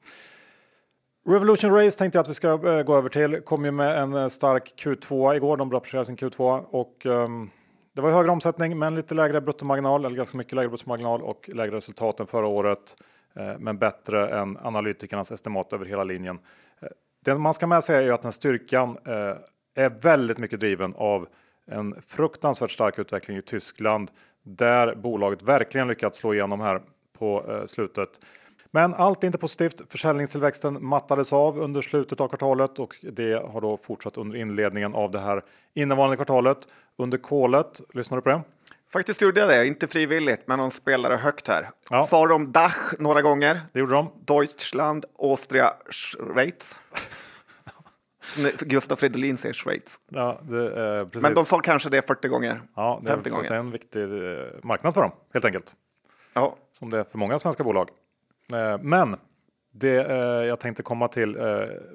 Revolution 1.26 1.70
Race 1.70 1.98
tänkte 1.98 2.16
jag 2.16 2.22
att 2.22 2.28
vi 2.28 2.34
ska 2.34 2.48
eh, 2.52 2.82
gå 2.82 2.96
över 2.96 3.08
till. 3.08 3.40
Kom 3.40 3.64
ju 3.64 3.70
med 3.70 3.98
en 3.98 4.14
eh, 4.14 4.28
stark 4.28 4.74
Q2 4.76 5.34
igår. 5.34 5.56
De 5.56 5.72
rapporterade 5.72 6.06
sin 6.06 6.16
Q2 6.16 6.64
och 6.70 7.06
um, 7.06 7.50
det 7.92 8.00
var 8.00 8.10
högre 8.10 8.30
omsättning, 8.30 8.78
men 8.78 8.94
lite 8.94 9.14
lägre 9.14 9.40
bruttomarginal 9.40 10.04
eller 10.04 10.16
ganska 10.16 10.38
mycket 10.38 10.52
lägre 10.52 10.68
bruttomarginal 10.68 11.22
och 11.22 11.50
lägre 11.52 11.76
resultat 11.76 12.20
än 12.20 12.26
förra 12.26 12.46
året. 12.46 12.96
Uh, 13.40 13.58
men 13.58 13.78
bättre 13.78 14.40
än 14.40 14.56
analytikernas 14.56 15.30
estimat 15.32 15.72
över 15.72 15.86
hela 15.86 16.04
linjen. 16.04 16.38
Det 17.24 17.34
man 17.34 17.54
ska 17.54 17.66
med 17.66 17.84
sig 17.84 17.96
är 17.96 18.02
ju 18.02 18.12
att 18.12 18.22
den 18.22 18.32
styrkan 18.32 18.96
är 19.74 20.00
väldigt 20.00 20.38
mycket 20.38 20.60
driven 20.60 20.94
av 20.94 21.28
en 21.66 22.02
fruktansvärt 22.06 22.70
stark 22.70 22.98
utveckling 22.98 23.36
i 23.36 23.42
Tyskland 23.42 24.10
där 24.42 24.94
bolaget 24.94 25.42
verkligen 25.42 25.88
lyckats 25.88 26.18
slå 26.18 26.34
igenom 26.34 26.60
här 26.60 26.82
på 27.18 27.62
slutet. 27.66 28.08
Men 28.72 28.94
allt 28.94 29.24
är 29.24 29.26
inte 29.26 29.38
positivt. 29.38 29.82
Försäljningstillväxten 29.88 30.84
mattades 30.86 31.32
av 31.32 31.58
under 31.58 31.82
slutet 31.82 32.20
av 32.20 32.28
kvartalet 32.28 32.78
och 32.78 32.96
det 33.02 33.42
har 33.52 33.60
då 33.60 33.76
fortsatt 33.76 34.16
under 34.16 34.38
inledningen 34.38 34.94
av 34.94 35.10
det 35.10 35.20
här 35.20 35.44
innevarande 35.74 36.16
kvartalet. 36.16 36.58
Under 36.98 37.18
kolet, 37.18 37.80
lyssnar 37.94 38.18
du 38.18 38.22
på 38.22 38.28
det? 38.28 38.42
Faktiskt 38.92 39.22
gjorde 39.22 39.40
jag 39.40 39.48
det, 39.48 39.66
inte 39.66 39.86
frivilligt, 39.86 40.42
men 40.46 40.58
de 40.58 40.70
spelade 40.70 41.16
högt 41.16 41.48
här. 41.48 41.70
Ja. 41.90 42.02
Sa 42.02 42.26
de 42.26 42.52
Dach 42.52 42.92
några 42.98 43.22
gånger? 43.22 43.60
Det 43.72 43.78
gjorde 43.80 43.92
de. 43.92 44.10
Deutschland, 44.24 45.04
Austria, 45.18 45.72
Schweiz. 45.90 46.76
Gustav 48.60 48.96
Fridolin 48.96 49.36
säger 49.36 49.52
Schweiz. 49.52 50.00
Ja, 50.10 50.40
det, 50.42 50.98
eh, 50.98 51.06
men 51.22 51.34
de 51.34 51.44
sa 51.44 51.58
kanske 51.58 51.90
det 51.90 52.06
40 52.06 52.28
gånger. 52.28 52.62
Ja, 52.76 53.00
det 53.02 53.08
50 53.08 53.30
gånger. 53.30 53.48
Det 53.48 53.54
är 53.54 53.58
en 53.58 53.70
viktig 53.70 54.02
eh, 54.02 54.08
marknad 54.62 54.94
för 54.94 55.02
dem, 55.02 55.12
helt 55.32 55.44
enkelt. 55.44 55.72
Ja. 56.32 56.56
Som 56.72 56.90
det 56.90 56.98
är 56.98 57.04
för 57.04 57.18
många 57.18 57.38
svenska 57.38 57.64
bolag. 57.64 57.88
Eh, 58.52 58.78
men 58.82 59.16
det 59.72 60.10
eh, 60.10 60.46
jag 60.46 60.60
tänkte 60.60 60.82
komma 60.82 61.08
till 61.08 61.36
eh, 61.36 61.44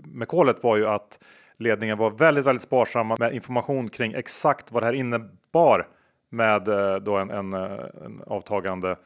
med 0.04 0.28
kolet 0.28 0.64
var 0.64 0.78
ju 0.78 0.88
att 0.88 1.20
ledningen 1.58 1.98
var 1.98 2.12
väldigt, 2.12 2.46
väldigt 2.46 2.64
sparsamma 2.64 3.16
med 3.20 3.34
information 3.34 3.90
kring 3.90 4.14
exakt 4.14 4.72
vad 4.72 4.84
det 4.84 4.86
här 4.86 4.94
innebar 4.94 5.88
med 6.30 6.64
då 7.02 7.18
en, 7.18 7.30
en, 7.30 7.54
en 7.54 8.22
avtagande 8.28 8.98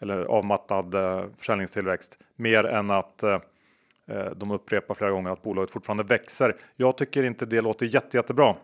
eller 0.00 0.24
avmattad 0.24 0.94
försäljningstillväxt. 1.38 2.18
Mer 2.36 2.66
än 2.66 2.90
att 2.90 3.24
de 4.36 4.50
upprepar 4.50 4.94
flera 4.94 5.10
gånger 5.10 5.30
att 5.30 5.42
bolaget 5.42 5.70
fortfarande 5.70 6.02
växer. 6.02 6.56
Jag 6.76 6.96
tycker 6.96 7.22
inte 7.22 7.46
det 7.46 7.60
låter 7.60 7.86
jätte, 7.86 8.16
jättebra. 8.16 8.56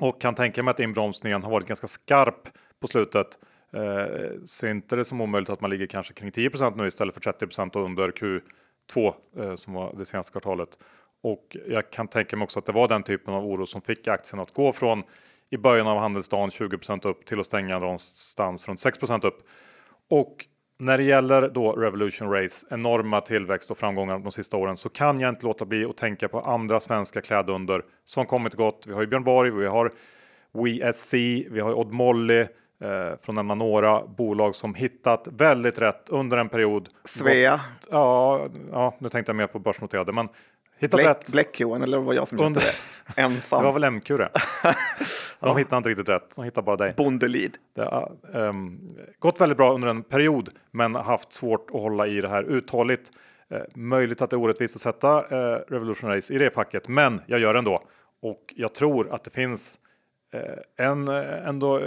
Och 0.00 0.20
kan 0.20 0.34
tänka 0.34 0.62
mig 0.62 0.70
att 0.70 0.80
inbromsningen 0.80 1.42
har 1.42 1.50
varit 1.50 1.66
ganska 1.66 1.86
skarp 1.86 2.48
på 2.80 2.86
slutet. 2.86 3.38
Eh, 3.72 4.42
ser 4.44 4.70
inte 4.70 4.96
det 4.96 5.04
som 5.04 5.20
omöjligt 5.20 5.50
att 5.50 5.60
man 5.60 5.70
ligger 5.70 5.86
kanske 5.86 6.14
kring 6.14 6.30
10% 6.30 6.76
nu 6.76 6.86
istället 6.86 7.14
för 7.14 7.20
30% 7.20 7.84
under 7.84 8.08
Q2 8.08 9.14
eh, 9.36 9.54
som 9.54 9.74
var 9.74 9.94
det 9.98 10.04
senaste 10.04 10.32
kvartalet. 10.32 10.78
Och 11.22 11.56
jag 11.68 11.90
kan 11.90 12.08
tänka 12.08 12.36
mig 12.36 12.44
också 12.44 12.58
att 12.58 12.66
det 12.66 12.72
var 12.72 12.88
den 12.88 13.02
typen 13.02 13.34
av 13.34 13.46
oro 13.46 13.66
som 13.66 13.82
fick 13.82 14.08
aktien 14.08 14.40
att 14.40 14.54
gå 14.54 14.72
från 14.72 15.02
i 15.50 15.56
början 15.56 15.86
av 15.86 15.98
handelsdagen 15.98 16.50
20% 16.50 17.06
upp 17.06 17.24
till 17.24 17.40
att 17.40 17.46
stänga 17.46 17.78
någonstans 17.78 18.68
runt 18.68 18.80
6% 18.80 19.26
upp. 19.26 19.48
Och 20.10 20.46
när 20.78 20.98
det 20.98 21.04
gäller 21.04 21.48
då 21.48 21.72
Revolution 21.72 22.30
Race 22.30 22.66
enorma 22.70 23.20
tillväxt 23.20 23.70
och 23.70 23.78
framgångar 23.78 24.18
de 24.18 24.32
sista 24.32 24.56
åren 24.56 24.76
så 24.76 24.88
kan 24.88 25.20
jag 25.20 25.28
inte 25.28 25.46
låta 25.46 25.64
bli 25.64 25.84
att 25.84 25.96
tänka 25.96 26.28
på 26.28 26.40
andra 26.40 26.80
svenska 26.80 27.20
klädunder 27.20 27.84
som 28.04 28.26
kommit 28.26 28.54
gott. 28.54 28.84
Vi 28.86 28.92
har 28.92 29.00
ju 29.00 29.06
Björn 29.06 29.24
Borg, 29.24 29.50
vi 29.50 29.66
har 29.66 29.92
WeSC, 30.52 31.14
vi 31.50 31.60
har 31.60 31.78
Odd 31.78 31.92
Molly, 31.92 32.46
Eh, 32.80 33.12
att 33.12 33.34
nämna 33.34 33.54
några 33.54 34.06
bolag 34.06 34.54
som 34.54 34.74
hittat 34.74 35.28
väldigt 35.32 35.78
rätt 35.78 36.08
under 36.08 36.36
en 36.36 36.48
period. 36.48 36.88
Svea. 37.04 37.60
Ja, 37.90 38.48
ja, 38.72 38.96
nu 38.98 39.08
tänkte 39.08 39.30
jag 39.30 39.36
mer 39.36 39.46
på 39.46 39.58
börsnoterade, 39.58 40.12
men 40.12 40.28
hittat 40.78 41.00
Bläck, 41.00 41.06
rätt. 41.06 41.32
Bläck-Johan, 41.32 41.82
eller 41.82 41.98
var 41.98 42.14
jag 42.14 42.28
som 42.28 42.40
under... 42.40 42.60
det? 42.60 43.22
Ensam. 43.22 43.58
det 43.62 43.72
var 43.72 43.80
väl 43.80 43.90
MQ 43.90 44.08
det. 44.08 44.30
De 45.40 45.56
hittade 45.56 45.76
inte 45.76 45.88
riktigt 45.88 46.08
rätt, 46.08 46.36
de 46.36 46.44
hittade 46.44 46.64
bara 46.64 46.76
dig. 46.76 46.94
Bondelid. 46.96 47.56
Det 47.74 47.82
har 47.82 48.16
um, 48.32 48.88
gått 49.18 49.40
väldigt 49.40 49.58
bra 49.58 49.74
under 49.74 49.88
en 49.88 50.02
period, 50.02 50.50
men 50.70 50.94
haft 50.94 51.32
svårt 51.32 51.70
att 51.70 51.80
hålla 51.80 52.06
i 52.06 52.20
det 52.20 52.28
här 52.28 52.42
uthålligt. 52.42 53.10
Uh, 53.52 53.58
möjligt 53.74 54.22
att 54.22 54.30
det 54.30 54.36
är 54.36 54.40
orättvist 54.40 54.76
att 54.76 54.82
sätta 54.82 55.22
uh, 55.22 55.60
Revolution 55.68 56.10
Race 56.10 56.34
i 56.34 56.38
det 56.38 56.50
facket, 56.50 56.88
men 56.88 57.20
jag 57.26 57.40
gör 57.40 57.52
det 57.52 57.58
ändå. 57.58 57.82
Och 58.22 58.54
jag 58.56 58.74
tror 58.74 59.14
att 59.14 59.24
det 59.24 59.30
finns 59.30 59.78
uh, 60.34 60.86
en 60.86 61.08
ändå 61.08 61.80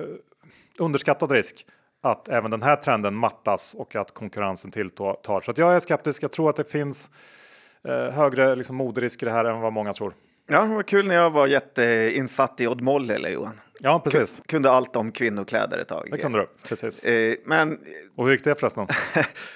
underskattad 0.80 1.32
risk 1.32 1.66
att 2.04 2.30
även 2.30 2.52
den 2.52 2.64
här 2.64 2.76
trenden 2.76 3.16
mattas 3.16 3.74
och 3.74 3.96
att 3.96 4.14
konkurrensen 4.14 4.72
tilltar. 4.72 5.42
Så 5.42 5.52
att 5.52 5.58
jag 5.58 5.76
är 5.76 5.80
skeptisk. 5.80 6.24
Jag 6.24 6.32
tror 6.32 6.50
att 6.50 6.56
det 6.56 6.72
finns 6.72 7.12
eh, 7.88 8.14
högre 8.14 8.56
liksom, 8.56 8.76
moderisk 8.76 9.24
i 9.24 9.26
det 9.26 9.32
här 9.32 9.46
än 9.46 9.62
vad 9.62 9.74
många 9.74 9.94
tror. 9.94 10.14
Ja, 10.48 10.62
det 10.62 10.76
var 10.76 10.84
kul 10.84 11.08
när 11.08 11.16
jag 11.16 11.30
var 11.30 11.48
jätteinsatt 11.48 12.62
i 12.62 12.68
Odd 12.68 12.82
Molle, 12.82 13.30
Johan. 13.30 13.60
Ja, 13.80 14.00
precis. 14.00 14.42
Kunde 14.46 14.72
allt 14.72 14.96
om 14.96 15.12
kvinnokläder 15.12 15.78
ett 15.78 15.88
tag. 15.88 16.08
Det 16.12 16.18
kunde 16.18 16.40
du, 16.40 16.48
precis. 16.68 17.06
Eh, 17.06 17.36
men... 17.46 17.80
Och 18.16 18.26
hur 18.26 18.32
gick 18.32 18.44
det 18.44 18.56
förresten? 18.56 18.88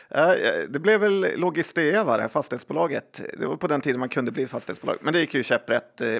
det 0.69 0.79
blev 0.79 0.99
väl 0.99 1.27
Logistea, 1.35 2.03
var 2.03 2.19
det, 2.19 2.27
fastighetsbolaget. 2.27 3.21
Det 3.39 3.45
var 3.45 3.55
på 3.55 3.67
den 3.67 3.81
tiden 3.81 3.99
man 3.99 4.09
kunde 4.09 4.31
bli 4.31 4.47
fastighetsbolag. 4.47 4.97
Men 5.01 5.13
det 5.13 5.19
gick 5.19 5.33
ju 5.33 5.43
käpprätt 5.43 6.01
eh, 6.01 6.17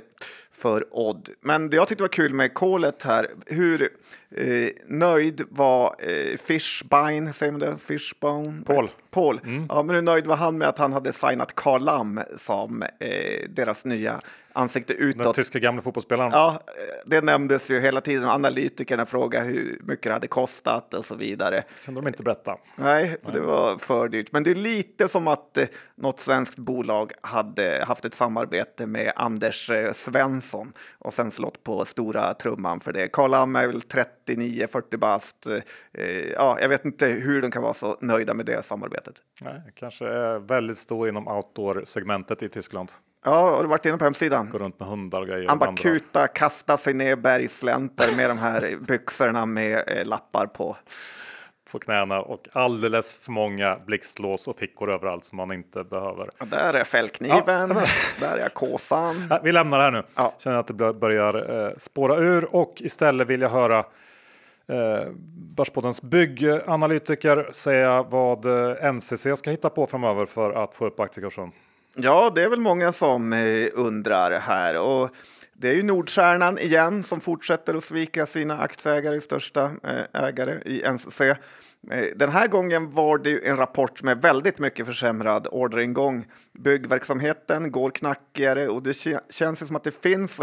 för 0.51 0.85
Odd. 0.91 1.29
Men 1.41 1.69
det 1.69 1.75
jag 1.75 1.87
tyckte 1.87 2.03
var 2.03 2.09
kul 2.09 2.33
med 2.33 2.53
kolet 2.53 3.03
här, 3.03 3.27
hur 3.45 3.89
eh, 4.35 4.69
nöjd 4.87 5.41
var 5.49 5.95
eh, 5.99 6.37
Fishbine, 6.37 7.33
säger 7.33 7.51
man 7.51 7.61
det? 7.61 7.77
Fishbone? 7.77 8.61
Paul. 8.65 8.89
Paul. 9.11 9.39
Mm. 9.43 9.65
Ja, 9.69 9.83
men 9.83 9.95
hur 9.95 10.01
nöjd 10.01 10.25
var 10.27 10.35
han 10.35 10.57
med 10.57 10.67
att 10.67 10.77
han 10.77 10.93
hade 10.93 11.13
signat 11.13 11.55
Karl 11.55 11.81
Lam 11.83 12.21
som 12.37 12.83
eh, 12.83 13.49
deras 13.49 13.85
nya 13.85 14.19
ansikte 14.53 14.93
utåt? 14.93 15.23
Den 15.23 15.33
tyska 15.33 15.59
gamla 15.59 15.81
fotbollsspelaren. 15.81 16.31
Ja, 16.31 16.61
det 17.05 17.21
nämndes 17.21 17.71
ju 17.71 17.79
hela 17.79 18.01
tiden. 18.01 18.29
Analytikerna 18.29 19.05
frågade 19.05 19.45
hur 19.45 19.81
mycket 19.83 20.03
det 20.03 20.13
hade 20.13 20.27
kostat 20.27 20.93
och 20.93 21.05
så 21.05 21.15
vidare. 21.15 21.63
kunde 21.85 22.01
de 22.01 22.07
inte 22.07 22.23
berätta. 22.23 22.57
Nej, 22.75 23.15
det 23.33 23.39
var 23.39 23.77
för 23.77 24.09
dyrt. 24.09 24.31
Men 24.31 24.43
det 24.43 24.51
är 24.51 24.55
lite 24.55 25.07
som 25.07 25.27
att 25.27 25.57
eh, 25.57 25.67
något 25.95 26.19
svenskt 26.19 26.57
bolag 26.57 27.11
hade 27.21 27.83
haft 27.87 28.05
ett 28.05 28.13
samarbete 28.13 28.87
med 28.87 29.13
Anders 29.15 29.69
eh, 29.69 29.91
Svensson 29.93 30.73
och 30.99 31.13
sen 31.13 31.31
slått 31.31 31.63
på 31.63 31.85
stora 31.85 32.33
trumman 32.33 32.79
för 32.79 32.93
det. 32.93 33.07
Karl 33.07 33.31
Lam 33.31 33.55
är 33.55 33.67
väl 33.67 33.81
39-40 34.27 34.97
bast. 34.97 35.47
Eh, 35.47 36.05
ja, 36.33 36.57
jag 36.61 36.69
vet 36.69 36.85
inte 36.85 37.05
hur 37.05 37.41
de 37.41 37.51
kan 37.51 37.63
vara 37.63 37.73
så 37.73 37.97
nöjda 38.01 38.33
med 38.33 38.45
det 38.45 38.65
samarbetet. 38.65 39.15
Nej, 39.41 39.61
kanske 39.75 40.07
är 40.07 40.39
väldigt 40.39 40.77
stor 40.77 41.09
inom 41.09 41.27
outdoor-segmentet 41.27 42.43
i 42.43 42.49
Tyskland. 42.49 42.91
Ja, 43.25 43.55
har 43.55 43.61
du 43.61 43.69
varit 43.69 43.85
inne 43.85 43.97
på 43.97 44.03
hemsidan? 44.03 44.49
Går 44.49 44.59
runt 44.59 44.79
med 44.79 44.89
hundar 44.89 45.21
och 45.21 45.27
grejer. 45.27 45.47
Han 45.47 45.59
bara 45.59 45.75
kuta, 45.75 46.27
kasta 46.27 46.77
sig 46.77 46.93
ner 46.93 47.15
bergslänter 47.15 48.17
med 48.17 48.29
de 48.29 48.37
här 48.37 48.77
byxorna 48.87 49.45
med 49.45 49.83
eh, 49.87 50.05
lappar 50.05 50.45
på. 50.45 50.77
På 51.71 51.79
knäna 51.79 52.21
och 52.21 52.47
alldeles 52.53 53.15
för 53.15 53.31
många 53.31 53.77
blixtlås 53.85 54.47
och 54.47 54.59
fickor 54.59 54.91
överallt 54.91 55.25
som 55.25 55.37
man 55.37 55.51
inte 55.51 55.83
behöver. 55.83 56.29
Ja, 56.37 56.45
där 56.45 56.73
är 56.73 56.83
fällkniven, 56.83 57.69
ja. 57.69 57.85
där 58.19 58.37
är 58.37 58.49
kåsan. 58.49 59.33
Vi 59.43 59.51
lämnar 59.51 59.77
det 59.77 59.83
här 59.83 59.91
nu. 59.91 60.03
Ja. 60.15 60.33
Känner 60.37 60.57
att 60.57 60.67
det 60.67 60.93
börjar 60.93 61.65
eh, 61.65 61.71
spåra 61.77 62.17
ur 62.17 62.55
och 62.55 62.73
istället 62.77 63.27
vill 63.27 63.41
jag 63.41 63.49
höra 63.49 63.85
eh, 64.67 65.11
Börspoddens 65.55 66.01
bygganalytiker 66.01 67.49
säga 67.51 68.03
vad 68.03 68.45
eh, 68.45 68.93
NCC 68.93 69.27
ska 69.35 69.49
hitta 69.49 69.69
på 69.69 69.87
framöver 69.87 70.25
för 70.25 70.63
att 70.63 70.75
få 70.75 70.85
upp 70.85 70.99
aktiekursen. 70.99 71.51
Ja, 71.95 72.31
det 72.35 72.43
är 72.43 72.49
väl 72.49 72.59
många 72.59 72.91
som 72.91 73.33
eh, 73.33 73.67
undrar 73.73 74.39
här. 74.39 74.79
Och 74.79 75.09
det 75.53 75.69
är 75.69 75.73
ju 75.73 75.83
Nordstjärnan 75.83 76.59
igen 76.59 77.03
som 77.03 77.21
fortsätter 77.21 77.75
att 77.75 77.83
svika 77.83 78.25
sina 78.25 78.59
aktieägare, 78.59 79.21
största 79.21 79.63
eh, 79.63 80.23
ägare 80.23 80.61
i 80.65 80.83
NCC. 80.91 81.21
Den 82.15 82.29
här 82.29 82.47
gången 82.47 82.91
var 82.91 83.17
det 83.17 83.47
en 83.47 83.57
rapport 83.57 84.03
med 84.03 84.21
väldigt 84.21 84.59
mycket 84.59 84.85
försämrad 84.85 85.47
orderingång. 85.51 86.25
Byggverksamheten 86.59 87.71
går 87.71 87.91
knackigare 87.91 88.67
och 88.67 88.83
det 88.83 88.97
känns 89.29 89.67
som 89.67 89.75
att 89.75 89.83
det 89.83 90.01
finns 90.03 90.41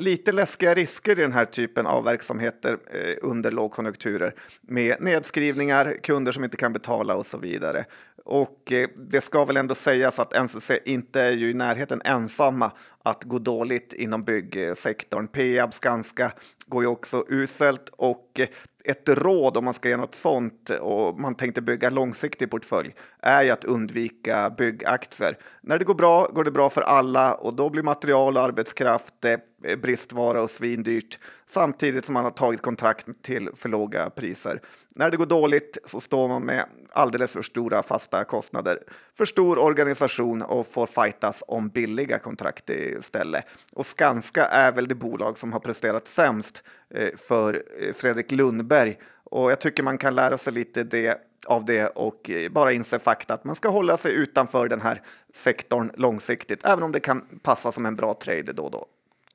lite 0.00 0.32
läskiga 0.32 0.74
risker 0.74 1.18
i 1.18 1.22
den 1.22 1.32
här 1.32 1.44
typen 1.44 1.86
av 1.86 2.04
verksamheter 2.04 2.78
eh, 2.90 3.14
under 3.22 3.50
lågkonjunkturer 3.50 4.34
med 4.62 4.96
nedskrivningar, 5.00 5.96
kunder 6.02 6.32
som 6.32 6.44
inte 6.44 6.56
kan 6.56 6.72
betala 6.72 7.14
och 7.14 7.26
så 7.26 7.38
vidare. 7.38 7.84
Och 8.24 8.72
eh, 8.72 8.88
det 8.96 9.20
ska 9.20 9.44
väl 9.44 9.56
ändå 9.56 9.74
sägas 9.74 10.18
att 10.18 10.42
NCC 10.42 10.70
inte 10.84 11.20
är 11.20 11.30
ju 11.30 11.50
i 11.50 11.54
närheten 11.54 12.02
ensamma 12.04 12.72
att 13.04 13.24
gå 13.24 13.38
dåligt 13.38 13.92
inom 13.92 14.24
byggsektorn. 14.24 15.28
Peab, 15.28 15.74
Skanska 15.74 16.32
går 16.66 16.82
ju 16.82 16.88
också 16.88 17.24
uselt 17.28 17.88
och 17.96 18.40
eh, 18.40 18.48
ett 18.84 19.08
råd 19.08 19.56
om 19.56 19.64
man 19.64 19.74
ska 19.74 19.88
göra 19.88 20.00
något 20.00 20.14
sånt 20.14 20.70
och 20.70 21.20
man 21.20 21.34
tänkte 21.34 21.62
bygga 21.62 21.90
långsiktig 21.90 22.50
portfölj 22.50 22.94
är 23.22 23.42
ju 23.42 23.50
att 23.50 23.64
undvika 23.64 24.50
byggaktier. 24.50 25.38
När 25.60 25.78
det 25.78 25.84
går 25.84 25.94
bra 25.94 26.26
går 26.26 26.44
det 26.44 26.50
bra 26.50 26.70
för 26.70 26.82
alla 26.82 27.34
och 27.34 27.56
då 27.56 27.70
blir 27.70 27.82
material 27.82 28.36
och 28.36 28.42
arbetskraft 28.42 29.24
eh, 29.24 29.36
bristvara 29.82 30.42
och 30.42 30.50
svindyrt 30.50 31.18
samtidigt 31.46 32.04
som 32.04 32.14
man 32.14 32.24
har 32.24 32.30
tagit 32.30 32.62
kontrakt 32.62 33.06
till 33.22 33.50
för 33.54 33.68
låga 33.68 34.10
priser. 34.10 34.60
När 34.94 35.10
det 35.10 35.16
går 35.16 35.26
dåligt 35.26 35.78
så 35.84 36.00
står 36.00 36.28
man 36.28 36.42
med 36.42 36.64
alldeles 36.92 37.32
för 37.32 37.42
stora 37.42 37.82
fasta 37.82 38.24
kostnader, 38.24 38.78
för 39.18 39.24
stor 39.24 39.58
organisation 39.58 40.42
och 40.42 40.66
får 40.66 40.86
fightas 40.86 41.42
om 41.46 41.68
billiga 41.68 42.18
kontrakt 42.18 42.70
istället. 42.70 43.44
Och 43.72 43.86
Skanska 43.86 44.46
är 44.46 44.72
väl 44.72 44.88
det 44.88 44.94
bolag 44.94 45.38
som 45.38 45.52
har 45.52 45.60
presterat 45.60 46.08
sämst 46.08 46.62
eh, 46.94 47.16
för 47.16 47.62
eh, 47.80 47.92
Fredrik 47.92 48.30
Lundberg 48.32 48.98
och 49.30 49.50
jag 49.50 49.60
tycker 49.60 49.82
man 49.82 49.98
kan 49.98 50.14
lära 50.14 50.38
sig 50.38 50.52
lite 50.52 50.82
det 50.82 51.18
av 51.46 51.64
det 51.64 51.86
och 51.86 52.30
eh, 52.30 52.50
bara 52.50 52.72
inse 52.72 52.98
fakta 52.98 53.34
att 53.34 53.44
man 53.44 53.54
ska 53.54 53.68
hålla 53.68 53.96
sig 53.96 54.12
utanför 54.14 54.68
den 54.68 54.80
här 54.80 55.02
sektorn 55.34 55.90
långsiktigt, 55.94 56.64
även 56.64 56.82
om 56.82 56.92
det 56.92 57.00
kan 57.00 57.40
passa 57.42 57.72
som 57.72 57.86
en 57.86 57.96
bra 57.96 58.14
trade 58.14 58.52
då 58.52 58.62
och 58.62 58.70
då. 58.70 58.86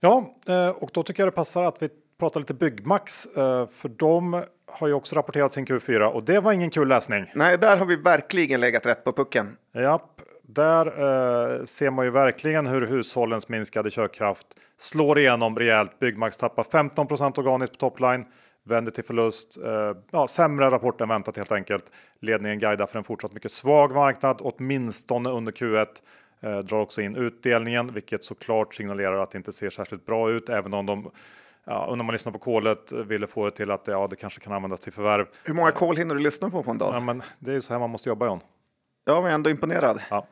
Ja, 0.06 0.36
och 0.76 0.90
då 0.94 1.04
tycker 1.04 1.24
jag 1.24 1.28
det 1.28 1.36
passar 1.36 1.64
att 1.64 1.82
vi 1.82 1.90
pratar 2.20 2.40
lite 2.40 2.54
Byggmax, 2.54 3.28
för 3.72 3.88
de 3.90 4.44
har 4.72 4.88
ju 4.88 4.94
också 4.94 5.16
rapporterat 5.16 5.54
sin 5.54 5.66
Q4 5.66 6.04
och 6.04 6.24
det 6.24 6.40
var 6.40 6.52
ingen 6.52 6.70
kul 6.70 6.88
läsning. 6.88 7.32
Nej, 7.36 7.58
där 7.58 7.78
har 7.78 7.86
vi 7.86 7.96
verkligen 7.96 8.62
legat 8.62 8.86
rätt 8.86 9.04
på 9.04 9.14
pucken. 9.14 9.58
Japp, 9.74 10.22
där 10.48 10.86
eh, 10.88 11.64
ser 11.64 11.92
man 11.92 12.06
ju 12.06 12.12
verkligen 12.12 12.68
hur 12.68 12.88
hushållens 12.88 13.50
minskade 13.50 13.92
köpkraft 13.92 14.48
slår 14.78 15.20
igenom 15.20 15.56
rejält. 15.56 16.00
Byggmax 16.00 16.38
tappar 16.38 16.64
15% 16.64 17.40
organiskt 17.40 17.80
på 17.80 17.90
topline, 17.90 18.26
vänder 18.64 18.92
till 18.92 19.04
förlust. 19.04 19.58
Eh, 19.58 20.02
ja, 20.12 20.28
sämre 20.28 20.72
rapport 20.72 21.02
än 21.02 21.10
väntat 21.10 21.38
helt 21.38 21.52
enkelt. 21.52 21.86
Ledningen 22.20 22.60
guidar 22.60 22.86
för 22.86 22.98
en 22.98 23.04
fortsatt 23.04 23.34
mycket 23.34 23.52
svag 23.52 23.94
marknad, 23.94 24.38
åtminstone 24.42 25.30
under 25.30 25.52
Q1. 25.52 25.88
Eh, 26.46 26.58
drar 26.58 26.78
också 26.80 27.02
in 27.02 27.16
utdelningen, 27.16 27.94
vilket 27.94 28.24
såklart 28.24 28.74
signalerar 28.74 29.18
att 29.24 29.32
det 29.32 29.38
inte 29.38 29.52
ser 29.52 29.70
särskilt 29.70 30.06
bra 30.06 30.32
ut, 30.32 30.50
även 30.50 30.74
om 30.74 30.86
de 30.86 31.12
ja, 31.66 31.96
när 31.96 32.04
man 32.04 32.14
lyssnar 32.14 32.32
på 32.32 32.40
kolet 32.40 32.92
ville 32.92 33.28
få 33.28 33.46
det 33.46 33.52
till 33.52 33.72
att 33.72 33.88
ja, 33.88 34.08
det 34.08 34.16
kanske 34.16 34.40
kan 34.40 34.54
användas 34.54 34.80
till 34.80 34.94
förvärv. 34.94 35.26
Hur 35.44 35.54
många 35.54 35.72
kol 35.72 35.98
hinner 35.98 36.16
du 36.16 36.22
lyssna 36.22 36.50
på 36.50 36.64
på 36.64 36.72
en 36.72 36.78
dag? 36.78 36.96
Ja, 36.96 37.00
men 37.00 37.24
det 37.40 37.52
är 37.52 37.56
ju 37.56 37.62
så 37.62 37.74
här 37.74 37.80
man 37.80 37.90
måste 37.90 38.10
jobba 38.10 38.26
John. 38.26 38.40
Ja, 39.06 39.22
men 39.22 39.32
ändå 39.32 39.50
imponerad. 39.50 40.02
Ja. 40.10 40.28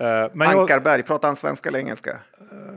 Uh, 0.00 0.30
men 0.32 0.58
Ankarberg, 0.58 0.98
jag, 0.98 1.06
pratar 1.06 1.28
han 1.28 1.36
svenska 1.36 1.68
eller 1.68 1.78
engelska? 1.78 2.18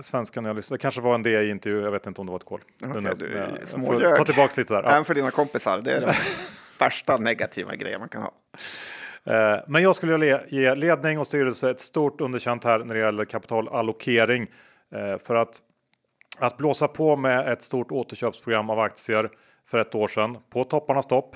Svenska 0.02 0.42
när 0.42 0.50
jag 0.50 0.56
lyssnade. 0.56 0.78
Det 0.78 0.82
kanske 0.82 1.02
var 1.02 1.16
en 1.16 1.24
det 1.24 1.44
i 1.44 1.50
intervju, 1.50 1.82
jag 1.82 1.92
vet 1.92 2.08
inte 2.08 2.22
om 2.22 2.28
det 2.28 2.32
var 2.32 2.40
ett 2.40 2.46
kol. 2.46 2.62
Okay, 2.84 3.14
du, 3.18 4.16
Ta 4.16 4.24
tillbaka 4.24 4.54
lite 4.58 4.74
där. 4.74 4.84
Även 4.84 5.06
för 5.06 5.16
dina 5.16 5.32
kompisar, 5.32 5.82
det 5.82 5.92
är 5.92 6.02
den 6.02 6.14
värsta 6.80 7.18
negativa 7.18 7.76
grejen 7.76 8.00
man 8.00 8.10
kan 8.10 8.22
ha. 8.22 8.32
Eh, 9.26 9.60
men 9.68 9.84
jag 9.84 9.96
skulle 9.96 10.44
ge 10.48 10.76
ledning 10.76 11.20
och 11.20 11.28
styrelse 11.28 11.72
ett 11.72 11.80
stort 11.80 12.22
underkänt 12.22 12.64
här 12.64 12.80
när 12.80 12.94
det 12.94 13.00
gäller 13.00 13.26
kapitalallokering. 13.26 14.48
Eh, 14.92 15.18
för 15.18 15.36
att 15.36 15.62
att 16.38 16.58
blåsa 16.58 16.88
på 16.88 17.16
med 17.16 17.52
ett 17.52 17.62
stort 17.62 17.92
återköpsprogram 17.92 18.70
av 18.70 18.80
aktier 18.80 19.30
för 19.66 19.80
ett 19.80 19.96
år 19.96 20.08
sedan 20.08 20.38
på 20.50 20.64
topparnas 20.64 21.08
topp. 21.08 21.36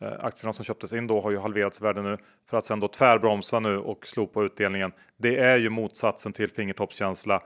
Eh, 0.00 0.12
aktierna 0.20 0.52
som 0.52 0.64
köptes 0.64 0.92
in 0.92 1.06
då 1.06 1.20
har 1.20 1.30
ju 1.30 1.38
halverats 1.38 1.80
i 1.80 1.84
värde 1.84 2.02
nu 2.02 2.16
för 2.50 2.56
att 2.56 2.64
sen 2.64 2.80
då 2.80 2.88
tvärbromsa 2.88 3.60
nu 3.60 3.78
och 3.78 4.06
slopa 4.06 4.42
utdelningen. 4.42 4.92
Det 5.16 5.38
är 5.38 5.58
ju 5.58 5.70
motsatsen 5.70 6.32
till 6.32 6.50
fingertoppskänsla. 6.50 7.42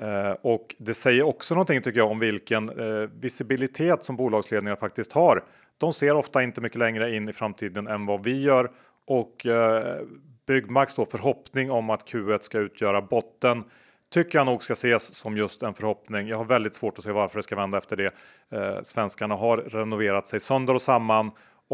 Eh, 0.00 0.30
och 0.30 0.74
det 0.78 0.94
säger 0.94 1.22
också 1.22 1.54
någonting 1.54 1.82
tycker 1.82 1.98
jag 1.98 2.10
om 2.10 2.18
vilken 2.18 2.68
eh, 2.68 3.08
visibilitet 3.20 4.04
som 4.04 4.16
bolagsledningar 4.16 4.76
faktiskt 4.76 5.12
har. 5.12 5.44
De 5.78 5.92
ser 5.92 6.14
ofta 6.14 6.42
inte 6.42 6.60
mycket 6.60 6.78
längre 6.78 7.16
in 7.16 7.28
i 7.28 7.32
framtiden 7.32 7.86
än 7.86 8.06
vad 8.06 8.24
vi 8.24 8.42
gör 8.42 8.70
och 9.06 9.46
eh, 9.46 10.00
Byggmax 10.46 10.94
då 10.94 11.06
förhoppning 11.06 11.70
om 11.70 11.90
att 11.90 12.08
Q1 12.08 12.38
ska 12.40 12.58
utgöra 12.58 13.02
botten 13.02 13.64
tycker 14.14 14.38
jag 14.38 14.46
nog 14.46 14.62
ska 14.62 14.72
ses 14.72 15.14
som 15.14 15.36
just 15.36 15.62
en 15.62 15.74
förhoppning. 15.74 16.28
Jag 16.28 16.36
har 16.36 16.44
väldigt 16.44 16.74
svårt 16.74 16.98
att 16.98 17.04
se 17.04 17.12
varför 17.12 17.38
det 17.38 17.42
ska 17.42 17.56
vända 17.56 17.78
efter 17.78 17.96
det. 17.96 18.14
Eh, 18.50 18.82
svenskarna 18.82 19.34
har 19.34 19.56
renoverat 19.56 20.26
sig 20.26 20.40
sönder 20.40 20.74
och 20.74 20.82
samman 20.82 21.30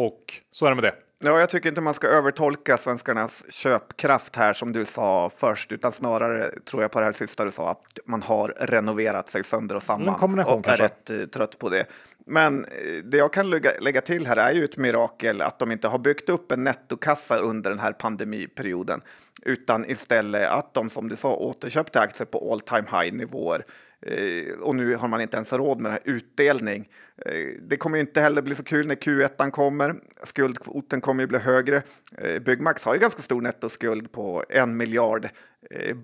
och 0.07 0.35
så 0.53 0.67
är 0.67 0.71
det 0.71 0.75
med 0.75 0.85
det. 0.85 0.95
Ja, 1.23 1.41
jag 1.41 1.49
tycker 1.49 1.69
inte 1.69 1.81
man 1.81 1.95
ska 1.95 2.07
övertolka 2.07 2.77
svenskarnas 2.77 3.53
köpkraft 3.53 4.37
här 4.37 4.53
som 4.53 4.73
du 4.73 4.85
sa 4.85 5.31
först, 5.37 5.73
utan 5.73 5.93
snarare 5.93 6.51
tror 6.65 6.83
jag 6.83 6.91
på 6.91 6.99
det 6.99 7.05
här 7.05 7.13
sista 7.13 7.45
du 7.45 7.51
sa, 7.51 7.71
att 7.71 7.99
man 8.05 8.23
har 8.23 8.55
renoverat 8.59 9.29
sig 9.29 9.45
sönder 9.45 9.77
och 9.77 9.83
samman 9.83 10.39
och 10.41 10.69
är 10.69 10.77
rätt 10.77 11.11
uh, 11.11 11.27
trött 11.27 11.59
på 11.59 11.69
det. 11.69 11.87
Men 12.27 12.65
uh, 12.65 13.05
det 13.05 13.17
jag 13.17 13.33
kan 13.33 13.51
lägga, 13.51 13.71
lägga 13.81 14.01
till 14.01 14.27
här 14.27 14.37
är 14.37 14.53
ju 14.53 14.65
ett 14.65 14.77
mirakel 14.77 15.43
att 15.43 15.59
de 15.59 15.73
inte 15.73 15.89
har 15.89 15.99
byggt 15.99 16.29
upp 16.29 16.53
en 16.53 16.65
nettokassa 16.65 17.37
under 17.37 17.71
den 17.71 17.79
här 17.79 17.93
pandemiperioden, 17.93 19.01
utan 19.43 19.91
istället 19.91 20.51
att 20.51 20.75
de 20.75 20.91
som 20.91 21.09
du 21.09 21.17
sa 21.17 21.35
återköpte 21.35 22.01
aktier 22.01 22.27
på 22.27 22.53
all 22.53 22.61
time 22.61 23.03
high 23.03 23.15
nivåer 23.15 23.63
Eh, 23.63 23.90
Eh, 24.07 24.53
och 24.61 24.77
nu 24.77 24.97
har 24.97 25.09
man 25.09 25.21
inte 25.21 25.37
ens 25.37 25.53
råd 25.53 25.81
med 25.81 25.91
det 25.91 25.93
här 25.93 26.15
utdelning. 26.15 26.89
Eh, 27.27 27.33
det 27.63 27.77
kommer 27.77 27.99
inte 27.99 28.21
heller 28.21 28.43
bli 28.43 28.55
så 28.55 28.65
kul 28.65 28.87
när 28.87 28.95
Q1 28.95 29.51
kommer. 29.51 29.95
Skuldkvoten 30.23 31.01
kommer 31.01 31.23
ju 31.23 31.27
bli 31.27 31.39
högre. 31.39 31.83
Eh, 32.19 32.43
Byggmax 32.43 32.85
har 32.85 32.95
ju 32.95 33.01
ganska 33.01 33.23
stor 33.23 33.41
nettoskuld 33.43 34.13
på 34.13 34.45
en 34.49 34.77
miljard 34.77 35.29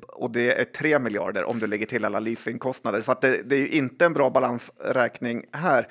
och 0.09 0.31
det 0.31 0.61
är 0.61 0.65
tre 0.65 0.99
miljarder 0.99 1.45
om 1.45 1.59
du 1.59 1.67
lägger 1.67 1.87
till 1.87 2.05
alla 2.05 2.21
leasingkostnader. 2.21 3.01
Så 3.01 3.17
det, 3.21 3.43
det, 3.45 3.57
är 3.57 3.61
ju 3.61 3.69
inte 3.69 4.05
en 4.05 4.13
bra 4.13 4.31
balansräkning 4.31 5.45
här. 5.53 5.89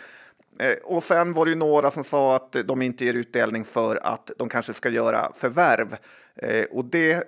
Och 0.84 1.03
sen 1.03 1.34
var 1.34 1.45
det 1.45 1.49
ju 1.49 1.58
några 1.58 1.91
som 1.91 2.03
sa 2.03 2.36
att 2.36 2.56
de 2.66 2.82
inte 2.82 3.06
ger 3.06 3.14
utdelning 3.14 3.66
för 3.66 3.99
att 4.03 4.32
de 4.38 4.49
kanske 4.49 4.74
ska 4.74 4.89
göra 4.89 5.32
förvärv. 5.36 5.97
Eh, 6.38 6.66
och 6.72 6.86
det 6.86 7.12
eh, 7.14 7.22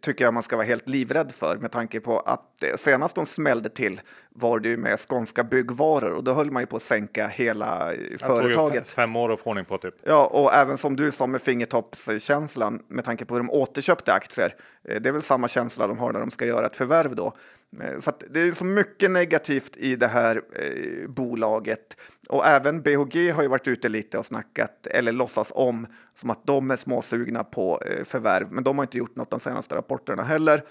tycker 0.00 0.24
jag 0.24 0.34
man 0.34 0.42
ska 0.42 0.56
vara 0.56 0.66
helt 0.66 0.88
livrädd 0.88 1.32
för 1.32 1.56
med 1.56 1.72
tanke 1.72 2.00
på 2.00 2.20
att 2.20 2.62
eh, 2.62 2.76
senast 2.76 3.14
de 3.14 3.26
smällde 3.26 3.68
till 3.68 4.00
var 4.34 4.60
det 4.60 4.68
ju 4.68 4.76
med 4.76 4.98
skånska 4.98 5.44
byggvaror 5.44 6.12
och 6.12 6.24
då 6.24 6.32
höll 6.32 6.50
man 6.50 6.62
ju 6.62 6.66
på 6.66 6.76
att 6.76 6.82
sänka 6.82 7.28
hela 7.28 7.92
eh, 7.92 7.98
företaget. 8.18 8.88
fem 8.88 9.16
år 9.16 9.32
att 9.32 9.40
få 9.40 9.50
ordning 9.50 9.64
på 9.64 9.78
typ. 9.78 9.94
Ja, 10.04 10.26
och 10.26 10.54
även 10.54 10.78
som 10.78 10.96
du 10.96 11.10
sa 11.10 11.26
med 11.26 11.42
fingertoppskänslan 11.42 12.82
med 12.88 13.04
tanke 13.04 13.24
på 13.24 13.34
hur 13.34 13.40
de 13.40 13.50
återköpte 13.50 14.12
aktier. 14.12 14.54
Eh, 14.88 15.00
det 15.00 15.08
är 15.08 15.12
väl 15.12 15.22
samma 15.22 15.48
känsla 15.48 15.86
de 15.86 15.98
har 15.98 16.12
när 16.12 16.20
de 16.20 16.30
ska 16.30 16.46
göra 16.46 16.66
ett 16.66 16.76
förvärv 16.76 17.16
då. 17.16 17.36
Eh, 17.80 18.00
så 18.00 18.12
det 18.30 18.40
är 18.40 18.52
så 18.52 18.64
mycket 18.64 19.10
negativt 19.10 19.76
i 19.76 19.96
det 19.96 20.06
här 20.06 20.42
eh, 20.52 21.08
bolaget. 21.08 21.96
Och 22.28 22.46
även 22.46 22.82
BHG 22.82 23.32
har 23.32 23.42
ju 23.42 23.48
varit 23.48 23.68
ute 23.68 23.88
lite 23.88 24.18
och 24.18 24.26
snackat, 24.26 24.86
eller 24.86 25.12
låtsas 25.12 25.52
om, 25.54 25.86
som 26.14 26.30
att 26.30 26.46
de 26.46 26.70
är 26.70 26.76
småsugna 26.76 27.44
på 27.44 27.80
eh, 27.86 28.04
förvärv. 28.04 28.52
Men 28.52 28.64
de 28.64 28.78
har 28.78 28.84
inte 28.84 28.98
gjort 28.98 29.16
något 29.16 29.30
de 29.30 29.40
senaste 29.40 29.74
rapporterna 29.74 30.22
heller. 30.22 30.62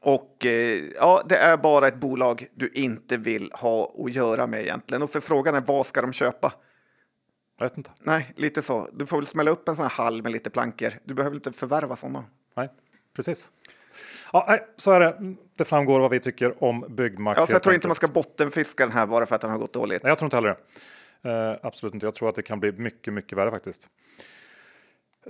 Och 0.00 0.46
eh, 0.46 0.84
ja, 0.96 1.22
det 1.28 1.36
är 1.36 1.56
bara 1.56 1.88
ett 1.88 2.00
bolag 2.00 2.46
du 2.54 2.68
inte 2.68 3.16
vill 3.16 3.52
ha 3.54 3.94
att 4.04 4.12
göra 4.12 4.46
med 4.46 4.60
egentligen. 4.60 5.02
Och 5.02 5.10
för 5.10 5.20
frågan 5.20 5.54
är 5.54 5.60
vad 5.60 5.86
ska 5.86 6.00
de 6.00 6.12
köpa? 6.12 6.52
Jag 7.58 7.68
vet 7.68 7.76
inte. 7.76 7.90
Nej, 8.00 8.32
lite 8.36 8.62
så. 8.62 8.88
Du 8.92 9.06
får 9.06 9.16
väl 9.16 9.26
smälla 9.26 9.50
upp 9.50 9.68
en 9.68 9.76
sån 9.76 9.82
här 9.82 9.90
hall 9.90 10.22
med 10.22 10.32
lite 10.32 10.50
plankor. 10.50 10.92
Du 11.04 11.14
behöver 11.14 11.36
inte 11.36 11.52
förvärva 11.52 11.96
sådana. 11.96 12.24
Nej, 12.56 12.68
precis. 13.16 13.52
Ja, 14.32 14.44
nej, 14.48 14.66
så 14.76 14.92
är 14.92 15.00
det. 15.00 15.34
Det 15.56 15.64
framgår 15.64 16.00
vad 16.00 16.10
vi 16.10 16.20
tycker 16.20 16.64
om 16.64 16.84
Byggmax. 16.88 17.40
Ja, 17.40 17.46
så 17.46 17.52
jag 17.52 17.62
tror 17.62 17.74
inte 17.74 17.88
man 17.88 17.94
ska 17.94 18.08
bottenfiska 18.08 18.86
den 18.86 18.92
här 18.92 19.06
bara 19.06 19.26
för 19.26 19.34
att 19.34 19.40
den 19.40 19.50
har 19.50 19.58
gått 19.58 19.72
dåligt. 19.72 20.02
Nej, 20.02 20.10
jag 20.10 20.18
tror 20.18 20.26
inte 20.26 20.36
heller 20.36 20.56
det. 21.22 21.28
Uh, 21.28 21.58
absolut 21.62 21.94
inte. 21.94 22.06
Jag 22.06 22.14
tror 22.14 22.28
att 22.28 22.34
det 22.34 22.42
kan 22.42 22.60
bli 22.60 22.72
mycket, 22.72 23.14
mycket 23.14 23.38
värre 23.38 23.50
faktiskt. 23.50 23.88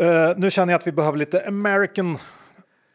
Uh, 0.01 0.33
nu 0.37 0.51
känner 0.51 0.73
jag 0.73 0.79
att 0.79 0.87
vi 0.87 0.93
behöver 0.93 1.19
lite 1.19 1.47
American 1.49 2.19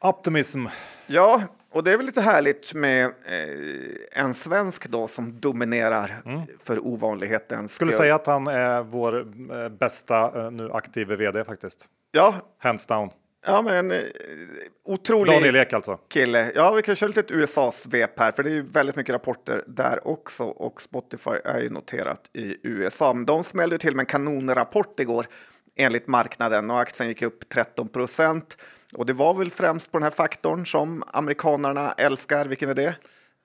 optimism. 0.02 0.66
Ja, 1.08 1.42
och 1.72 1.84
det 1.84 1.94
är 1.94 1.98
väl 1.98 2.06
lite 2.06 2.22
härligt 2.22 2.74
med 2.74 3.06
eh, 3.06 4.22
en 4.24 4.34
svensk 4.34 4.88
då 4.88 5.08
som 5.08 5.40
dominerar 5.40 6.22
mm. 6.26 6.42
för 6.64 6.88
ovanlighetens 6.88 7.74
Skulle 7.74 7.92
säga 7.92 8.16
att 8.16 8.28
han 8.28 8.48
är 8.48 8.82
vår 8.82 9.20
eh, 9.20 9.70
bästa 9.70 10.46
eh, 10.46 10.52
nu 10.52 10.72
aktive 10.72 11.16
vd 11.16 11.44
faktiskt. 11.44 11.86
Ja. 12.12 12.36
Hands 12.58 12.86
down. 12.86 13.10
Ja, 13.46 13.62
men 13.62 13.92
eh, 13.92 13.98
otrolig 14.86 15.34
Daniel 15.34 15.56
Ek 15.56 15.74
alltså. 15.74 16.00
kille. 16.08 16.52
Ja, 16.56 16.72
vi 16.72 16.82
kan 16.82 16.96
köra 16.96 17.08
lite 17.08 17.34
USA-svep 17.34 18.20
här, 18.20 18.32
för 18.32 18.44
det 18.44 18.50
är 18.50 18.54
ju 18.54 18.62
väldigt 18.62 18.96
mycket 18.96 19.14
rapporter 19.14 19.64
där 19.68 20.08
också 20.08 20.44
och 20.44 20.82
Spotify 20.82 21.36
är 21.46 21.60
ju 21.60 21.70
noterat 21.70 22.30
i 22.34 22.58
USA. 22.64 23.14
Men 23.14 23.26
de 23.26 23.44
smällde 23.44 23.78
till 23.78 23.96
med 23.96 24.04
en 24.04 24.06
kanonrapport 24.06 25.00
igår 25.00 25.26
enligt 25.78 26.08
marknaden 26.08 26.72
och 26.72 26.80
aktien 26.80 27.10
gick 27.10 27.22
upp 27.22 27.50
13 27.50 27.88
procent. 27.88 28.58
Och 28.96 29.06
det 29.06 29.14
var 29.14 29.34
väl 29.34 29.52
främst 29.52 29.92
på 29.92 29.98
den 29.98 30.04
här 30.04 30.12
faktorn 30.12 30.66
som 30.66 31.04
amerikanerna 31.08 31.92
älskar. 31.92 32.46
Vilken 32.46 32.70
är 32.70 32.76
det? 32.76 32.96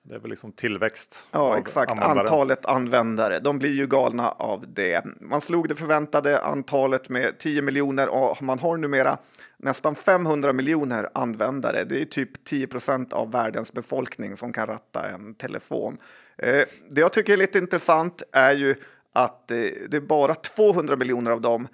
Det 0.05 0.15
är 0.15 0.19
väl 0.19 0.29
liksom 0.29 0.51
tillväxt. 0.51 1.27
Ja, 1.31 1.57
exakt. 1.57 1.91
Användare. 1.91 2.19
Antalet 2.19 2.65
användare. 2.65 3.39
De 3.39 3.59
blir 3.59 3.73
ju 3.73 3.87
galna 3.87 4.31
av 4.31 4.65
det. 4.67 5.05
Man 5.21 5.41
slog 5.41 5.69
det 5.69 5.75
förväntade 5.75 6.41
antalet 6.41 7.09
med 7.09 7.37
10 7.37 7.61
miljoner 7.61 8.07
och 8.07 8.43
man 8.43 8.59
har 8.59 8.77
numera 8.77 9.17
nästan 9.57 9.95
500 9.95 10.53
miljoner 10.53 11.09
användare. 11.13 11.83
Det 11.83 12.01
är 12.01 12.05
typ 12.05 12.43
10 12.43 12.67
procent 12.67 13.13
av 13.13 13.31
världens 13.31 13.73
befolkning 13.73 14.37
som 14.37 14.53
kan 14.53 14.67
ratta 14.67 15.09
en 15.09 15.35
telefon. 15.35 15.97
Eh, 16.37 16.65
det 16.89 17.01
jag 17.01 17.13
tycker 17.13 17.33
är 17.33 17.37
lite 17.37 17.57
intressant 17.57 18.23
är 18.31 18.53
ju 18.53 18.75
att 19.13 19.51
eh, 19.51 19.57
det 19.89 19.97
är 19.97 20.01
bara 20.01 20.35
200 20.35 20.95
miljoner 20.95 21.31
av 21.31 21.41
dem 21.41 21.67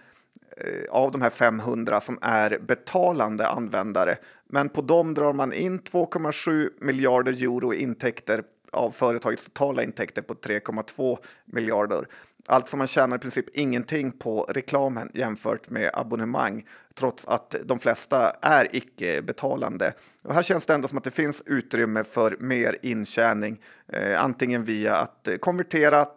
Eh, 0.59 0.89
av 0.89 1.11
de 1.11 1.21
här 1.21 1.29
500 1.29 2.01
som 2.01 2.19
är 2.21 2.59
betalande 2.59 3.47
användare. 3.47 4.17
Men 4.49 4.69
på 4.69 4.81
dem 4.81 5.13
drar 5.13 5.33
man 5.33 5.53
in 5.53 5.79
2,7 5.79 6.69
miljarder 6.79 7.31
euro 7.31 7.73
i 7.73 7.81
intäkter 7.81 8.43
av 8.71 8.91
företagets 8.91 9.45
totala 9.45 9.83
intäkter 9.83 10.21
på 10.21 10.33
3,2 10.33 11.17
miljarder. 11.45 12.05
Alltså 12.47 12.77
man 12.77 12.87
tjänar 12.87 13.15
i 13.15 13.19
princip 13.19 13.45
ingenting 13.53 14.11
på 14.11 14.43
reklamen 14.49 15.11
jämfört 15.13 15.69
med 15.69 15.91
abonnemang 15.93 16.67
trots 16.95 17.25
att 17.27 17.55
de 17.65 17.79
flesta 17.79 18.31
är 18.41 18.75
icke-betalande. 18.75 19.93
Och 20.23 20.33
här 20.33 20.41
känns 20.41 20.65
det 20.65 20.73
ändå 20.73 20.87
som 20.87 20.97
att 20.97 21.03
det 21.03 21.11
finns 21.11 21.43
utrymme 21.45 22.03
för 22.03 22.37
mer 22.39 22.77
intjäning, 22.81 23.61
eh, 23.87 24.23
antingen 24.23 24.63
via 24.63 24.95
att 24.95 25.27
konvertera 25.39 26.07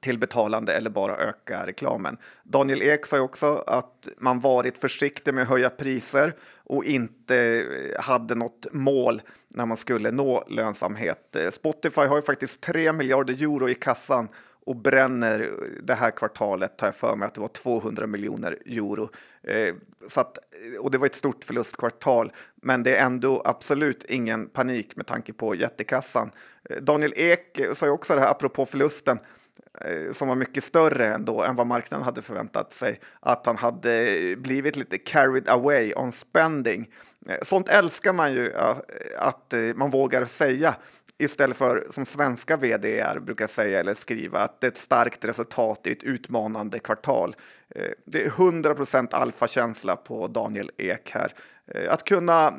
till 0.00 0.18
betalande 0.18 0.74
eller 0.74 0.90
bara 0.90 1.16
öka 1.16 1.66
reklamen. 1.66 2.16
Daniel 2.42 2.82
Ek 2.82 3.06
sa 3.06 3.20
också 3.20 3.64
att 3.66 4.08
man 4.18 4.40
varit 4.40 4.78
försiktig 4.78 5.34
med 5.34 5.42
att 5.42 5.48
höja 5.48 5.70
priser 5.70 6.34
och 6.64 6.84
inte 6.84 7.36
eh, 7.36 8.00
hade 8.00 8.34
något 8.34 8.66
mål 8.72 9.22
när 9.48 9.66
man 9.66 9.76
skulle 9.76 10.10
nå 10.10 10.44
lönsamhet. 10.48 11.36
Eh, 11.36 11.50
Spotify 11.50 12.00
har 12.00 12.16
ju 12.16 12.22
faktiskt 12.22 12.60
3 12.60 12.92
miljarder 12.92 13.34
euro 13.34 13.68
i 13.68 13.74
kassan 13.74 14.28
och 14.66 14.76
bränner 14.76 15.40
eh, 15.40 15.48
det 15.82 15.94
här 15.94 16.10
kvartalet, 16.10 16.78
tar 16.78 16.86
jag 16.86 16.94
för 16.94 17.16
mig 17.16 17.26
att 17.26 17.34
det 17.34 17.40
var 17.40 17.48
200 17.48 18.06
miljoner 18.06 18.58
euro. 18.66 19.10
Eh, 19.42 19.74
så 20.06 20.20
att, 20.20 20.38
och 20.80 20.90
det 20.90 20.98
var 20.98 21.06
ett 21.06 21.14
stort 21.14 21.44
förlustkvartal, 21.44 22.32
men 22.54 22.82
det 22.82 22.96
är 22.96 23.06
ändå 23.06 23.42
absolut 23.44 24.04
ingen 24.08 24.48
panik 24.48 24.96
med 24.96 25.06
tanke 25.06 25.32
på 25.32 25.54
jättekassan. 25.54 26.30
Eh, 26.70 26.76
Daniel 26.76 27.12
Ek 27.16 27.60
sa 27.74 27.86
ju 27.86 27.92
också 27.92 28.14
det 28.14 28.20
här 28.20 28.30
apropå 28.30 28.66
förlusten, 28.66 29.18
Eh, 29.18 29.22
Eh, 29.80 30.12
som 30.12 30.28
var 30.28 30.34
mycket 30.34 30.64
större 30.64 31.14
ändå 31.14 31.42
än 31.42 31.56
vad 31.56 31.66
marknaden 31.66 32.04
hade 32.04 32.22
förväntat 32.22 32.72
sig. 32.72 33.00
Att 33.20 33.46
han 33.46 33.56
hade 33.56 34.36
blivit 34.38 34.76
lite 34.76 34.98
carried 34.98 35.48
away 35.48 35.92
on 35.94 36.12
spending. 36.12 36.88
Eh, 37.28 37.38
sånt 37.42 37.68
älskar 37.68 38.12
man 38.12 38.32
ju 38.32 38.50
eh, 38.50 38.76
att 39.18 39.54
man 39.74 39.90
vågar 39.90 40.24
säga 40.24 40.74
istället 41.18 41.56
för 41.56 41.86
som 41.90 42.06
svenska 42.06 42.56
vd 42.56 43.04
brukar 43.20 43.46
säga 43.46 43.80
eller 43.80 43.94
skriva 43.94 44.38
att 44.38 44.60
det 44.60 44.66
är 44.66 44.70
ett 44.70 44.76
starkt 44.76 45.24
resultat 45.24 45.86
i 45.86 45.92
ett 45.92 46.04
utmanande 46.04 46.78
kvartal. 46.78 47.36
Eh, 47.74 47.90
det 48.04 48.24
är 48.24 48.26
100 48.26 48.74
procent 48.74 49.14
alfakänsla 49.14 49.96
på 49.96 50.26
Daniel 50.26 50.70
Ek 50.76 51.10
här. 51.10 51.32
Eh, 51.66 51.92
att 51.92 52.04
kunna 52.04 52.46
eh, 52.46 52.52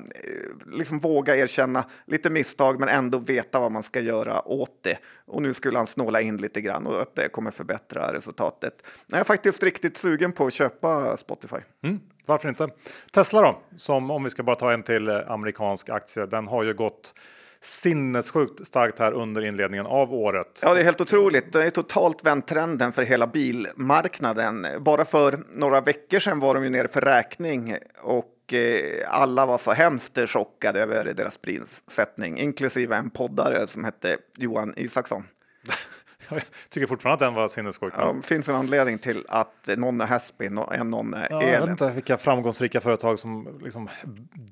liksom 0.72 1.00
våga 1.00 1.36
erkänna 1.36 1.86
lite 2.06 2.30
misstag 2.30 2.80
men 2.80 2.90
ändå 2.90 3.18
veta 3.18 3.60
vad 3.60 3.72
man 3.72 3.84
ska 3.84 4.00
göra 4.00 4.48
åt 4.48 4.84
det. 4.84 4.98
Och 5.26 5.42
nu 5.42 5.54
skulle 5.54 5.78
han 5.78 5.88
snåla 5.88 6.22
in 6.22 6.38
lite 6.38 6.62
grann 6.62 6.88
och 6.88 7.02
att 7.02 7.16
det 7.16 7.30
kommer 7.30 7.52
förbättra 7.52 8.14
resultatet. 8.14 8.74
Jag 9.08 9.20
är 9.20 9.24
faktiskt 9.24 9.64
riktigt 9.64 9.98
sugen 9.98 10.32
på 10.32 10.46
att 10.46 10.54
köpa 10.54 11.18
Spotify. 11.18 11.58
Mm, 11.84 12.00
varför 12.26 12.50
inte? 12.50 12.70
Tesla 13.12 13.42
då, 13.42 13.62
som 13.78 14.12
om 14.12 14.24
vi 14.24 14.30
ska 14.30 14.44
bara 14.44 14.56
ta 14.56 14.74
en 14.74 14.84
till 14.84 15.10
amerikansk 15.10 15.90
aktie, 15.90 16.26
den 16.26 16.48
har 16.48 16.64
ju 16.64 16.74
gått 16.74 17.14
sinnessjukt 17.62 18.68
starkt 18.68 19.00
här 19.00 19.12
under 19.12 19.46
inledningen 19.46 19.86
av 19.86 20.14
året. 20.14 20.60
Ja, 20.64 20.74
det 20.74 20.80
är 20.80 20.84
helt 20.84 21.02
otroligt. 21.02 21.54
Det 21.54 21.66
är 21.66 21.70
totalt 21.70 22.26
vänt 22.26 22.48
trenden 22.48 22.92
för 22.92 23.04
hela 23.04 23.28
bilmarknaden. 23.28 24.68
Bara 24.80 25.06
för 25.06 25.40
några 25.54 25.82
veckor 25.82 26.20
sedan 26.20 26.40
var 26.40 26.54
de 26.54 26.64
ju 26.64 26.70
nere 26.70 26.88
för 26.88 27.02
räkning 27.02 27.76
och 28.02 28.36
Eh, 28.54 29.04
alla 29.08 29.46
var 29.46 29.58
så 29.58 29.72
hemskt 29.72 30.30
chockade 30.30 30.82
över 30.82 31.14
deras 31.14 31.38
prissättning, 31.38 32.40
inklusive 32.40 32.96
en 32.96 33.10
poddare 33.10 33.68
som 33.68 33.84
hette 33.84 34.18
Johan 34.38 34.74
Isaksson. 34.78 35.24
Jag 36.30 36.42
tycker 36.70 36.88
fortfarande 36.88 37.14
att 37.14 37.32
den 37.32 37.34
var 37.42 37.48
sinnessjuk. 37.48 37.94
Ja, 37.98 38.14
det 38.14 38.28
finns 38.28 38.50
en 38.50 38.56
anledning 38.56 38.98
till 38.98 39.26
att 39.28 39.70
någon 39.78 40.02
är 40.02 40.06
Haspin 40.06 40.58
och 40.58 40.86
någon 40.86 41.14
är 41.14 41.28
ja, 41.30 41.44
Jag 41.44 41.62
vet 41.62 41.70
inte 41.70 41.92
vilka 41.92 42.18
framgångsrika 42.18 42.82
företag 42.82 43.20
som 43.20 43.60
liksom 43.64 43.90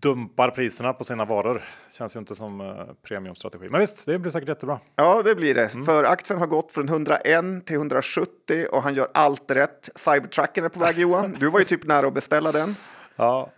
dumpar 0.02 0.50
priserna 0.50 0.94
på 0.94 1.04
sina 1.04 1.26
varor. 1.26 1.64
Känns 1.90 2.16
ju 2.16 2.20
inte 2.20 2.36
som 2.36 2.62
uh, 2.62 2.84
premiumstrategi. 3.08 3.68
Men 3.70 3.82
visst, 3.82 4.06
det 4.06 4.20
blir 4.20 4.32
säkert 4.32 4.50
jättebra. 4.50 4.80
Ja, 4.96 5.22
det 5.24 5.36
blir 5.36 5.56
det. 5.56 5.74
Mm. 5.74 5.86
För 5.86 6.04
aktien 6.04 6.40
har 6.40 6.48
gått 6.48 6.72
från 6.72 6.90
101 6.90 7.66
till 7.66 7.76
170 7.76 8.68
och 8.72 8.84
han 8.84 8.94
gör 8.96 9.08
allt 9.14 9.52
rätt. 9.52 9.90
Cybertrucken 9.96 10.66
är 10.66 10.70
på 10.70 10.80
väg 10.80 10.98
Johan. 10.98 11.36
Du 11.40 11.50
var 11.50 11.60
ju 11.60 11.66
typ 11.66 11.86
nära 11.86 12.08
att 12.08 12.14
beställa 12.14 12.52
den. 12.52 12.76
Ja, 13.16 13.50
Eh, 13.50 13.57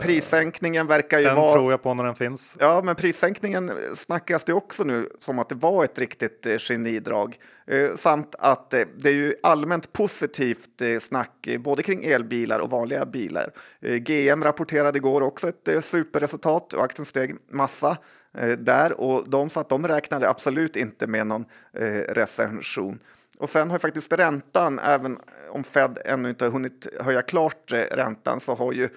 prissänkningen 0.00 0.86
verkar 0.86 1.18
ju 1.18 1.24
den 1.24 1.36
vara... 1.36 1.46
Den 1.46 1.54
tror 1.54 1.70
jag 1.70 1.82
på 1.82 1.94
när 1.94 2.04
den 2.04 2.14
finns. 2.14 2.56
Ja, 2.60 2.82
men 2.84 2.94
prissänkningen 2.94 3.72
snackas 3.94 4.44
det 4.44 4.52
också 4.52 4.84
nu 4.84 5.08
som 5.20 5.38
att 5.38 5.48
det 5.48 5.54
var 5.54 5.84
ett 5.84 5.98
riktigt 5.98 6.46
eh, 6.46 6.56
genidrag. 6.58 7.38
Eh, 7.66 7.88
samt 7.96 8.34
att 8.38 8.74
eh, 8.74 8.82
det 8.98 9.08
är 9.08 9.14
ju 9.14 9.34
allmänt 9.42 9.92
positivt 9.92 10.82
eh, 10.82 10.98
snack 10.98 11.46
eh, 11.46 11.60
både 11.60 11.82
kring 11.82 12.04
elbilar 12.04 12.58
och 12.58 12.70
vanliga 12.70 13.06
bilar. 13.06 13.50
GM 13.80 14.44
rapporterade 14.44 14.98
igår 14.98 15.20
också 15.20 15.48
ett 15.48 15.84
superresultat 15.84 16.72
och 16.72 16.84
aktien 16.84 17.06
steg 17.06 17.36
massa. 17.50 17.96
eh, 18.38 18.48
där 18.48 19.00
och 19.00 19.30
de 19.30 19.50
sa 19.50 19.60
att 19.60 19.68
de 19.68 19.88
räknade 19.88 20.28
absolut 20.28 20.76
inte 20.76 21.06
med 21.06 21.26
någon 21.26 21.44
eh, 21.72 21.84
recension. 21.92 22.98
Och 23.38 23.48
sen 23.48 23.70
har 23.70 23.76
ju 23.76 23.80
faktiskt 23.80 24.12
räntan, 24.12 24.78
även 24.78 25.18
om 25.50 25.64
Fed 25.64 25.98
ännu 26.04 26.28
inte 26.28 26.44
har 26.44 26.52
hunnit 26.52 26.86
höja 27.00 27.22
klart 27.22 27.72
eh, 27.72 27.76
räntan, 27.76 28.40
så 28.40 28.54
har 28.54 28.72
ju 28.72 28.84
eh, 28.84 28.90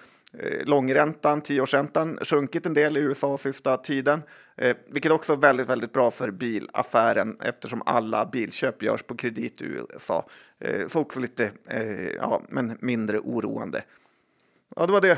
långräntan, 0.66 1.42
tioårsräntan, 1.42 2.20
sjunkit 2.22 2.66
en 2.66 2.74
del 2.74 2.98
i 2.98 3.00
USA 3.00 3.38
sista 3.38 3.78
tiden, 3.78 4.22
eh, 4.58 4.78
vilket 4.88 5.12
också 5.12 5.34
är 5.34 5.38
väldigt, 5.38 5.70
väldigt 5.70 5.94
bra 5.94 6.12
för 6.12 6.32
bilaffären 6.32 7.38
eftersom 7.42 7.82
alla 7.86 8.26
bilköp 8.26 8.84
görs 8.84 9.04
på 9.04 9.16
kredit 9.16 9.62
i 9.62 9.66
USA. 9.66 10.26
Eh, 10.60 10.88
så 10.88 11.00
också 11.00 11.20
lite, 11.20 11.52
eh, 11.68 12.08
ja, 12.08 12.42
men 12.50 12.78
mindre 12.82 13.20
oroande. 13.20 13.84
Ja, 14.76 14.86
det 14.86 14.92
var 14.92 15.02
det. 15.02 15.18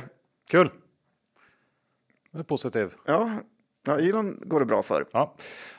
Kul. 0.50 0.72
Det 2.32 2.40
är 2.40 2.44
positiv. 2.44 2.94
Ja, 3.06 3.40
ja 3.86 4.00
Elon 4.00 4.40
går 4.42 4.60
det 4.60 4.66
bra 4.66 4.84
för. 4.84 5.06
Ja, 5.12 5.36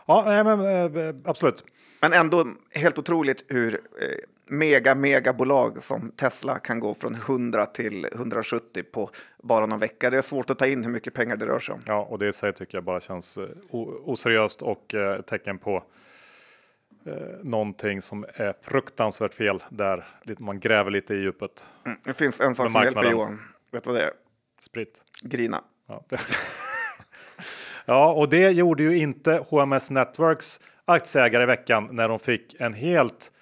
ja 0.06 0.44
men, 0.44 0.60
eh, 0.60 1.14
absolut. 1.24 1.64
Men 2.00 2.12
ändå 2.12 2.46
helt 2.70 2.98
otroligt 2.98 3.44
hur 3.48 3.74
eh, 3.74 4.08
mega, 4.46 4.94
megabolag 4.94 5.82
som 5.82 6.10
Tesla 6.10 6.58
kan 6.58 6.80
gå 6.80 6.94
från 6.94 7.14
100 7.14 7.66
till 7.66 8.08
170 8.12 8.82
på 8.92 9.10
bara 9.42 9.66
någon 9.66 9.78
vecka. 9.78 10.10
Det 10.10 10.16
är 10.16 10.22
svårt 10.22 10.50
att 10.50 10.58
ta 10.58 10.66
in 10.66 10.84
hur 10.84 10.90
mycket 10.90 11.14
pengar 11.14 11.36
det 11.36 11.46
rör 11.46 11.58
sig 11.58 11.72
om. 11.72 11.80
Ja, 11.86 12.02
och 12.10 12.18
det 12.18 12.28
i 12.28 12.32
sig 12.32 12.52
tycker 12.52 12.76
jag 12.76 12.84
bara 12.84 13.00
känns 13.00 13.38
eh, 13.38 13.48
oseriöst 14.04 14.62
och 14.62 14.94
ett 14.94 15.26
tecken 15.26 15.58
på 15.58 15.84
eh, 17.06 17.12
någonting 17.42 18.02
som 18.02 18.24
är 18.34 18.54
fruktansvärt 18.62 19.34
fel 19.34 19.64
där 19.68 20.08
man 20.38 20.60
gräver 20.60 20.90
lite 20.90 21.14
i 21.14 21.18
djupet. 21.18 21.70
Mm. 21.86 21.98
Det 22.04 22.12
finns 22.12 22.40
en 22.40 22.54
sak 22.54 22.72
som 22.72 22.82
hjälper. 22.82 23.10
Johan. 23.10 23.40
Vet 23.72 23.84
du 23.84 23.90
vad 23.90 24.00
det 24.00 24.04
är? 24.04 24.12
Spritt. 24.60 25.02
Grina. 25.22 25.64
Ja, 25.86 26.04
det. 26.08 26.20
ja, 27.86 28.12
och 28.12 28.28
det 28.28 28.50
gjorde 28.50 28.82
ju 28.82 28.98
inte 28.98 29.44
HMS 29.50 29.90
Networks 29.90 30.60
aktieägare 30.84 31.42
i 31.42 31.46
veckan 31.46 31.88
när 31.90 32.08
de 32.08 32.18
fick 32.18 32.60
en 32.60 32.74
helt 32.74 33.32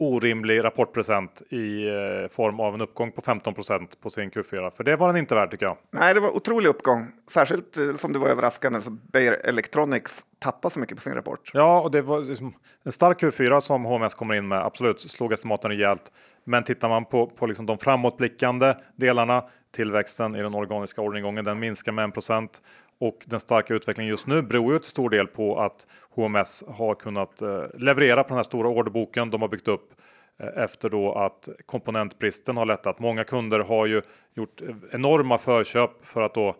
orimlig 0.00 0.64
rapportpresent 0.64 1.42
i 1.48 1.88
eh, 1.88 2.28
form 2.30 2.60
av 2.60 2.74
en 2.74 2.80
uppgång 2.80 3.12
på 3.12 3.20
15% 3.20 3.86
på 4.02 4.10
sin 4.10 4.30
Q4. 4.30 4.70
För 4.70 4.84
det 4.84 4.96
var 4.96 5.06
den 5.06 5.16
inte 5.16 5.34
värd 5.34 5.50
tycker 5.50 5.66
jag. 5.66 5.76
Nej, 5.90 6.14
det 6.14 6.20
var 6.20 6.36
otrolig 6.36 6.68
uppgång. 6.68 7.06
Särskilt 7.30 7.76
eh, 7.76 7.92
som 7.92 8.12
det 8.12 8.18
var 8.18 8.28
överraskande 8.28 8.80
så 8.82 8.90
Beijer 8.90 9.32
Electronics 9.32 10.24
tappade 10.38 10.72
så 10.74 10.80
mycket 10.80 10.96
på 10.96 11.02
sin 11.02 11.14
rapport. 11.14 11.50
Ja, 11.54 11.80
och 11.80 11.90
det 11.90 12.02
var 12.02 12.20
liksom 12.20 12.54
en 12.84 12.92
stark 12.92 13.22
Q4 13.22 13.60
som 13.60 13.84
HMS 13.84 14.14
kommer 14.14 14.34
in 14.34 14.48
med. 14.48 14.58
Absolut, 14.58 15.00
slog 15.00 15.32
estimaten 15.32 15.70
rejält. 15.70 16.12
Men 16.44 16.64
tittar 16.64 16.88
man 16.88 17.04
på, 17.04 17.26
på 17.26 17.46
liksom 17.46 17.66
de 17.66 17.78
framåtblickande 17.78 18.74
delarna, 18.96 19.44
tillväxten 19.74 20.36
i 20.36 20.42
den 20.42 20.54
organiska 20.54 21.02
orderingången, 21.02 21.44
den 21.44 21.58
minskar 21.58 21.92
med 21.92 22.18
1 22.18 22.62
och 23.00 23.24
den 23.26 23.40
starka 23.40 23.74
utvecklingen 23.74 24.10
just 24.10 24.26
nu 24.26 24.42
beror 24.42 24.72
ju 24.72 24.78
till 24.78 24.90
stor 24.90 25.10
del 25.10 25.26
på 25.26 25.60
att 25.60 25.86
HMS 26.10 26.64
har 26.68 26.94
kunnat 26.94 27.42
eh, 27.42 27.64
leverera 27.74 28.22
på 28.22 28.28
den 28.28 28.36
här 28.36 28.42
stora 28.42 28.68
orderboken 28.68 29.30
de 29.30 29.42
har 29.42 29.48
byggt 29.48 29.68
upp 29.68 29.90
eh, 30.38 30.62
efter 30.62 30.88
då 30.88 31.12
att 31.12 31.48
komponentbristen 31.66 32.56
har 32.56 32.66
lättat. 32.66 32.98
Många 32.98 33.24
kunder 33.24 33.58
har 33.58 33.86
ju 33.86 34.02
gjort 34.34 34.62
eh, 34.62 34.68
enorma 34.92 35.38
förköp 35.38 35.90
för 36.06 36.22
att 36.22 36.34
då 36.34 36.56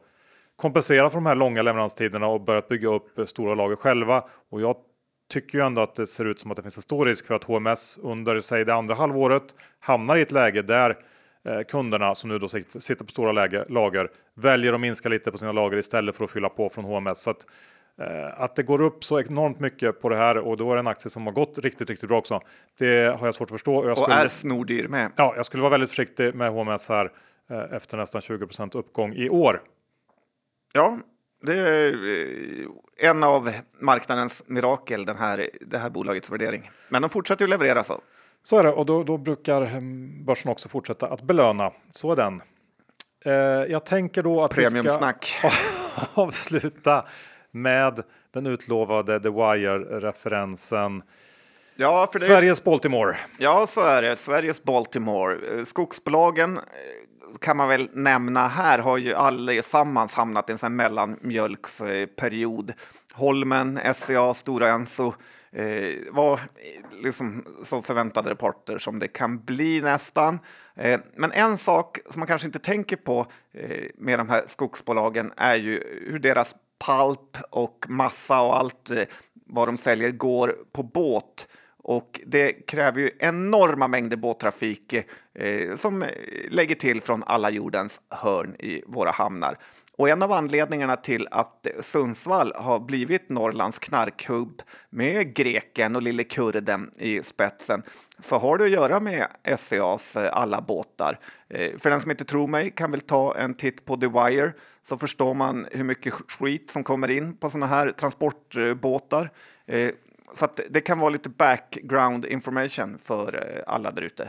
kompensera 0.57 1.11
för 1.11 1.17
de 1.17 1.27
här 1.27 1.35
långa 1.35 1.63
leveranstiderna 1.63 2.27
och 2.27 2.41
börjat 2.41 2.69
bygga 2.69 2.89
upp 2.89 3.29
stora 3.29 3.55
lager 3.55 3.77
själva. 3.77 4.25
Och 4.51 4.61
jag 4.61 4.77
tycker 5.31 5.59
ju 5.59 5.65
ändå 5.65 5.83
att 5.83 5.95
det 5.95 6.07
ser 6.07 6.25
ut 6.25 6.41
som 6.41 6.51
att 6.51 6.57
det 6.57 6.63
finns 6.63 6.77
en 6.77 6.83
stor 6.83 7.05
risk 7.05 7.27
för 7.27 7.35
att 7.35 7.45
HMS 7.45 7.99
under 8.03 8.41
säg 8.41 8.65
det 8.65 8.75
andra 8.75 8.95
halvåret 8.95 9.55
hamnar 9.81 10.17
i 10.17 10.23
ett 10.23 10.33
läge 10.33 10.63
där 10.63 10.97
kunderna 11.69 12.15
som 12.15 12.31
nu 12.31 12.39
då 12.39 12.47
sit- 12.49 12.81
sitter 12.83 13.05
på 13.05 13.11
stora 13.11 13.33
läge, 13.33 13.65
lager 13.69 14.11
väljer 14.35 14.73
att 14.73 14.81
minska 14.81 15.09
lite 15.09 15.31
på 15.31 15.39
sina 15.39 15.53
lager 15.53 15.77
istället 15.79 16.17
för 16.17 16.25
att 16.25 16.31
fylla 16.31 16.49
på 16.49 16.69
från 16.71 16.85
HMS. 16.85 17.23
Så 17.23 17.31
att, 17.31 17.47
eh, 18.01 18.41
att 18.43 18.57
det 18.57 18.63
går 18.63 18.81
upp 18.83 19.05
så 19.05 19.21
enormt 19.21 19.61
mycket 19.61 20.01
på 20.01 20.09
det 20.09 20.17
här 20.17 20.39
och 20.39 20.57
då 20.57 20.71
är 20.71 20.75
det 20.77 20.81
en 20.81 20.87
aktie 20.87 21.11
som 21.11 21.27
har 21.27 21.33
gått 21.33 21.59
riktigt, 21.59 21.91
riktigt 21.91 22.09
bra 22.09 22.19
också. 22.19 22.41
Det 22.79 23.17
har 23.19 23.27
jag 23.27 23.35
svårt 23.35 23.47
att 23.51 23.55
förstå. 23.55 23.77
Och 23.77 23.85
jag 23.85 23.93
Och 23.93 23.99
skulle, 23.99 24.15
är 24.15 24.29
snordyr 24.29 24.89
med. 24.89 25.13
ja, 25.17 25.33
jag 25.37 25.47
skulle 25.47 25.61
vara 25.63 25.71
väldigt 25.71 25.89
försiktig 25.91 26.35
med 26.35 26.51
HMS 26.53 26.89
här 26.89 27.13
eh, 27.51 27.77
efter 27.77 27.97
nästan 27.97 28.21
20% 28.21 28.77
uppgång 28.79 29.13
i 29.15 29.29
år. 29.31 29.63
Ja, 30.73 30.99
det 31.43 31.55
är 31.59 31.93
eh, 31.93 33.09
en 33.11 33.23
av 33.25 33.51
marknadens 33.81 34.45
mirakel, 34.47 35.05
den 35.05 35.17
här, 35.17 35.49
det 35.61 35.79
här 35.79 35.91
bolagets 35.91 36.31
värdering. 36.33 36.71
Men 36.89 37.03
de 37.03 37.09
fortsätter 37.09 37.45
ju 37.45 37.51
leverera 37.51 37.83
så. 37.85 38.01
Så 38.43 38.59
är 38.59 38.65
det 38.65 38.71
och 38.71 38.87
då, 38.87 39.05
då 39.05 39.17
brukar 39.17 39.63
mm, 39.63 40.25
börsen 40.25 40.51
också 40.51 40.69
fortsätta 40.69 41.07
att 41.07 41.23
belöna. 41.23 41.73
Så 41.91 42.13
är 42.13 42.17
den. 42.17 42.43
Eh, 43.25 43.33
jag 43.73 43.87
tänker 43.87 44.23
då 44.23 44.43
att 44.43 44.59
vi 44.59 44.67
ska 44.67 45.21
avsluta 46.15 47.05
med 47.51 48.03
den 48.31 48.47
utlovade 48.47 49.21
The 49.21 49.29
Wire-referensen. 49.29 51.03
Ja, 51.77 52.09
för 52.13 52.19
det 52.19 52.25
är, 52.25 52.29
Sveriges 52.29 52.65
Baltimore. 52.65 53.17
ja, 53.39 53.67
så 53.67 53.81
är 53.81 54.03
det. 54.03 54.17
Sveriges 54.17 54.63
Baltimore. 54.63 55.35
Eh, 55.35 55.65
Skogsbolagen 55.65 56.57
eh, 56.57 56.63
kan 57.41 57.57
man 57.57 57.69
väl 57.69 57.89
nämna 57.93 58.49
här 58.49 58.79
har 58.79 58.99
ju 58.99 59.15
allesammans 59.15 60.15
hamnat 60.15 60.49
i 60.49 60.53
en 60.53 60.59
sån 60.59 60.77
mellanmjölksperiod. 60.77 62.73
Holmen, 63.13 63.81
SCA, 63.95 64.35
Stora 64.35 64.69
Enso 64.69 65.15
eh, 65.53 65.95
var 66.11 66.33
eh, 66.33 67.03
liksom 67.03 67.45
så 67.65 67.83
förväntade 67.83 68.31
rapporter 68.31 68.79
som 68.79 68.99
det 68.99 69.09
kan 69.09 69.45
bli 69.45 69.81
nästan. 69.81 70.39
Eh, 70.75 71.01
men 71.17 71.33
en 71.33 71.59
sak 71.59 71.99
som 72.11 72.21
man 72.21 72.27
kanske 72.27 72.47
inte 72.47 72.59
tänker 72.59 72.97
på 72.97 73.27
eh, 73.53 73.87
med 73.95 74.19
de 74.19 74.29
här 74.29 74.45
skogsbolagen 74.47 75.33
är 75.37 75.57
ju 75.57 76.03
hur 76.07 76.19
deras 76.19 76.55
palp 76.79 77.37
och 77.51 77.87
massa 77.89 78.41
och 78.41 78.59
allt 78.59 78.91
eh, 78.91 79.03
vad 79.47 79.69
de 79.69 79.77
säljer 79.77 80.11
går 80.11 80.57
på 80.73 80.83
båt. 80.83 81.49
Och 81.83 82.21
det 82.27 82.53
kräver 82.53 83.01
ju 83.01 83.11
enorma 83.19 83.89
mängder 83.89 84.17
båttrafik 84.17 84.93
eh, 85.35 85.77
som 85.77 86.03
eh, 86.03 86.09
lägger 86.49 86.75
till 86.75 87.01
från 87.01 87.23
alla 87.23 87.51
jordens 87.51 88.01
hörn 88.11 88.57
i 88.59 88.83
våra 88.87 89.11
hamnar. 89.11 89.59
Och 90.01 90.09
en 90.09 90.23
av 90.23 90.33
anledningarna 90.33 90.97
till 90.97 91.29
att 91.31 91.67
Sundsvall 91.81 92.53
har 92.57 92.81
blivit 92.81 93.29
Norrlands 93.29 93.79
knarkhubb 93.79 94.63
med 94.91 95.35
greken 95.35 95.97
och 95.97 96.03
lille 96.03 96.25
kurden 96.25 96.91
i 96.99 97.23
spetsen 97.23 97.83
så 98.19 98.39
har 98.39 98.59
det 98.59 98.65
att 98.65 98.71
göra 98.71 99.01
med 99.01 99.27
SCAs 99.57 100.17
eh, 100.17 100.37
alla 100.37 100.61
båtar. 100.61 101.19
Eh, 101.49 101.79
för 101.79 101.91
den 101.91 102.01
som 102.01 102.11
inte 102.11 102.25
tror 102.25 102.47
mig 102.47 102.71
kan 102.71 102.91
väl 102.91 103.01
ta 103.01 103.37
en 103.37 103.55
titt 103.55 103.85
på 103.85 103.97
The 103.97 104.07
Wire 104.07 104.53
så 104.83 104.99
förstår 104.99 105.35
man 105.35 105.67
hur 105.73 105.85
mycket 105.85 106.15
skit 106.15 106.71
som 106.71 106.85
kommer 106.85 107.11
in 107.11 107.37
på 107.37 107.51
sådana 107.51 107.67
här 107.67 107.93
transportbåtar. 107.93 109.31
Eh, 109.67 109.91
så 110.35 110.45
att 110.45 110.61
det 110.71 110.81
kan 110.81 110.99
vara 110.99 111.11
lite 111.11 111.29
background 111.29 112.25
information 112.27 112.99
för 112.99 113.63
alla 113.67 113.91
där 113.91 114.03
ute. 114.03 114.29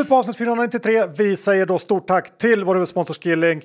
Slut 0.00 0.08
på 0.08 0.16
avsnitt 0.16 0.36
493. 0.36 1.06
Vi 1.16 1.36
säger 1.36 1.66
då 1.66 1.78
stort 1.78 2.06
tack 2.06 2.38
till 2.38 2.64
vår 2.64 2.74
huvudsponsor 2.74 3.14
Skilling. 3.14 3.62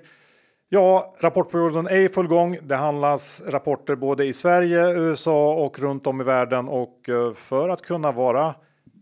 Ja, 0.70 1.16
rapportperioden 1.20 1.88
är 1.88 1.98
i 1.98 2.10
full 2.10 2.28
gång. 2.28 2.58
Det 2.64 2.76
handlas 2.76 3.42
rapporter 3.48 3.96
både 3.96 4.26
i 4.26 4.34
Sverige, 4.34 4.94
USA 4.94 5.54
och 5.54 5.80
runt 5.80 6.08
om 6.08 6.22
i 6.22 6.24
världen. 6.24 6.68
Och 6.70 7.10
eh, 7.10 7.34
för 7.34 7.70
att 7.70 7.82
kunna 7.82 8.12
vara 8.12 8.56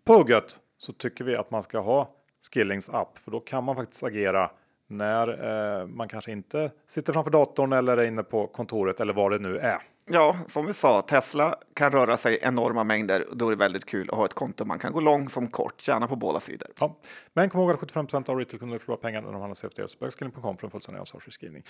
på 0.05 0.13
hugget 0.13 0.57
så 0.77 0.93
tycker 0.93 1.23
vi 1.23 1.35
att 1.35 1.51
man 1.51 1.63
ska 1.63 1.79
ha 1.79 2.09
Skillings 2.53 2.89
app. 2.89 3.17
För 3.17 3.31
då 3.31 3.39
kan 3.39 3.63
man 3.63 3.75
faktiskt 3.75 4.03
agera 4.03 4.51
när 4.93 5.81
eh, 5.81 5.87
man 5.87 6.07
kanske 6.07 6.31
inte 6.31 6.71
sitter 6.87 7.13
framför 7.13 7.31
datorn 7.31 7.73
eller 7.73 7.97
är 7.97 8.03
inne 8.03 8.23
på 8.23 8.47
kontoret 8.47 8.99
eller 8.99 9.13
vad 9.13 9.31
det 9.31 9.39
nu 9.39 9.57
är. 9.57 9.77
Ja, 10.05 10.35
som 10.47 10.65
vi 10.65 10.73
sa, 10.73 11.01
Tesla 11.01 11.55
kan 11.73 11.91
röra 11.91 12.17
sig 12.17 12.39
enorma 12.41 12.83
mängder. 12.83 13.25
Då 13.31 13.47
är 13.47 13.49
det 13.49 13.55
väldigt 13.55 13.85
kul 13.85 14.09
att 14.09 14.17
ha 14.17 14.25
ett 14.25 14.33
konto 14.33 14.65
man 14.65 14.79
kan 14.79 14.93
gå 14.93 14.99
lång 14.99 15.29
som 15.29 15.47
kort, 15.47 15.81
tjäna 15.81 16.07
på 16.07 16.15
båda 16.15 16.39
sidor. 16.39 16.67
Ja. 16.79 16.97
Men 17.33 17.49
kom 17.49 17.61
ihåg 17.61 17.71
att 17.71 17.79
75% 17.79 18.29
av 18.29 18.37
retailkunder 18.37 18.79
förlorar 18.79 18.97
pengar 19.01 19.21
när 19.21 19.31
de 19.31 19.41
handlar 19.41 19.55
CFD. 19.55 19.87
Så 19.87 19.97
bögskilling.com 19.99 20.57
för 20.57 20.67
en 20.67 20.71
fullständig 20.71 20.99
ansvarsfri 20.99 21.31
skrivning. 21.31 21.63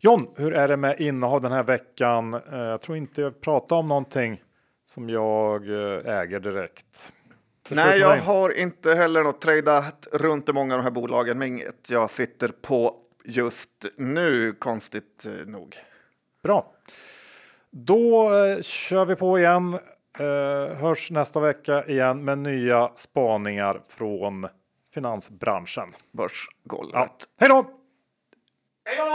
John, 0.00 0.28
hur 0.36 0.54
är 0.54 0.68
det 0.68 0.76
med 0.76 1.00
innehav 1.00 1.40
den 1.40 1.52
här 1.52 1.62
veckan? 1.62 2.34
Eh, 2.34 2.40
Jag 2.58 2.80
tror 2.80 2.96
inte 2.96 3.20
jag 3.22 3.40
pratar 3.40 3.76
om 3.76 3.86
någonting 3.86 4.42
som 4.84 5.10
jag 5.10 5.68
eh, 5.68 6.18
äger 6.18 6.40
direkt. 6.40 7.12
Nej, 7.70 8.00
jag 8.00 8.16
har 8.16 8.58
inte 8.58 8.94
heller 8.94 9.22
något 9.22 9.40
tradat 9.40 10.06
runt 10.12 10.48
i 10.48 10.52
många 10.52 10.74
av 10.74 10.78
de 10.78 10.84
här 10.84 10.90
bolagen, 10.90 11.38
men 11.38 11.48
inget 11.48 11.90
jag 11.90 12.10
sitter 12.10 12.48
på 12.48 12.94
just 13.24 13.86
nu, 13.96 14.52
konstigt 14.52 15.26
eh, 15.26 15.32
nog. 15.46 15.76
Bra. 16.42 16.72
Då 17.70 18.34
eh, 18.34 18.60
kör 18.60 19.04
vi 19.04 19.16
på 19.16 19.38
igen. 19.38 19.78
Eh, 20.18 20.76
hörs 20.76 21.10
nästa 21.10 21.40
vecka 21.40 21.84
igen 21.84 22.24
med 22.24 22.38
nya 22.38 22.90
spaningar 22.94 23.80
från 23.88 24.46
finansbranschen. 24.94 25.88
Börsgolvet. 26.12 26.94
Ja. 26.94 27.08
Hej 27.38 27.48
då! 27.48 27.64
Hej 28.84 28.96
då! 28.96 29.10